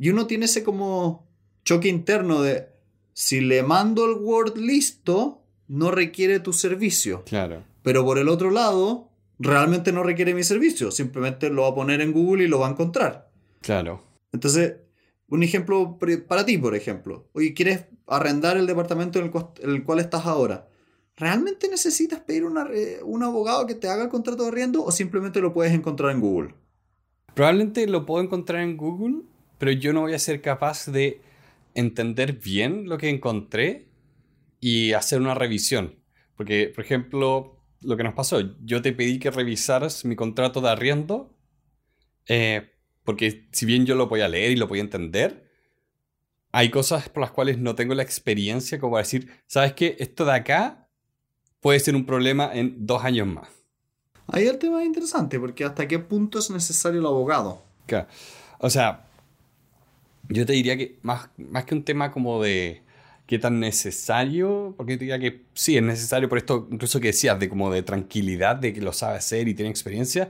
Y 0.00 0.10
uno 0.10 0.26
tiene 0.26 0.46
ese 0.46 0.64
como 0.64 1.24
choque 1.64 1.88
interno 1.88 2.42
de, 2.42 2.68
si 3.12 3.40
le 3.40 3.62
mando 3.62 4.04
el 4.04 4.22
Word 4.22 4.56
listo, 4.56 5.42
no 5.68 5.92
requiere 5.92 6.40
tu 6.40 6.52
servicio. 6.52 7.22
Claro. 7.24 7.62
Pero 7.82 8.04
por 8.04 8.18
el 8.18 8.28
otro 8.28 8.50
lado, 8.50 9.10
realmente 9.38 9.92
no 9.92 10.02
requiere 10.02 10.34
mi 10.34 10.42
servicio. 10.42 10.90
Simplemente 10.90 11.50
lo 11.50 11.62
va 11.62 11.68
a 11.68 11.74
poner 11.74 12.00
en 12.00 12.12
Google 12.12 12.44
y 12.44 12.48
lo 12.48 12.58
va 12.58 12.66
a 12.66 12.70
encontrar. 12.70 13.30
Claro. 13.62 14.02
Entonces, 14.32 14.74
un 15.28 15.42
ejemplo 15.42 15.98
para 16.28 16.44
ti, 16.44 16.58
por 16.58 16.74
ejemplo. 16.74 17.28
Oye, 17.32 17.54
¿quieres 17.54 17.86
arrendar 18.06 18.56
el 18.56 18.66
departamento 18.66 19.18
en 19.18 19.32
el, 19.62 19.84
cual 19.84 19.98
estás 19.98 20.26
ahora? 20.26 20.68
¿Realmente 21.16 21.68
necesitas 21.68 22.20
pedir 22.20 22.44
un 22.44 23.22
abogado 23.22 23.66
que 23.66 23.74
te 23.74 23.88
haga 23.88 24.04
el 24.04 24.08
contrato 24.08 24.42
de 24.44 24.48
arriendo 24.50 24.84
o 24.84 24.92
simplemente 24.92 25.40
lo 25.40 25.52
puedes 25.52 25.72
encontrar 25.72 26.12
en 26.12 26.20
Google? 26.20 26.54
Probablemente 27.34 27.86
lo 27.86 28.06
puedo 28.06 28.22
encontrar 28.22 28.62
en 28.62 28.76
Google, 28.76 29.22
pero 29.58 29.72
yo 29.72 29.92
no 29.92 30.02
voy 30.02 30.14
a 30.14 30.18
ser 30.18 30.40
capaz 30.40 30.86
de 30.86 31.20
entender 31.74 32.32
bien 32.32 32.88
lo 32.88 32.98
que 32.98 33.08
encontré 33.08 33.88
y 34.60 34.92
hacer 34.92 35.20
una 35.20 35.34
revisión. 35.34 35.96
Porque, 36.36 36.72
por 36.74 36.84
ejemplo, 36.84 37.56
lo 37.80 37.96
que 37.96 38.04
nos 38.04 38.14
pasó, 38.14 38.40
yo 38.64 38.82
te 38.82 38.92
pedí 38.92 39.18
que 39.18 39.30
revisaras 39.30 40.04
mi 40.04 40.16
contrato 40.16 40.60
de 40.60 40.70
arriendo, 40.70 41.34
eh, 42.28 42.75
porque 43.06 43.46
si 43.52 43.64
bien 43.64 43.86
yo 43.86 43.94
lo 43.94 44.08
voy 44.08 44.20
a 44.20 44.28
leer 44.28 44.50
y 44.50 44.56
lo 44.56 44.66
voy 44.66 44.80
a 44.80 44.82
entender, 44.82 45.48
hay 46.52 46.70
cosas 46.70 47.08
por 47.08 47.22
las 47.22 47.30
cuales 47.30 47.56
no 47.56 47.74
tengo 47.74 47.94
la 47.94 48.02
experiencia 48.02 48.78
como 48.78 48.92
para 48.94 49.04
decir, 49.04 49.30
¿sabes 49.46 49.72
qué? 49.72 49.96
Esto 49.98 50.24
de 50.24 50.32
acá 50.32 50.88
puede 51.60 51.80
ser 51.80 51.94
un 51.94 52.04
problema 52.04 52.50
en 52.52 52.84
dos 52.84 53.04
años 53.04 53.28
más. 53.28 53.48
Ahí 54.26 54.46
el 54.46 54.58
tema 54.58 54.80
es 54.80 54.86
interesante, 54.86 55.38
porque 55.38 55.64
hasta 55.64 55.86
qué 55.86 56.00
punto 56.00 56.40
es 56.40 56.50
necesario 56.50 56.98
el 56.98 57.06
abogado. 57.06 57.62
O 58.58 58.68
sea, 58.68 59.06
yo 60.28 60.44
te 60.44 60.54
diría 60.54 60.76
que 60.76 60.98
más, 61.02 61.30
más 61.36 61.64
que 61.64 61.76
un 61.76 61.84
tema 61.84 62.10
como 62.10 62.42
de 62.42 62.82
qué 63.26 63.38
tan 63.38 63.60
necesario, 63.60 64.74
porque 64.76 64.94
yo 64.94 64.98
te 64.98 65.04
diría 65.04 65.20
que 65.20 65.44
sí, 65.54 65.76
es 65.76 65.82
necesario 65.82 66.28
por 66.28 66.38
esto, 66.38 66.66
incluso 66.72 67.00
que 67.00 67.08
decías, 67.08 67.38
de 67.38 67.48
como 67.48 67.70
de 67.70 67.82
tranquilidad, 67.82 68.56
de 68.56 68.72
que 68.72 68.80
lo 68.80 68.92
sabe 68.92 69.18
hacer 69.18 69.46
y 69.46 69.54
tiene 69.54 69.70
experiencia, 69.70 70.28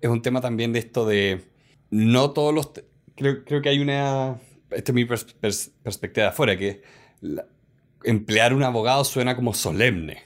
es 0.00 0.10
un 0.10 0.20
tema 0.20 0.42
también 0.42 0.74
de 0.74 0.80
esto 0.80 1.06
de 1.06 1.47
no 1.90 2.30
todos 2.32 2.54
los... 2.54 2.70
Creo, 3.16 3.44
creo 3.44 3.62
que 3.62 3.68
hay 3.68 3.80
una... 3.80 4.40
Esta 4.70 4.92
es 4.92 4.94
mi 4.94 5.04
perspectiva 5.04 6.24
de 6.24 6.30
afuera, 6.30 6.56
que 6.58 6.82
emplear 8.04 8.54
un 8.54 8.62
abogado 8.62 9.04
suena 9.04 9.34
como 9.34 9.54
solemne. 9.54 10.24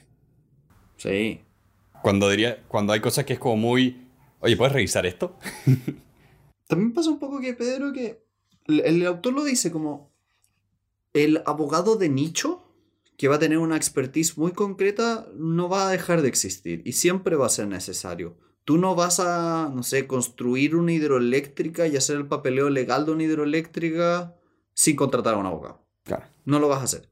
Sí. 0.97 1.41
Cuando, 2.01 2.29
diría, 2.29 2.63
cuando 2.67 2.93
hay 2.93 2.99
cosas 2.99 3.25
que 3.25 3.33
es 3.33 3.39
como 3.39 3.57
muy... 3.57 4.07
Oye, 4.39 4.57
¿puedes 4.57 4.73
revisar 4.73 5.05
esto? 5.05 5.37
También 6.67 6.93
pasa 6.93 7.09
un 7.09 7.19
poco 7.19 7.39
que, 7.39 7.53
Pedro, 7.53 7.93
que 7.93 8.23
el 8.67 9.05
autor 9.05 9.33
lo 9.33 9.43
dice 9.43 9.71
como 9.71 10.13
el 11.13 11.41
abogado 11.45 11.95
de 11.95 12.09
nicho 12.09 12.63
que 13.17 13.27
va 13.27 13.35
a 13.35 13.39
tener 13.39 13.59
una 13.59 13.77
expertise 13.77 14.37
muy 14.37 14.51
concreta 14.51 15.27
no 15.35 15.69
va 15.69 15.87
a 15.87 15.91
dejar 15.91 16.21
de 16.21 16.27
existir 16.27 16.81
y 16.85 16.93
siempre 16.93 17.35
va 17.35 17.45
a 17.45 17.49
ser 17.49 17.67
necesario. 17.67 18.37
Tú 18.65 18.77
no 18.77 18.95
vas 18.95 19.19
a, 19.19 19.69
no 19.73 19.83
sé, 19.83 20.07
construir 20.07 20.75
una 20.75 20.93
hidroeléctrica 20.93 21.87
y 21.87 21.97
hacer 21.97 22.17
el 22.17 22.27
papeleo 22.27 22.69
legal 22.69 23.05
de 23.05 23.11
una 23.11 23.23
hidroeléctrica 23.23 24.35
sin 24.73 24.95
contratar 24.95 25.33
a 25.33 25.37
un 25.37 25.45
abogado. 25.45 25.85
Claro. 26.03 26.25
No 26.45 26.59
lo 26.59 26.69
vas 26.69 26.79
a 26.79 26.83
hacer. 26.83 27.11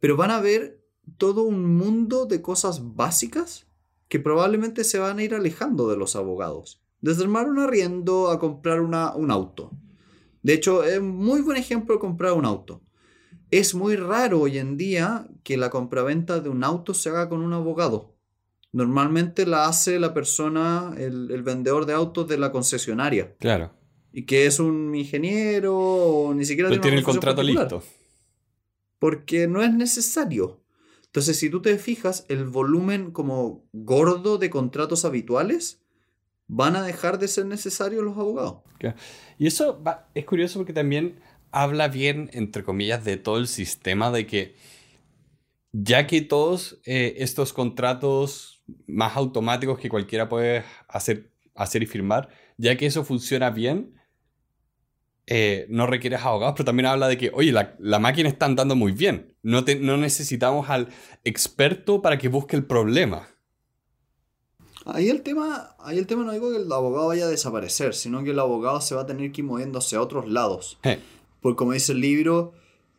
Pero 0.00 0.16
van 0.16 0.30
a 0.30 0.40
ver 0.40 0.82
todo 1.18 1.42
un 1.42 1.76
mundo 1.76 2.26
de 2.26 2.42
cosas 2.42 2.94
básicas 2.94 3.66
que 4.08 4.20
probablemente 4.20 4.84
se 4.84 4.98
van 4.98 5.18
a 5.18 5.22
ir 5.22 5.34
alejando 5.34 5.88
de 5.88 5.96
los 5.96 6.16
abogados. 6.16 6.82
Desde 7.00 7.24
armar 7.24 7.48
un 7.48 7.58
arriendo 7.58 8.30
a 8.30 8.38
comprar 8.38 8.80
una, 8.80 9.14
un 9.14 9.30
auto. 9.30 9.70
De 10.42 10.54
hecho, 10.54 10.84
es 10.84 11.00
muy 11.00 11.40
buen 11.40 11.56
ejemplo 11.56 11.98
comprar 11.98 12.32
un 12.32 12.44
auto. 12.44 12.82
Es 13.50 13.74
muy 13.74 13.96
raro 13.96 14.40
hoy 14.40 14.58
en 14.58 14.76
día 14.76 15.28
que 15.42 15.56
la 15.56 15.70
compraventa 15.70 16.40
de 16.40 16.48
un 16.48 16.64
auto 16.64 16.94
se 16.94 17.10
haga 17.10 17.28
con 17.28 17.42
un 17.42 17.52
abogado. 17.52 18.15
Normalmente 18.76 19.46
la 19.46 19.68
hace 19.68 19.98
la 19.98 20.12
persona, 20.12 20.92
el, 20.98 21.42
vendedor 21.42 21.86
de 21.86 21.94
autos 21.94 22.28
de 22.28 22.36
la 22.36 22.52
concesionaria. 22.52 23.34
Claro. 23.38 23.72
Y 24.12 24.26
que 24.26 24.44
es 24.44 24.60
un 24.60 24.94
ingeniero 24.94 25.74
o 25.74 26.34
ni 26.34 26.44
siquiera 26.44 26.68
tiene, 26.68 26.82
tiene 26.82 26.98
el 26.98 27.02
contrato 27.02 27.42
listo. 27.42 27.82
Porque 28.98 29.48
no 29.48 29.62
es 29.62 29.72
necesario. 29.72 30.62
Entonces, 31.06 31.38
si 31.38 31.48
tú 31.48 31.62
te 31.62 31.78
fijas, 31.78 32.26
el 32.28 32.44
volumen 32.44 33.12
como 33.12 33.66
gordo 33.72 34.36
de 34.36 34.50
contratos 34.50 35.06
habituales 35.06 35.82
van 36.46 36.76
a 36.76 36.82
dejar 36.82 37.18
de 37.18 37.28
ser 37.28 37.46
necesarios 37.46 38.04
los 38.04 38.18
abogados. 38.18 38.58
Y 39.38 39.46
eso 39.46 39.82
es 40.12 40.26
curioso 40.26 40.58
porque 40.58 40.74
también 40.74 41.18
habla 41.50 41.88
bien, 41.88 42.28
entre 42.34 42.62
comillas, 42.62 43.06
de 43.06 43.16
todo 43.16 43.38
el 43.38 43.48
sistema 43.48 44.10
de 44.10 44.26
que 44.26 44.54
ya 45.72 46.06
que 46.06 46.20
todos 46.20 46.78
eh, 46.84 47.14
estos 47.20 47.54
contratos 47.54 48.55
más 48.86 49.16
automáticos 49.16 49.78
que 49.78 49.88
cualquiera 49.88 50.28
puede 50.28 50.64
hacer, 50.88 51.30
hacer 51.54 51.82
y 51.82 51.86
firmar, 51.86 52.28
ya 52.56 52.76
que 52.76 52.86
eso 52.86 53.04
funciona 53.04 53.50
bien, 53.50 53.94
eh, 55.28 55.66
no 55.68 55.86
requieres 55.86 56.20
abogados, 56.22 56.54
pero 56.56 56.66
también 56.66 56.86
habla 56.86 57.08
de 57.08 57.18
que, 57.18 57.32
oye, 57.34 57.52
la, 57.52 57.98
máquina 57.98 58.28
está 58.28 58.46
andando 58.46 58.76
muy 58.76 58.92
bien. 58.92 59.34
No, 59.42 59.62
no 59.80 59.96
necesitamos 59.96 60.70
al 60.70 60.88
experto 61.24 62.00
para 62.00 62.16
que 62.16 62.28
busque 62.28 62.54
el 62.54 62.64
problema. 62.64 63.28
Ahí 64.84 65.08
el 65.08 65.22
tema, 65.22 65.74
ahí 65.80 65.98
el 65.98 66.06
tema 66.06 66.22
no 66.22 66.30
digo 66.30 66.52
que 66.52 66.58
el 66.58 66.70
abogado 66.70 67.08
vaya 67.08 67.24
a 67.24 67.28
desaparecer, 67.28 67.92
sino 67.92 68.22
que 68.22 68.30
el 68.30 68.38
abogado 68.38 68.80
se 68.80 68.94
va 68.94 69.02
a 69.02 69.06
tener 69.06 69.32
que 69.32 69.40
ir 69.40 69.46
moviéndose 69.46 69.96
a 69.96 70.00
otros 70.00 70.28
lados. 70.28 70.78
Porque 71.40 71.56
como 71.56 71.72
dice 71.72 71.90
el 71.90 72.00
libro, 72.00 72.54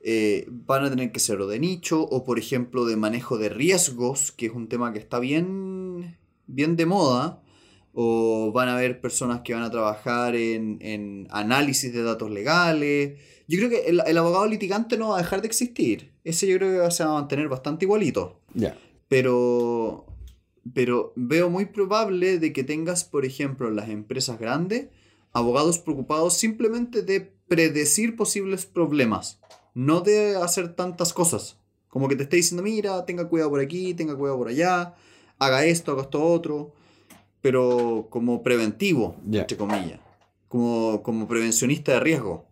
eh, 0.09 0.45
van 0.47 0.85
a 0.85 0.89
tener 0.89 1.11
que 1.11 1.19
ser 1.19 1.41
o 1.41 1.47
de 1.47 1.59
nicho 1.59 2.01
o 2.01 2.23
por 2.23 2.39
ejemplo 2.39 2.85
de 2.85 2.95
manejo 2.95 3.37
de 3.37 3.49
riesgos, 3.49 4.31
que 4.31 4.45
es 4.45 4.53
un 4.53 4.69
tema 4.69 4.93
que 4.93 4.99
está 4.99 5.19
bien, 5.19 6.17
bien 6.45 6.77
de 6.77 6.85
moda 6.85 7.43
o 7.91 8.53
van 8.53 8.69
a 8.69 8.77
haber 8.77 9.01
personas 9.01 9.41
que 9.41 9.53
van 9.53 9.63
a 9.63 9.69
trabajar 9.69 10.37
en, 10.37 11.27
análisis 11.29 11.91
de 11.91 12.03
datos 12.03 12.31
legales. 12.31 13.19
Yo 13.49 13.57
creo 13.57 13.69
que 13.69 13.89
el, 13.89 14.17
abogado 14.17 14.47
litigante 14.47 14.97
no 14.97 15.09
va 15.09 15.15
a 15.15 15.21
dejar 15.23 15.41
de 15.41 15.47
existir. 15.47 16.13
Ese 16.23 16.47
yo 16.47 16.57
creo 16.57 16.85
que 16.85 16.91
se 16.91 17.03
va 17.03 17.09
a 17.09 17.19
mantener 17.19 17.49
bastante 17.49 17.83
igualito. 17.83 18.39
Ya. 18.53 18.77
Pero, 19.09 20.05
pero 20.73 21.11
veo 21.17 21.49
muy 21.49 21.65
probable 21.65 22.39
de 22.39 22.53
que 22.53 22.63
tengas, 22.63 23.03
por 23.03 23.25
ejemplo, 23.25 23.67
en 23.67 23.75
las 23.75 23.89
empresas 23.89 24.39
grandes, 24.39 24.87
abogados 25.33 25.79
preocupados 25.79 26.37
simplemente 26.37 27.01
de 27.01 27.33
predecir 27.49 28.15
posibles 28.15 28.65
problemas, 28.65 29.41
no 29.77 30.01
de 30.01 30.35
hacer 30.35 30.75
tantas 30.75 31.13
cosas. 31.13 31.57
Como 31.87 32.07
que 32.07 32.15
te 32.15 32.23
esté 32.23 32.37
diciendo, 32.37 32.63
mira, 32.63 33.05
tenga 33.05 33.27
cuidado 33.27 33.51
por 33.51 33.59
aquí, 33.59 33.93
tenga 33.93 34.15
cuidado 34.15 34.37
por 34.37 34.47
allá, 34.49 34.95
haga 35.39 35.65
esto, 35.65 35.91
haga 35.91 36.01
esto 36.03 36.23
otro 36.23 36.73
pero 37.41 38.07
como 38.09 38.43
preventivo, 38.43 39.15
entre 39.31 39.55
comillas, 39.55 39.99
como, 40.47 41.01
como 41.03 41.27
prevencionista 41.27 41.93
de 41.93 41.99
riesgo. 41.99 42.45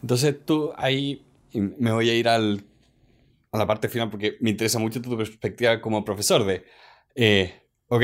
Entonces 0.00 0.34
tú 0.46 0.72
ahí 0.76 1.26
me 1.52 1.92
voy 1.92 2.08
a 2.08 2.14
ir 2.14 2.28
al, 2.28 2.64
a 3.52 3.58
la 3.58 3.66
parte 3.66 3.88
final 3.88 4.08
porque 4.08 4.36
me 4.40 4.50
interesa 4.50 4.78
mucho 4.78 5.02
tu 5.02 5.14
perspectiva 5.16 5.80
como 5.80 6.04
profesor 6.04 6.44
de, 6.44 6.64
eh, 7.14 7.52
ok, 7.88 8.02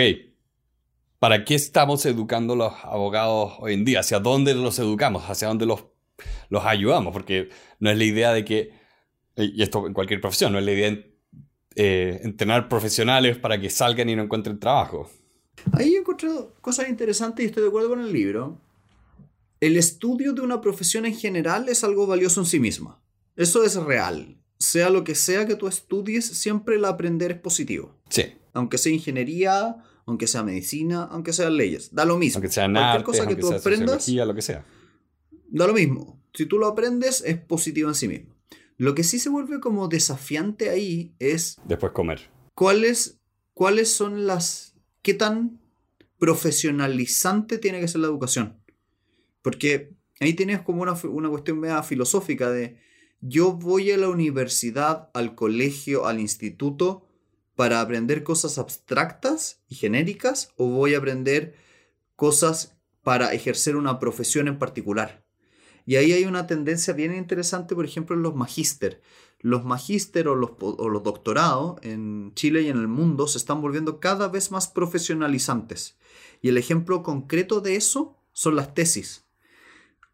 ¿para 1.18 1.44
qué 1.44 1.54
estamos 1.54 2.04
educando 2.04 2.54
los 2.54 2.72
abogados 2.82 3.54
hoy 3.60 3.74
en 3.74 3.84
día? 3.84 4.00
¿Hacia 4.00 4.20
dónde 4.20 4.54
los 4.54 4.78
educamos? 4.78 5.24
¿Hacia 5.30 5.48
dónde 5.48 5.64
los, 5.64 5.84
los 6.48 6.64
ayudamos? 6.64 7.12
Porque 7.12 7.48
no 7.80 7.90
es 7.90 7.98
la 7.98 8.04
idea 8.04 8.32
de 8.32 8.44
que, 8.44 8.72
y 9.36 9.62
esto 9.62 9.86
en 9.86 9.92
cualquier 9.92 10.20
profesión, 10.20 10.52
no 10.52 10.58
es 10.58 10.64
la 10.64 10.72
idea 10.72 10.90
de 10.90 11.16
eh, 11.74 12.20
entrenar 12.22 12.68
profesionales 12.68 13.38
para 13.38 13.60
que 13.60 13.70
salgan 13.70 14.08
y 14.08 14.16
no 14.16 14.22
encuentren 14.22 14.58
trabajo. 14.58 15.10
Ahí 15.72 15.94
he 15.94 15.98
encontrado 15.98 16.54
cosas 16.60 16.88
interesantes 16.88 17.44
y 17.44 17.48
estoy 17.48 17.62
de 17.62 17.68
acuerdo 17.68 17.90
con 17.90 18.00
el 18.00 18.12
libro. 18.12 18.60
El 19.60 19.76
estudio 19.76 20.32
de 20.32 20.42
una 20.42 20.60
profesión 20.60 21.06
en 21.06 21.14
general 21.14 21.68
es 21.68 21.82
algo 21.82 22.06
valioso 22.06 22.40
en 22.40 22.46
sí 22.46 22.60
misma. 22.60 23.02
Eso 23.36 23.64
es 23.64 23.74
real. 23.76 24.36
Sea 24.58 24.90
lo 24.90 25.04
que 25.04 25.14
sea 25.14 25.46
que 25.46 25.56
tú 25.56 25.68
estudies, 25.68 26.26
siempre 26.26 26.76
el 26.76 26.84
aprender 26.84 27.32
es 27.32 27.38
positivo. 27.38 27.94
Sí. 28.08 28.24
Aunque 28.54 28.78
sea 28.78 28.92
ingeniería, 28.92 29.76
aunque 30.06 30.26
sea 30.26 30.42
medicina, 30.42 31.08
aunque 31.10 31.32
sean 31.32 31.56
leyes. 31.56 31.94
Da 31.94 32.04
lo 32.04 32.16
mismo. 32.16 32.38
Aunque 32.38 32.52
sea 32.52 32.70
Cualquier 32.70 33.02
cosa 33.02 33.26
que 33.26 33.36
tú 33.36 33.52
aprendas. 33.52 34.08
lo 34.08 34.34
que 34.34 34.42
sea. 34.42 34.64
Da 35.56 35.66
lo 35.66 35.72
mismo. 35.72 36.22
Si 36.34 36.44
tú 36.44 36.58
lo 36.58 36.66
aprendes, 36.66 37.22
es 37.24 37.38
positivo 37.38 37.88
en 37.88 37.94
sí 37.94 38.08
mismo. 38.08 38.34
Lo 38.76 38.94
que 38.94 39.04
sí 39.04 39.18
se 39.18 39.30
vuelve 39.30 39.58
como 39.58 39.88
desafiante 39.88 40.68
ahí 40.68 41.14
es. 41.18 41.56
Después 41.64 41.92
comer. 41.92 42.30
¿Cuáles, 42.54 43.18
cuáles 43.54 43.90
son 43.90 44.26
las 44.26 44.74
qué 45.00 45.14
tan 45.14 45.60
profesionalizante 46.18 47.56
tiene 47.56 47.80
que 47.80 47.88
ser 47.88 48.02
la 48.02 48.08
educación. 48.08 48.60
Porque 49.40 49.94
ahí 50.20 50.34
tienes 50.34 50.60
como 50.60 50.82
una, 50.82 50.94
una 51.04 51.30
cuestión 51.30 51.60
media 51.60 51.82
filosófica 51.82 52.50
de 52.50 52.78
yo 53.20 53.52
voy 53.52 53.90
a 53.92 53.96
la 53.96 54.08
universidad, 54.08 55.10
al 55.14 55.34
colegio, 55.34 56.06
al 56.06 56.20
instituto 56.20 57.06
para 57.54 57.80
aprender 57.80 58.22
cosas 58.22 58.58
abstractas 58.58 59.62
y 59.68 59.76
genéricas 59.76 60.52
o 60.56 60.68
voy 60.68 60.94
a 60.94 60.98
aprender 60.98 61.54
cosas 62.14 62.76
para 63.02 63.32
ejercer 63.32 63.76
una 63.76 63.98
profesión 63.98 64.48
en 64.48 64.58
particular. 64.58 65.25
Y 65.86 65.96
ahí 65.96 66.12
hay 66.12 66.24
una 66.24 66.46
tendencia 66.46 66.92
bien 66.92 67.14
interesante, 67.14 67.74
por 67.74 67.84
ejemplo, 67.84 68.16
en 68.16 68.22
los 68.22 68.34
magíster 68.34 69.00
los 69.40 69.64
magísteros 69.64 70.34
o 70.60 70.88
los, 70.88 71.02
doctorados 71.02 71.76
en 71.82 72.32
Chile 72.34 72.62
y 72.62 72.68
en 72.68 72.78
el 72.78 72.88
mundo 72.88 73.28
se 73.28 73.38
están 73.38 73.60
volviendo 73.60 74.00
cada 74.00 74.28
vez 74.28 74.50
más 74.50 74.68
profesionalizantes. 74.68 75.96
Y 76.42 76.48
el 76.48 76.58
ejemplo 76.58 77.02
concreto 77.02 77.60
de 77.60 77.76
eso 77.76 78.16
son 78.32 78.56
las 78.56 78.74
tesis. 78.74 79.24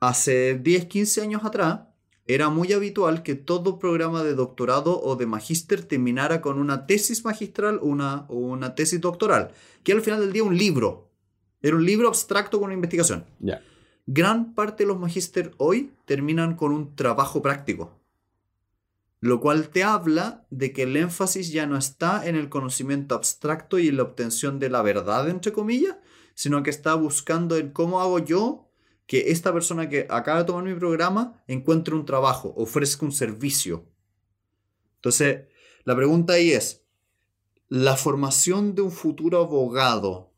Hace 0.00 0.58
10, 0.58 0.86
15 0.86 1.22
años 1.22 1.44
atrás, 1.44 1.80
era 2.26 2.50
muy 2.50 2.72
habitual 2.72 3.22
que 3.22 3.34
todo 3.34 3.78
programa 3.78 4.22
de 4.22 4.34
doctorado 4.34 5.00
o 5.00 5.16
de 5.16 5.26
magíster 5.26 5.82
terminara 5.82 6.40
con 6.40 6.58
una 6.58 6.86
tesis 6.86 7.24
magistral 7.24 7.80
o 7.82 7.86
una 7.86 8.74
tesis 8.74 9.00
doctoral, 9.00 9.52
que 9.82 9.92
al 9.92 10.02
final 10.02 10.20
del 10.20 10.32
día 10.32 10.44
un 10.44 10.56
libro. 10.56 11.10
Era 11.62 11.76
un 11.76 11.86
libro 11.86 12.08
abstracto 12.08 12.58
con 12.58 12.66
una 12.66 12.74
investigación. 12.74 13.24
Gran 14.06 14.54
parte 14.54 14.82
de 14.82 14.88
los 14.88 14.98
magíster 14.98 15.52
hoy 15.58 15.92
terminan 16.04 16.56
con 16.56 16.72
un 16.72 16.94
trabajo 16.96 17.40
práctico 17.42 18.02
lo 19.22 19.40
cual 19.40 19.68
te 19.68 19.84
habla 19.84 20.44
de 20.50 20.72
que 20.72 20.82
el 20.82 20.96
énfasis 20.96 21.52
ya 21.52 21.64
no 21.64 21.78
está 21.78 22.26
en 22.26 22.34
el 22.34 22.48
conocimiento 22.48 23.14
abstracto 23.14 23.78
y 23.78 23.86
en 23.86 23.96
la 23.96 24.02
obtención 24.02 24.58
de 24.58 24.68
la 24.68 24.82
verdad, 24.82 25.28
entre 25.28 25.52
comillas, 25.52 25.96
sino 26.34 26.64
que 26.64 26.70
está 26.70 26.94
buscando 26.94 27.56
en 27.56 27.70
cómo 27.70 28.00
hago 28.00 28.18
yo 28.18 28.68
que 29.06 29.30
esta 29.30 29.52
persona 29.52 29.88
que 29.88 30.08
acaba 30.10 30.40
de 30.40 30.46
tomar 30.46 30.64
mi 30.64 30.74
programa 30.74 31.40
encuentre 31.46 31.94
un 31.94 32.04
trabajo, 32.04 32.52
ofrezca 32.56 33.06
un 33.06 33.12
servicio. 33.12 33.86
Entonces, 34.96 35.46
la 35.84 35.94
pregunta 35.94 36.32
ahí 36.32 36.50
es, 36.50 36.82
¿la 37.68 37.96
formación 37.96 38.74
de 38.74 38.82
un 38.82 38.90
futuro 38.90 39.38
abogado 39.38 40.32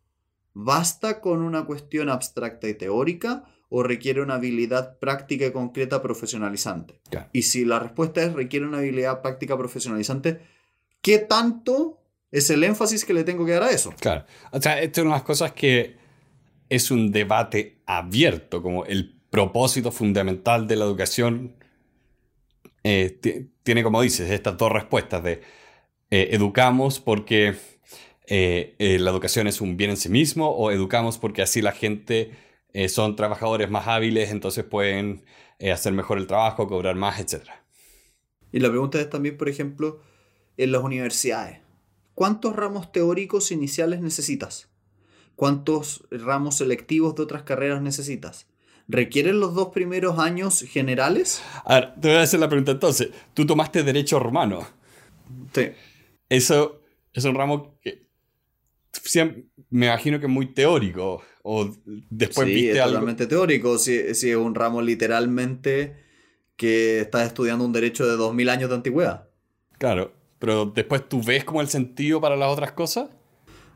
basta 0.52 1.22
con 1.22 1.40
una 1.40 1.64
cuestión 1.64 2.10
abstracta 2.10 2.68
y 2.68 2.74
teórica 2.74 3.44
o 3.76 3.82
requiere 3.82 4.22
una 4.22 4.36
habilidad 4.36 5.00
práctica 5.00 5.46
y 5.46 5.50
concreta 5.50 6.00
profesionalizante? 6.00 7.00
Y 7.32 7.42
si 7.42 7.64
la 7.64 7.80
respuesta 7.80 8.22
es 8.22 8.32
requiere 8.32 8.64
una 8.64 8.78
habilidad 8.78 9.20
práctica 9.20 9.58
profesionalizante, 9.58 10.42
¿qué 11.02 11.18
tanto 11.18 11.98
es 12.30 12.50
el 12.50 12.62
énfasis 12.62 13.04
que 13.04 13.12
le 13.12 13.24
tengo 13.24 13.44
que 13.44 13.50
dar 13.50 13.64
a 13.64 13.72
eso? 13.72 13.92
Claro. 13.98 14.26
O 14.52 14.62
sea, 14.62 14.80
esto 14.80 15.00
es 15.00 15.04
una 15.04 15.14
de 15.14 15.18
las 15.18 15.26
cosas 15.26 15.50
que 15.54 15.96
es 16.68 16.92
un 16.92 17.10
debate 17.10 17.80
abierto, 17.84 18.62
como 18.62 18.84
el 18.84 19.20
propósito 19.28 19.90
fundamental 19.90 20.68
de 20.68 20.76
la 20.76 20.84
educación 20.84 21.56
eh, 22.84 23.18
tiene, 23.64 23.82
como 23.82 24.02
dices, 24.02 24.30
estas 24.30 24.56
dos 24.56 24.70
respuestas 24.70 25.20
de 25.24 25.42
eh, 26.12 26.28
educamos 26.30 27.00
porque 27.00 27.56
eh, 28.28 28.76
la 29.00 29.10
educación 29.10 29.48
es 29.48 29.60
un 29.60 29.76
bien 29.76 29.90
en 29.90 29.96
sí 29.96 30.10
mismo 30.10 30.50
o 30.50 30.70
educamos 30.70 31.18
porque 31.18 31.42
así 31.42 31.60
la 31.60 31.72
gente 31.72 32.44
eh, 32.74 32.88
son 32.88 33.14
trabajadores 33.16 33.70
más 33.70 33.86
hábiles, 33.86 34.30
entonces 34.30 34.64
pueden 34.64 35.24
eh, 35.60 35.70
hacer 35.70 35.92
mejor 35.92 36.18
el 36.18 36.26
trabajo, 36.26 36.66
cobrar 36.66 36.96
más, 36.96 37.20
etc. 37.20 37.44
Y 38.52 38.58
la 38.58 38.68
pregunta 38.68 39.00
es 39.00 39.08
también, 39.08 39.36
por 39.36 39.48
ejemplo, 39.48 40.00
en 40.56 40.72
las 40.72 40.82
universidades, 40.82 41.60
¿cuántos 42.14 42.54
ramos 42.54 42.90
teóricos 42.90 43.52
iniciales 43.52 44.00
necesitas? 44.00 44.68
¿Cuántos 45.36 46.04
ramos 46.10 46.56
selectivos 46.56 47.14
de 47.14 47.22
otras 47.22 47.44
carreras 47.44 47.80
necesitas? 47.80 48.48
¿Requieren 48.88 49.40
los 49.40 49.54
dos 49.54 49.68
primeros 49.68 50.18
años 50.18 50.60
generales? 50.62 51.42
A 51.64 51.74
ver, 51.74 51.94
te 52.00 52.08
voy 52.08 52.16
a 52.18 52.22
hacer 52.22 52.40
la 52.40 52.48
pregunta 52.48 52.72
entonces. 52.72 53.10
Tú 53.32 53.46
tomaste 53.46 53.82
Derecho 53.82 54.18
Romano. 54.18 54.66
Sí. 55.54 55.70
Eso 56.28 56.80
es 57.12 57.24
un 57.24 57.34
ramo 57.34 57.78
que 57.80 58.08
me 59.70 59.86
imagino 59.86 60.20
que 60.20 60.26
es 60.26 60.32
muy 60.32 60.47
teórico. 60.47 61.22
O 61.42 61.70
después 62.11 62.49
sí, 62.49 62.70
es 62.70 62.82
totalmente 62.82 63.26
teórico. 63.26 63.78
Si, 63.78 64.14
si, 64.14 64.30
es 64.30 64.36
un 64.36 64.55
ramo 64.55 64.80
literalmente 64.80 65.97
que 66.57 67.01
estás 67.01 67.26
estudiando 67.26 67.64
un 67.64 67.72
derecho 67.72 68.07
de 68.07 68.16
2000 68.16 68.49
años 68.49 68.70
de 68.70 68.76
antigüedad. 68.76 69.28
Claro, 69.78 70.14
pero 70.38 70.66
después 70.66 71.09
tú 71.09 71.22
ves 71.22 71.45
como 71.45 71.61
el 71.61 71.68
sentido 71.68 72.20
para 72.20 72.36
las 72.36 72.51
otras 72.51 72.72
cosas. 72.72 73.11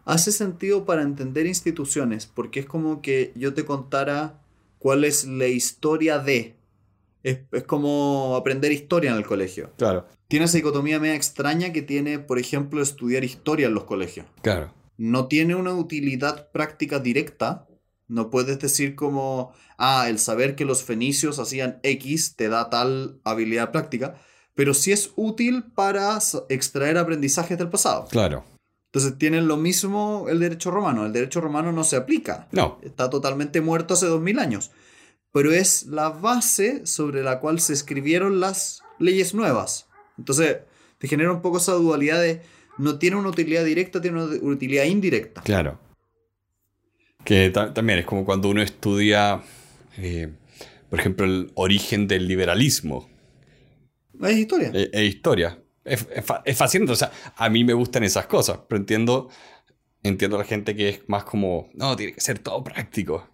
Hace 0.04 0.32
sentido 0.32 0.86
para 0.86 1.02
entender 1.02 1.46
instituciones, 1.46 2.26
porque 2.26 2.60
es 2.60 2.66
como 2.66 3.02
que 3.02 3.32
yo 3.34 3.52
te 3.52 3.66
contara 3.66 4.40
cuál 4.78 5.04
es 5.04 5.24
la 5.24 5.48
historia 5.48 6.18
de. 6.18 6.56
Es, 7.22 7.40
es 7.52 7.64
como 7.64 8.36
aprender 8.36 8.72
historia 8.72 9.10
en 9.10 9.18
el 9.18 9.26
colegio. 9.26 9.72
Claro. 9.76 10.06
Tiene 10.28 10.46
esa 10.46 10.56
dicotomía 10.56 11.00
media 11.00 11.16
extraña 11.16 11.72
que 11.72 11.82
tiene, 11.82 12.18
por 12.18 12.38
ejemplo, 12.38 12.80
estudiar 12.80 13.24
historia 13.24 13.66
en 13.66 13.74
los 13.74 13.84
colegios. 13.84 14.24
Claro 14.40 14.77
no 14.98 15.28
tiene 15.28 15.54
una 15.54 15.72
utilidad 15.72 16.50
práctica 16.50 16.98
directa, 16.98 17.64
No 18.10 18.30
puedes 18.30 18.58
decir 18.58 18.94
como, 18.94 19.52
ah, 19.76 20.06
el 20.08 20.18
saber 20.18 20.56
que 20.56 20.64
los 20.64 20.82
fenicios 20.82 21.38
hacían 21.38 21.78
X 21.82 22.36
te 22.36 22.48
da 22.48 22.70
tal 22.70 23.20
habilidad 23.22 23.70
práctica, 23.70 24.18
pero 24.54 24.72
sí 24.72 24.92
es 24.92 25.12
útil 25.14 25.64
para 25.74 26.18
extraer 26.48 26.96
aprendizajes 26.96 27.58
del 27.58 27.68
pasado. 27.68 28.08
Claro. 28.10 28.44
Entonces 28.86 29.18
tienen 29.18 29.46
lo 29.46 29.58
mismo 29.58 30.26
el 30.30 30.40
derecho 30.40 30.70
romano. 30.70 31.04
El 31.04 31.12
derecho 31.12 31.42
romano 31.42 31.70
no 31.70 31.84
se 31.84 31.96
aplica. 31.96 32.48
No. 32.50 32.78
Está 32.82 33.10
totalmente 33.10 33.60
muerto 33.60 33.94
hace 33.94 34.06
dos 34.06 34.22
mil 34.22 34.38
años. 34.38 34.70
Pero 35.30 35.52
es 35.52 35.84
la 35.84 36.08
base 36.08 36.86
sobre 36.86 37.22
la 37.22 37.40
cual 37.40 37.60
se 37.60 37.74
escribieron 37.74 38.40
las 38.40 38.82
leyes 38.98 39.34
nuevas. 39.34 39.86
Entonces 40.16 40.60
te 40.96 41.06
genera 41.06 41.30
un 41.30 41.42
poco 41.42 41.58
esa 41.58 41.72
dualidad 41.72 42.22
de 42.22 42.42
no 42.78 42.98
tiene 42.98 43.16
una 43.16 43.28
utilidad 43.28 43.64
directa, 43.64 44.00
tiene 44.00 44.22
una 44.22 44.52
utilidad 44.52 44.84
indirecta. 44.84 45.42
Claro. 45.42 45.78
Que 47.24 47.50
también 47.50 47.98
es 47.98 48.06
como 48.06 48.24
cuando 48.24 48.48
uno 48.48 48.62
estudia, 48.62 49.42
eh, 49.98 50.32
por 50.88 51.00
ejemplo, 51.00 51.26
el 51.26 51.50
origen 51.54 52.06
del 52.06 52.26
liberalismo. 52.26 53.08
Es 54.22 54.38
historia. 54.38 54.70
Es, 54.72 55.02
historia. 55.02 55.62
Es, 55.84 56.06
es, 56.44 56.56
fascinante. 56.56 56.92
O 56.92 56.96
sea, 56.96 57.12
a 57.36 57.50
mí 57.50 57.64
me 57.64 57.74
gustan 57.74 58.04
esas 58.04 58.26
cosas, 58.26 58.60
pero 58.68 58.80
entiendo, 58.80 59.28
entiendo 60.02 60.36
a 60.36 60.40
la 60.40 60.44
gente 60.44 60.74
que 60.74 60.88
es 60.88 61.00
más 61.08 61.24
como, 61.24 61.68
no, 61.74 61.96
tiene 61.96 62.14
que 62.14 62.20
ser 62.20 62.38
todo 62.38 62.64
práctico. 62.64 63.28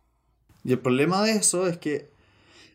Y 0.65 0.73
el 0.73 0.79
problema 0.79 1.23
de 1.23 1.33
eso 1.33 1.67
es 1.69 1.79
que 1.79 2.11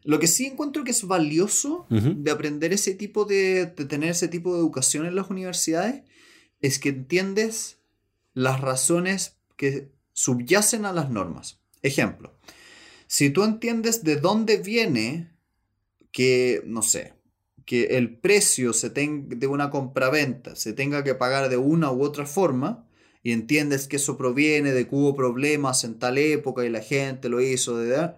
lo 0.03 0.20
que 0.20 0.28
sí 0.28 0.45
encuentro 0.45 0.84
que 0.84 0.91
es 0.91 1.03
valioso 1.03 1.86
de 1.89 2.32
aprender 2.32 2.72
ese 2.72 2.93
tipo 2.93 3.26
de, 3.26 3.65
de 3.65 3.86
tener 3.86 4.11
ese 4.11 4.28
tipo 4.28 4.53
de 4.53 4.59
educación 4.59 5.05
en 5.05 5.15
las 5.15 5.30
universidades 5.30 6.03
es 6.62 6.80
que 6.80 6.89
entiendes 6.89 7.78
las 8.34 8.62
razones 8.62 9.38
que 9.55 9.89
subyacen 10.14 10.86
a 10.86 10.93
las 10.93 11.10
normas. 11.10 11.60
Ejemplo, 11.82 12.34
si 13.07 13.30
tú 13.30 13.43
entiendes 13.43 14.03
de 14.03 14.18
dónde 14.18 14.57
viene 14.57 15.32
que, 16.12 16.62
no 16.66 16.82
sé, 16.82 17.14
que 17.66 17.97
el 17.97 18.18
precio 18.18 18.74
se 18.74 18.89
de 18.89 19.47
una 19.47 19.70
compraventa 19.70 20.55
se 20.55 20.74
tenga 20.74 21.03
que 21.03 21.16
pagar 21.16 21.49
de 21.49 21.57
una 21.57 21.91
u 21.91 22.03
otra 22.03 22.26
forma, 22.26 22.86
y 23.22 23.32
entiendes 23.32 23.88
que 23.88 23.97
eso 23.97 24.18
proviene 24.18 24.72
de 24.72 24.88
que 24.88 24.95
hubo 24.95 25.16
problemas 25.16 25.84
en 25.84 25.99
tal 25.99 26.18
época 26.18 26.66
y 26.66 26.70
la 26.70 26.82
gente 26.82 27.30
lo 27.30 27.41
hizo, 27.41 27.78
de, 27.78 28.12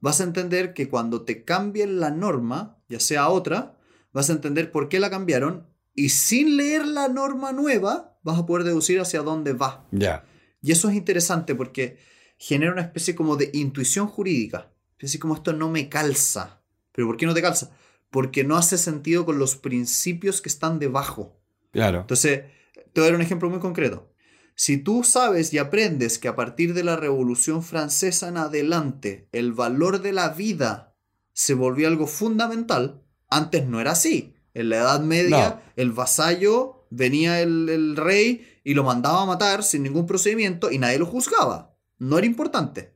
vas 0.00 0.20
a 0.20 0.24
entender 0.24 0.74
que 0.74 0.88
cuando 0.88 1.22
te 1.22 1.44
cambien 1.44 2.00
la 2.00 2.10
norma, 2.10 2.76
ya 2.88 3.00
sea 3.00 3.28
otra, 3.28 3.76
vas 4.12 4.30
a 4.30 4.32
entender 4.32 4.72
por 4.72 4.88
qué 4.88 5.00
la 5.00 5.10
cambiaron 5.10 5.66
y 5.98 6.10
sin 6.10 6.56
leer 6.56 6.86
la 6.86 7.08
norma 7.08 7.50
nueva 7.50 8.16
vas 8.22 8.38
a 8.38 8.46
poder 8.46 8.64
deducir 8.64 9.00
hacia 9.00 9.22
dónde 9.22 9.52
va. 9.52 9.84
Ya. 9.90 10.24
Y 10.62 10.70
eso 10.70 10.88
es 10.88 10.94
interesante 10.94 11.56
porque 11.56 11.98
genera 12.38 12.72
una 12.72 12.82
especie 12.82 13.16
como 13.16 13.34
de 13.34 13.50
intuición 13.52 14.06
jurídica. 14.06 14.70
Así 15.02 15.18
como 15.18 15.34
esto 15.34 15.52
no 15.52 15.68
me 15.68 15.88
calza. 15.88 16.62
¿Pero 16.92 17.08
por 17.08 17.16
qué 17.16 17.26
no 17.26 17.34
te 17.34 17.42
calza? 17.42 17.72
Porque 18.10 18.44
no 18.44 18.56
hace 18.56 18.78
sentido 18.78 19.26
con 19.26 19.40
los 19.40 19.56
principios 19.56 20.40
que 20.40 20.48
están 20.48 20.78
debajo. 20.78 21.40
Claro. 21.72 22.02
Entonces, 22.02 22.44
te 22.92 23.00
voy 23.00 23.08
a 23.08 23.10
dar 23.10 23.16
un 23.16 23.22
ejemplo 23.22 23.50
muy 23.50 23.58
concreto. 23.58 24.12
Si 24.54 24.76
tú 24.76 25.02
sabes 25.02 25.52
y 25.52 25.58
aprendes 25.58 26.20
que 26.20 26.28
a 26.28 26.36
partir 26.36 26.74
de 26.74 26.84
la 26.84 26.94
Revolución 26.94 27.64
Francesa 27.64 28.28
en 28.28 28.36
adelante 28.36 29.28
el 29.32 29.52
valor 29.52 30.00
de 30.00 30.12
la 30.12 30.28
vida 30.28 30.96
se 31.32 31.54
volvió 31.54 31.88
algo 31.88 32.06
fundamental, 32.06 33.02
antes 33.28 33.66
no 33.66 33.80
era 33.80 33.92
así. 33.92 34.37
En 34.58 34.70
la 34.70 34.78
Edad 34.78 35.00
Media 35.02 35.62
el 35.76 35.92
vasallo 35.92 36.84
venía 36.90 37.40
el, 37.40 37.94
rey 37.96 38.44
y 38.64 38.74
lo 38.74 38.82
mandaba 38.82 39.22
a 39.22 39.26
matar 39.26 39.62
sin 39.62 39.84
ningún 39.84 40.04
procedimiento 40.04 40.72
y 40.72 40.78
nadie 40.78 40.98
lo 40.98 41.06
juzgaba. 41.06 41.76
No 41.98 42.18
era 42.18 42.26
importante. 42.26 42.92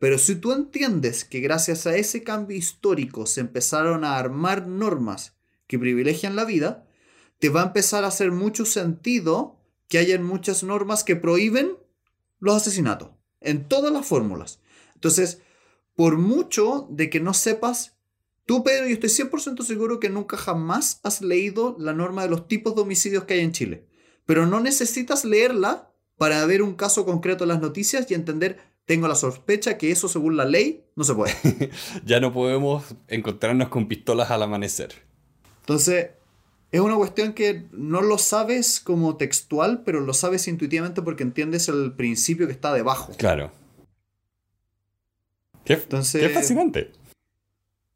Pero 0.00 0.18
si 0.18 0.34
tú 0.34 0.52
entiendes 0.52 1.24
que 1.24 1.38
gracias 1.38 1.86
a 1.86 1.94
ese 1.94 2.24
cambio 2.24 2.56
histórico 2.56 3.24
se 3.26 3.40
empezaron 3.40 4.04
a 4.04 4.16
armar 4.16 4.66
normas 4.66 5.36
que 5.68 5.78
privilegian 5.78 6.34
la 6.34 6.44
vida, 6.44 6.88
te 7.38 7.50
va 7.50 7.62
a 7.62 7.66
empezar 7.66 8.02
a 8.02 8.08
hacer 8.08 8.32
mucho 8.32 8.64
sentido 8.64 9.60
que 9.88 9.98
hayan 9.98 10.24
muchas 10.24 10.64
normas 10.64 11.04
que 11.04 11.14
prohíben 11.14 11.76
los 12.40 12.56
asesinatos 12.56 13.10
en 13.40 13.68
todas 13.68 13.92
las 13.92 14.04
fórmulas. 14.04 14.58
Entonces, 14.94 15.40
por 15.94 16.18
mucho 16.18 16.88
de 16.90 17.10
que 17.10 17.20
no 17.20 17.32
sepas, 17.32 17.95
tú 18.46 18.64
Pedro, 18.64 18.86
yo 18.86 18.94
estoy 18.94 19.10
100% 19.10 19.62
seguro 19.62 20.00
que 20.00 20.08
nunca 20.08 20.36
jamás 20.36 21.00
has 21.02 21.20
leído 21.20 21.76
la 21.78 21.92
norma 21.92 22.22
de 22.22 22.30
los 22.30 22.48
tipos 22.48 22.74
de 22.74 22.82
homicidios 22.82 23.24
que 23.24 23.34
hay 23.34 23.40
en 23.40 23.52
Chile. 23.52 23.86
Pero 24.24 24.46
no 24.46 24.60
necesitas 24.60 25.24
leerla 25.24 25.92
para 26.16 26.44
ver 26.46 26.62
un 26.62 26.74
caso 26.74 27.04
concreto 27.04 27.44
en 27.44 27.48
las 27.48 27.60
noticias 27.60 28.10
y 28.10 28.14
entender, 28.14 28.58
tengo 28.86 29.08
la 29.08 29.14
sospecha 29.14 29.76
que 29.76 29.90
eso 29.90 30.08
según 30.08 30.36
la 30.36 30.44
ley 30.44 30.84
no 30.94 31.04
se 31.04 31.14
puede. 31.14 31.34
ya 32.04 32.20
no 32.20 32.32
podemos 32.32 32.94
encontrarnos 33.08 33.68
con 33.68 33.88
pistolas 33.88 34.30
al 34.30 34.42
amanecer. 34.42 34.94
Entonces, 35.60 36.10
es 36.70 36.80
una 36.80 36.96
cuestión 36.96 37.32
que 37.32 37.66
no 37.72 38.00
lo 38.00 38.18
sabes 38.18 38.80
como 38.80 39.16
textual, 39.16 39.82
pero 39.84 40.00
lo 40.00 40.14
sabes 40.14 40.48
intuitivamente 40.48 41.02
porque 41.02 41.22
entiendes 41.22 41.68
el 41.68 41.92
principio 41.94 42.46
que 42.46 42.52
está 42.52 42.72
debajo. 42.72 43.12
Claro. 43.16 43.52
Qué, 45.64 45.74
Entonces, 45.74 46.22
qué 46.22 46.28
fascinante. 46.28 46.92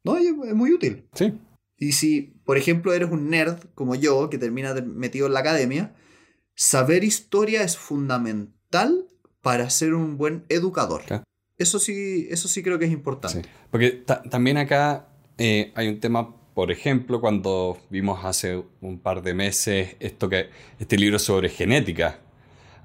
No, 0.03 0.17
es 0.17 0.33
muy 0.33 0.73
útil. 0.73 1.05
Sí. 1.13 1.33
Y 1.77 1.93
si, 1.93 2.33
por 2.45 2.57
ejemplo, 2.57 2.93
eres 2.93 3.09
un 3.09 3.29
nerd 3.29 3.59
como 3.73 3.95
yo, 3.95 4.29
que 4.29 4.37
termina 4.37 4.73
metido 4.73 5.25
en 5.25 5.33
la 5.33 5.39
academia, 5.39 5.95
saber 6.55 7.03
historia 7.03 7.63
es 7.63 7.75
fundamental 7.75 9.07
para 9.41 9.67
ser 9.71 9.95
un 9.95 10.15
buen 10.15 10.45
educador. 10.49 11.01
Eso 11.57 11.79
sí, 11.79 12.27
eso 12.29 12.47
sí 12.47 12.61
creo 12.61 12.77
que 12.77 12.85
es 12.85 12.91
importante. 12.91 13.49
Porque 13.71 14.03
también 14.29 14.57
acá 14.57 15.07
eh, 15.39 15.71
hay 15.75 15.87
un 15.87 15.99
tema, 15.99 16.35
por 16.53 16.71
ejemplo, 16.71 17.19
cuando 17.19 17.79
vimos 17.89 18.23
hace 18.23 18.63
un 18.81 18.99
par 18.99 19.23
de 19.23 19.33
meses 19.33 19.95
esto 19.99 20.29
que, 20.29 20.49
este 20.79 20.97
libro 20.97 21.17
sobre 21.17 21.49
genética. 21.49 22.19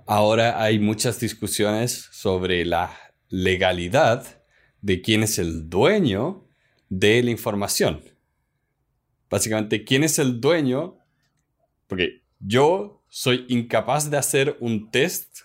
Ahora 0.06 0.62
hay 0.62 0.78
muchas 0.78 1.20
discusiones 1.20 2.08
sobre 2.12 2.64
la 2.64 2.96
legalidad 3.28 4.42
de 4.80 5.02
quién 5.02 5.22
es 5.22 5.38
el 5.38 5.68
dueño 5.68 6.45
de 6.88 7.22
la 7.22 7.30
información. 7.30 8.02
Básicamente, 9.28 9.84
¿quién 9.84 10.04
es 10.04 10.18
el 10.18 10.40
dueño? 10.40 10.98
Porque 11.86 12.22
yo 12.38 13.04
soy 13.08 13.44
incapaz 13.48 14.10
de 14.10 14.16
hacer 14.16 14.56
un 14.60 14.90
test 14.90 15.40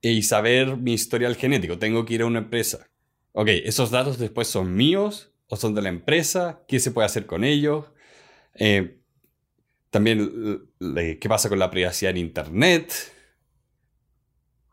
y 0.00 0.22
saber 0.22 0.76
mi 0.76 0.94
historial 0.94 1.36
genético. 1.36 1.78
Tengo 1.78 2.04
que 2.04 2.14
ir 2.14 2.22
a 2.22 2.26
una 2.26 2.38
empresa. 2.38 2.88
Ok, 3.32 3.48
esos 3.48 3.90
datos 3.90 4.18
después 4.18 4.48
son 4.48 4.74
míos 4.74 5.32
o 5.48 5.56
son 5.56 5.74
de 5.74 5.82
la 5.82 5.88
empresa. 5.88 6.64
¿Qué 6.66 6.80
se 6.80 6.90
puede 6.90 7.06
hacer 7.06 7.26
con 7.26 7.44
ellos? 7.44 7.86
Eh, 8.54 9.00
también, 9.90 10.70
¿qué 10.78 11.28
pasa 11.28 11.48
con 11.48 11.58
la 11.58 11.70
privacidad 11.70 12.12
en 12.12 12.18
Internet? 12.18 12.92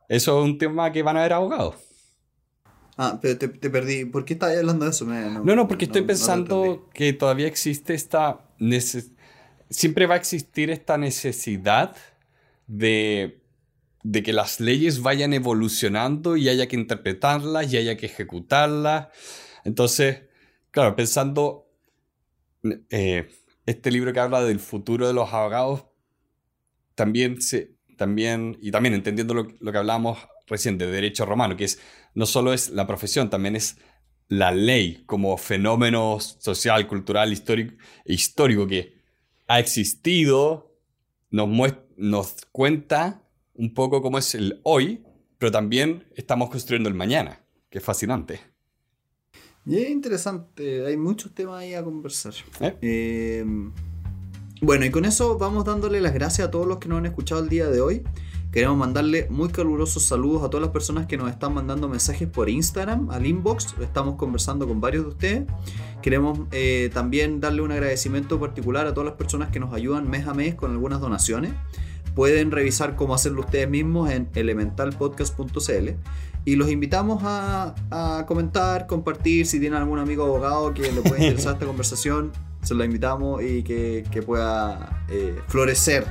Eso 0.07 0.39
es 0.39 0.45
un 0.45 0.57
tema 0.57 0.91
que 0.91 1.03
van 1.03 1.17
a 1.17 1.23
ver 1.23 1.33
abogados. 1.33 1.75
Ah, 2.97 3.19
pero 3.21 3.37
te, 3.37 3.47
perdí. 3.47 4.05
¿Por 4.05 4.25
qué 4.25 4.33
estás 4.33 4.57
hablando 4.57 4.85
de 4.85 4.91
eso? 4.91 5.05
no, 5.05 5.55
no, 5.55 5.67
porque 5.67 5.85
estoy 5.85 6.01
pensando 6.01 6.89
que 6.93 7.13
todavía 7.13 7.47
existe 7.47 7.93
esta... 7.93 8.49
Siempre 9.69 10.07
va 10.07 10.15
a 10.15 10.17
existir 10.17 10.71
esta 10.71 10.97
necesidad 10.97 11.95
de, 12.65 13.43
de 14.01 14.23
que 14.23 14.33
las 14.33 14.59
leyes 14.59 15.01
vayan 15.01 15.33
evolucionando 15.33 16.37
y 16.37 16.49
haya 16.49 16.67
que 16.67 16.75
interpretarlas 16.75 17.71
y 17.71 17.77
haya 17.77 17.97
que 17.97 18.07
ejecutarlas. 18.07 19.09
Entonces, 19.63 20.23
claro, 20.71 20.95
pensando... 20.95 21.65
Eh, 22.89 23.29
este 23.67 23.91
libro 23.91 24.13
que 24.13 24.19
habla 24.21 24.41
del 24.43 24.59
futuro 24.59 25.07
de 25.07 25.13
los 25.13 25.31
abogados, 25.31 25.85
también 26.95 27.41
se... 27.41 27.75
También, 27.97 28.57
y 28.61 28.71
también 28.71 28.93
entendiendo 28.93 29.33
lo, 29.33 29.47
lo 29.59 29.71
que 29.71 29.77
hablamos 29.77 30.17
recién 30.47 30.77
de 30.77 30.87
derecho 30.87 31.25
romano, 31.25 31.55
que 31.55 31.65
es 31.65 31.79
no 32.13 32.25
solo 32.25 32.53
es 32.53 32.69
la 32.69 32.87
profesión, 32.87 33.29
también 33.29 33.55
es 33.55 33.77
la 34.29 34.51
ley 34.51 35.03
como 35.05 35.37
fenómeno 35.37 36.19
social, 36.19 36.87
cultural, 36.87 37.31
histórico, 37.31 37.75
histórico 38.05 38.67
que 38.67 38.97
ha 39.47 39.59
existido, 39.59 40.75
nos, 41.29 41.49
nos 41.97 42.35
cuenta 42.51 43.23
un 43.53 43.73
poco 43.73 44.01
cómo 44.01 44.17
es 44.17 44.35
el 44.35 44.59
hoy, 44.63 45.03
pero 45.37 45.51
también 45.51 46.05
estamos 46.15 46.49
construyendo 46.49 46.89
el 46.89 46.95
mañana, 46.95 47.41
que 47.69 47.77
es 47.77 47.83
fascinante. 47.83 48.39
Y 49.65 49.77
es 49.77 49.89
interesante, 49.89 50.85
hay 50.85 50.95
muchos 50.95 51.33
temas 51.33 51.59
ahí 51.59 51.73
a 51.73 51.83
conversar. 51.83 52.33
¿Eh? 52.61 52.77
Eh, 52.81 53.45
bueno, 54.61 54.85
y 54.85 54.91
con 54.91 55.05
eso 55.05 55.37
vamos 55.37 55.65
dándole 55.65 56.01
las 56.01 56.13
gracias 56.13 56.47
a 56.47 56.51
todos 56.51 56.65
los 56.65 56.77
que 56.79 56.87
nos 56.87 56.99
han 56.99 57.05
escuchado 57.05 57.41
el 57.41 57.49
día 57.49 57.67
de 57.67 57.81
hoy. 57.81 58.03
Queremos 58.57 58.75
mandarle 58.75 59.27
muy 59.29 59.49
calurosos 59.49 60.01
saludos 60.01 60.43
a 60.43 60.49
todas 60.49 60.63
las 60.63 60.71
personas 60.71 61.05
que 61.05 61.15
nos 61.15 61.29
están 61.29 61.53
mandando 61.53 61.87
mensajes 61.87 62.27
por 62.27 62.49
Instagram, 62.49 63.11
al 63.11 63.27
inbox. 63.27 63.75
Estamos 63.79 64.15
conversando 64.15 64.67
con 64.67 64.81
varios 64.81 65.03
de 65.03 65.09
ustedes. 65.09 65.43
Queremos 66.01 66.39
eh, 66.49 66.89
también 66.91 67.39
darle 67.39 67.61
un 67.61 67.71
agradecimiento 67.71 68.39
particular 68.39 68.87
a 68.87 68.95
todas 68.95 69.09
las 69.09 69.15
personas 69.15 69.51
que 69.51 69.59
nos 69.59 69.75
ayudan 69.75 70.09
mes 70.09 70.25
a 70.25 70.33
mes 70.33 70.55
con 70.55 70.71
algunas 70.71 70.99
donaciones. 70.99 71.51
Pueden 72.15 72.49
revisar 72.49 72.95
cómo 72.95 73.13
hacerlo 73.13 73.41
ustedes 73.41 73.69
mismos 73.69 74.09
en 74.09 74.27
elementalpodcast.cl. 74.33 75.89
Y 76.45 76.55
los 76.55 76.71
invitamos 76.71 77.21
a, 77.23 77.75
a 77.91 78.25
comentar, 78.25 78.87
compartir, 78.87 79.45
si 79.45 79.59
tienen 79.59 79.79
algún 79.79 79.99
amigo 79.99 80.23
abogado 80.23 80.73
que 80.73 80.91
le 80.91 81.01
pueda 81.01 81.17
interesar 81.23 81.53
esta 81.53 81.67
conversación, 81.67 82.31
se 82.63 82.73
lo 82.73 82.83
invitamos 82.83 83.43
y 83.43 83.61
que, 83.61 84.03
que 84.09 84.23
pueda 84.23 85.05
eh, 85.09 85.39
florecer 85.47 86.07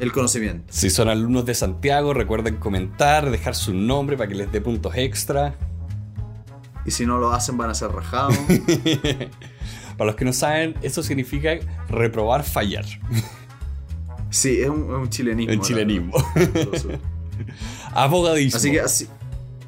el 0.00 0.12
conocimiento. 0.12 0.64
Si 0.70 0.90
son 0.90 1.08
alumnos 1.08 1.44
de 1.46 1.54
Santiago, 1.54 2.14
recuerden 2.14 2.56
comentar, 2.56 3.30
dejar 3.30 3.54
su 3.54 3.74
nombre 3.74 4.16
para 4.16 4.28
que 4.28 4.34
les 4.34 4.50
dé 4.50 4.60
puntos 4.60 4.94
extra. 4.96 5.54
Y 6.84 6.90
si 6.90 7.06
no 7.06 7.18
lo 7.18 7.32
hacen 7.32 7.56
van 7.56 7.70
a 7.70 7.74
ser 7.74 7.90
rajados. 7.90 8.36
para 9.96 10.06
los 10.06 10.16
que 10.16 10.24
no 10.24 10.32
saben, 10.32 10.74
eso 10.82 11.02
significa 11.02 11.52
reprobar, 11.88 12.44
fallar. 12.44 12.84
Sí, 14.30 14.60
es 14.60 14.68
un, 14.68 14.82
un 14.82 15.08
chilenismo. 15.08 15.54
Un 15.54 15.60
chilenismo. 15.60 16.12
Abogadismo. 17.94 18.56
Así 18.56 18.70
que 18.72 18.80
así, 18.80 19.08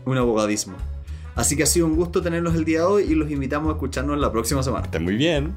un 0.05 0.19
abogadismo. 0.19 0.77
Así 1.35 1.57
que 1.57 1.63
ha 1.63 1.67
sido 1.67 1.87
un 1.87 1.97
gusto 1.97 2.23
tenerlos 2.23 2.55
el 2.55 2.65
día 2.65 2.81
de 2.81 2.85
hoy 2.87 3.03
y 3.05 3.15
los 3.15 3.31
invitamos 3.31 3.69
a 3.69 3.73
escucharnos 3.73 4.19
la 4.19 4.33
próxima 4.33 4.63
semana. 4.63 4.87
Estén 4.87 5.05
muy 5.05 5.17
bien. 5.17 5.55